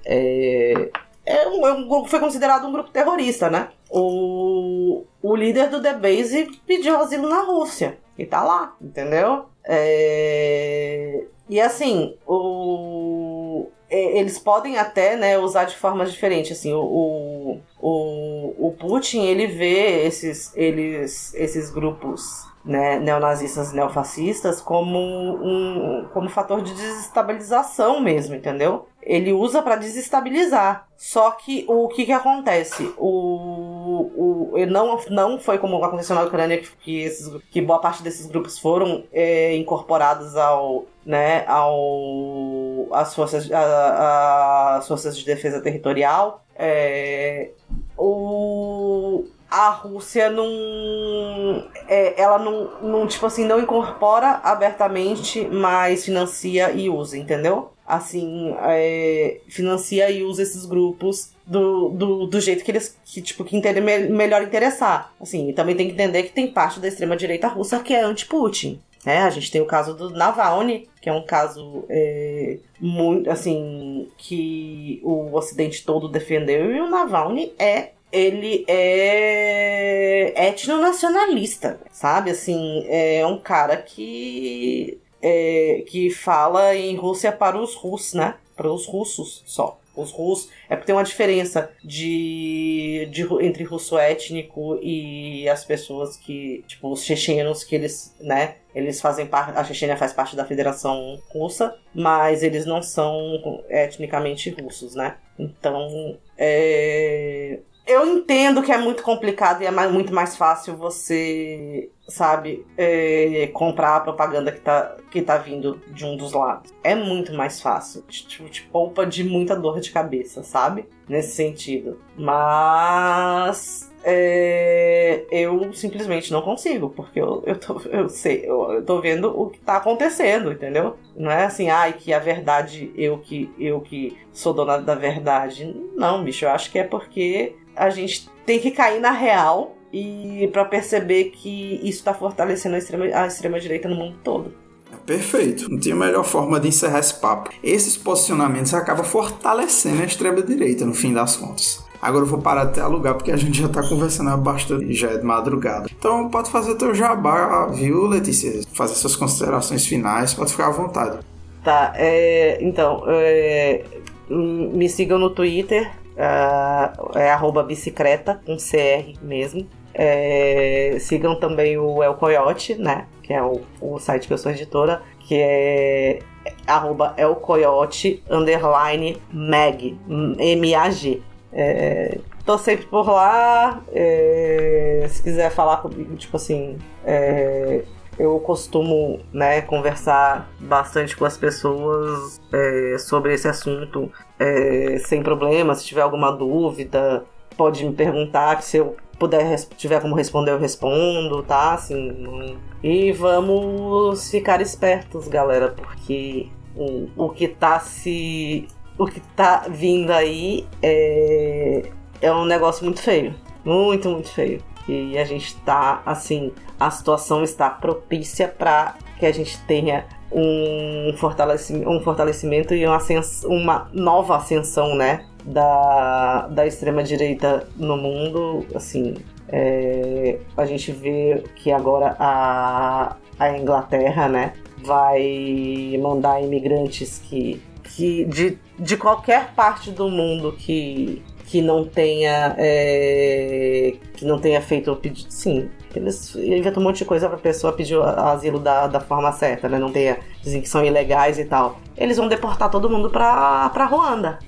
[0.05, 0.89] é,
[1.25, 3.69] é um, é foi considerado um grupo terrorista, né?
[3.89, 9.45] O, o líder do The Base pediu asilo na Rússia e tá lá, entendeu?
[9.63, 16.57] É, e assim, o, eles podem até né, usar de formas diferentes.
[16.57, 24.61] Assim, o, o, o Putin ele vê esses, eles, esses grupos né, neonazistas e neofascistas
[24.61, 28.87] como um como fator de desestabilização mesmo, entendeu?
[29.01, 30.87] Ele usa para desestabilizar.
[30.97, 32.93] Só que o que, que acontece?
[32.97, 38.03] O, o, não, não foi como aconteceu na Ucrânia, que, que, esses, que boa parte
[38.03, 45.59] desses grupos foram é, incorporados ao, né, ao, às, forças, a, as forças de defesa
[45.59, 46.45] territorial.
[46.55, 47.49] É,
[47.97, 51.67] o, a Rússia não.
[51.87, 57.71] É, ela não, não, tipo assim, não incorpora abertamente, mas financia e usa, entendeu?
[57.87, 63.43] Assim, é, financia e usa esses grupos do, do, do jeito que eles, que, tipo,
[63.43, 65.11] que entendem me, melhor interessar.
[65.19, 68.79] Assim, também tem que entender que tem parte da extrema-direita russa que é anti-Putin.
[69.05, 74.09] É, a gente tem o caso do Navalny, que é um caso é, muito, assim,
[74.17, 82.31] que o Ocidente todo defendeu, e o Navalny é ele é etnonacionalista, sabe?
[82.31, 88.35] Assim, é um cara que é, que fala em Rússia para os russos, né?
[88.55, 89.79] Para os russos só.
[90.01, 90.49] Os russos.
[90.69, 96.63] É porque tem uma diferença de, de entre russo étnico e as pessoas que.
[96.67, 98.55] Tipo, os chechenos que eles, né?
[98.73, 99.57] Eles fazem parte.
[99.57, 105.17] A Chechênia faz parte da Federação Russa, mas eles não são etnicamente russos, né?
[105.37, 106.17] Então.
[106.37, 107.59] É,
[107.89, 113.49] eu entendo que é muito complicado e é mais, muito mais fácil você, sabe, é,
[113.51, 116.71] comprar a propaganda que tá, que tá vindo de um dos lados.
[116.83, 118.03] É muito mais fácil.
[118.03, 120.85] Tipo, te poupa de muita dor de cabeça, sabe?
[121.07, 121.99] Nesse sentido.
[122.15, 123.89] Mas.
[124.01, 129.27] É, eu simplesmente não consigo, porque eu, eu, tô, eu sei, eu, eu tô vendo
[129.37, 130.95] o que tá acontecendo, entendeu?
[131.17, 135.75] Não é assim, ai, que a verdade, eu que, eu que sou dona da verdade.
[135.97, 140.49] Não, bicho, eu acho que é porque a gente tem que cair na real e
[140.51, 144.53] para perceber que isso está fortalecendo a extrema, a extrema direita no mundo todo.
[144.91, 145.69] É perfeito.
[145.69, 147.49] Não tinha melhor forma de encerrar esse papo.
[147.63, 151.83] Esses posicionamentos acabam fortalecendo a extrema direita no fim das contas.
[152.01, 155.17] Agora eu vou parar até alugar porque a gente já está conversando bastante, já é
[155.17, 155.89] de madrugada.
[155.97, 158.61] Então pode fazer teu jabá, viu, Letícia?
[158.73, 161.19] Fazer suas considerações finais, pode ficar à vontade.
[161.61, 163.83] Tá, é, então, é,
[164.29, 169.65] me sigam no Twitter, Uh, é arroba bicicleta, com CR mesmo.
[169.93, 173.07] É, sigam também o El Coyote, né?
[173.23, 176.19] Que é o, o site que eu sou editora, que é
[176.67, 181.21] arroba El Coyote underline mag, M-A-G.
[181.53, 183.81] É, tô sempre por lá.
[183.93, 187.83] É, se quiser falar comigo, tipo assim, é,
[188.19, 195.73] eu costumo né, conversar bastante com as pessoas é, sobre esse assunto é, sem problema.
[195.73, 197.23] Se tiver alguma dúvida,
[197.55, 201.73] pode me perguntar que se eu puder tiver como responder, eu respondo, tá?
[201.73, 208.67] Assim, e vamos ficar espertos, galera, porque o, o que tá se.
[208.97, 211.89] O que tá vindo aí é,
[212.21, 213.33] é um negócio muito feio.
[213.63, 214.61] Muito, muito feio.
[214.89, 221.13] E a gente tá, assim, a situação está propícia para que a gente tenha um
[221.17, 222.99] fortalecimento, um fortalecimento e uma,
[223.45, 225.25] uma nova ascensão, né?
[225.43, 229.15] Da, da extrema-direita no mundo, assim,
[229.47, 234.53] é, a gente vê que agora a, a Inglaterra, né,
[234.83, 242.55] vai mandar imigrantes que, que de, de qualquer parte do mundo que, que não tenha
[242.57, 247.37] é, que não tenha feito o pedido, sim, eles inventam um monte de coisa pra
[247.37, 249.79] pessoa pedir o asilo da, da forma certa, né?
[249.79, 250.19] Não tenha.
[250.43, 251.79] Dizem que são ilegais e tal.
[251.97, 254.39] Eles vão deportar todo mundo pra, pra Ruanda.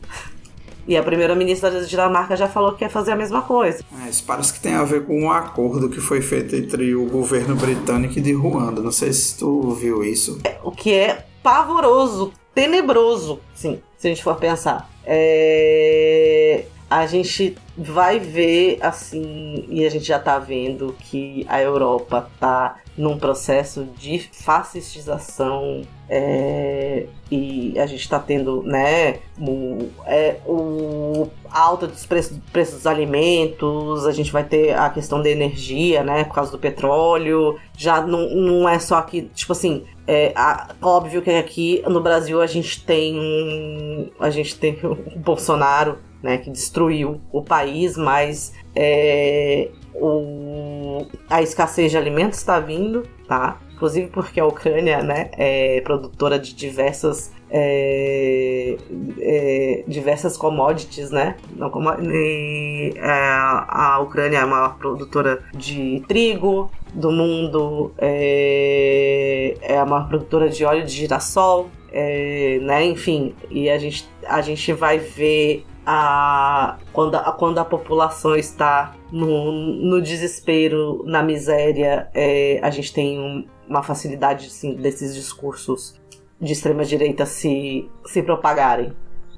[0.88, 3.84] E a primeira-ministra da Dinamarca já falou que quer fazer a mesma coisa.
[4.04, 7.06] É, isso parece que tem a ver com um acordo que foi feito entre o
[7.06, 8.82] governo britânico e de Ruanda.
[8.82, 10.40] Não sei se tu viu isso.
[10.44, 14.90] É, o que é pavoroso, tenebroso, sim, se a gente for pensar.
[15.06, 22.30] É a gente vai ver assim, e a gente já tá vendo que a Europa
[22.38, 31.30] tá num processo de fascistização é, e a gente está tendo né, o, é, o
[31.50, 36.26] alta dos preços, preços dos alimentos, a gente vai ter a questão da energia, né,
[36.26, 41.22] por causa do petróleo, já não, não é só aqui, tipo assim, é, a, óbvio
[41.22, 47.20] que aqui no Brasil a gente tem a gente tem o Bolsonaro, né, que destruiu
[47.32, 53.60] o país, mas é, o, a escassez de alimentos está vindo, tá?
[53.74, 58.78] Inclusive porque a Ucrânia, né, é produtora de diversas é,
[59.20, 61.36] é, diversas commodities, né?
[61.56, 61.70] Não,
[62.02, 69.86] e, é, a Ucrânia é a maior produtora de trigo do mundo, é, é a
[69.86, 72.86] maior produtora de óleo de girassol, é, né?
[72.86, 78.96] Enfim, e a gente, a gente vai ver a, quando, a, quando a população está
[79.12, 86.00] no, no desespero, na miséria, é, a gente tem um, uma facilidade assim, desses discursos
[86.40, 88.94] de extrema direita se, se propagarem.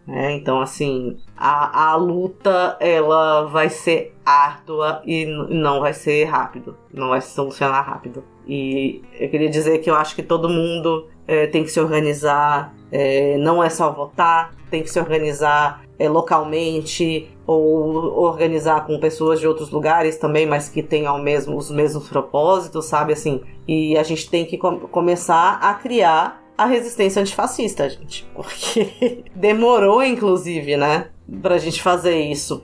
[0.06, 0.34] Né?
[0.34, 7.10] Então, assim, a, a luta ela vai ser árdua e não vai ser rápido, não
[7.10, 8.24] vai se solucionar rápido.
[8.45, 12.74] E eu queria dizer que eu acho que todo mundo é, tem que se organizar,
[12.91, 19.40] é, não é só votar, tem que se organizar é, localmente ou organizar com pessoas
[19.40, 23.41] de outros lugares também, mas que tenham mesmo, os mesmos propósitos, sabe assim?
[23.68, 30.03] E a gente tem que com começar a criar a resistência antifascista, gente, porque demorou,
[30.03, 31.07] inclusive, né,
[31.41, 32.64] pra gente fazer isso.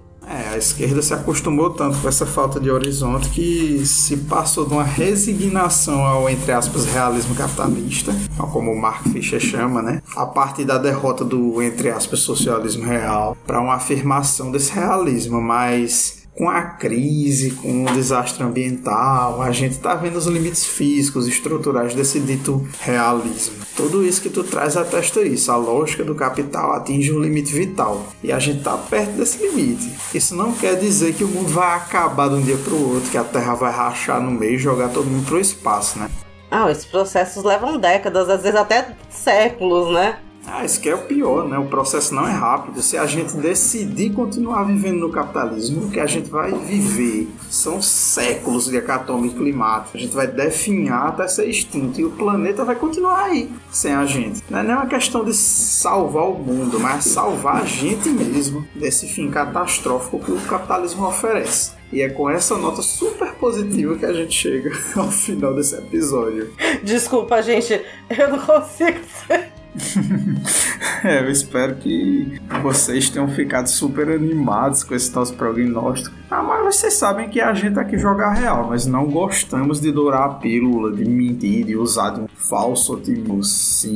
[0.49, 4.84] A esquerda se acostumou tanto com essa falta de horizonte que se passou de uma
[4.84, 8.15] resignação ao, entre aspas, realismo capitalista,
[8.51, 10.01] como Mark Fisher chama, né?
[10.15, 16.23] A partir da derrota do, entre aspas, socialismo real, para uma afirmação desse realismo, mas
[16.35, 21.93] com a crise, com o desastre ambiental, a gente está vendo os limites físicos estruturais
[21.93, 23.69] desse dito realismo.
[23.80, 25.49] Tudo isso que tu traz atesta isso.
[25.49, 29.89] A lógica do capital atinge um limite vital e a gente está perto desse limite.
[30.14, 33.10] Isso não quer dizer que o mundo vai acabar de um dia para o outro,
[33.10, 36.10] que a Terra vai rachar no meio e jogar todo mundo para o espaço, né?
[36.51, 40.19] Ah, esses processos levam décadas, às vezes até séculos, né?
[40.51, 41.57] Ah, isso que é o pior, né?
[41.57, 42.81] O processo não é rápido.
[42.81, 47.81] Se a gente decidir continuar vivendo no capitalismo, o que a gente vai viver são
[47.81, 49.97] séculos de hecatombe climática.
[49.97, 54.05] A gente vai definhar até ser extinto e o planeta vai continuar aí sem a
[54.05, 54.41] gente.
[54.49, 59.07] Não é nem uma questão de salvar o mundo, mas salvar a gente mesmo desse
[59.07, 61.77] fim catastrófico que o capitalismo oferece.
[61.91, 66.53] E é com essa nota super positiva que a gente chega ao final desse episódio.
[66.84, 69.59] Desculpa, gente, eu não consigo ser
[71.04, 76.16] é, eu espero que vocês tenham ficado super animados com esse nosso prognóstico.
[76.30, 80.24] Ah, mas vocês sabem que a gente aqui joga real, mas não gostamos de dourar
[80.24, 83.41] a pílula, de mentir, de usar de um falso otimismo.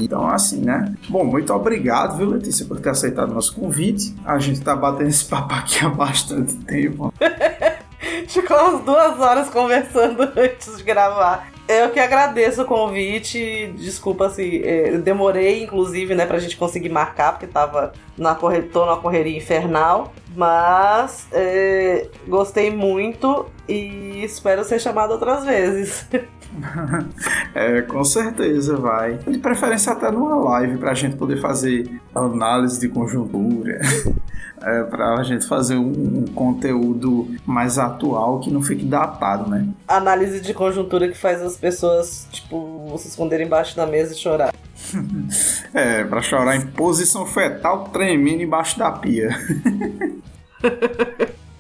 [0.03, 0.93] Então, assim, né?
[1.09, 4.15] Bom, muito obrigado, viu, Letícia, por ter aceitado o nosso convite.
[4.25, 7.13] A gente tá batendo esse papo aqui há bastante tempo.
[8.27, 11.52] Ficou umas duas horas conversando antes de gravar.
[11.67, 13.73] Eu que agradeço o convite.
[13.77, 18.63] Desculpa se assim, demorei, inclusive, né, pra gente conseguir marcar, porque tava na corre...
[18.63, 20.13] tô na correria infernal.
[20.35, 26.07] Mas é, gostei muito e espero ser chamado outras vezes.
[27.53, 29.15] é, com certeza vai.
[29.17, 33.79] De preferência até numa live pra gente poder fazer análise de conjuntura.
[34.61, 39.67] é, para a gente fazer um, um, conteúdo mais atual que não fique datado, né?
[39.87, 44.53] Análise de conjuntura que faz as pessoas, tipo, se esconderem embaixo da mesa e chorar.
[45.73, 49.29] É, para chorar em posição fetal, tremendo embaixo da pia.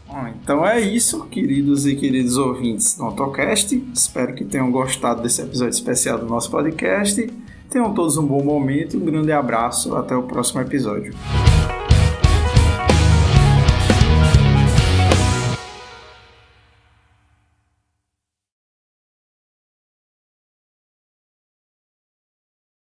[0.07, 3.83] Bom, então é isso, queridos e queridos ouvintes do AutoCast.
[3.93, 7.27] Espero que tenham gostado desse episódio especial do nosso podcast.
[7.69, 9.95] Tenham todos um bom momento e um grande abraço.
[9.95, 11.15] Até o próximo episódio.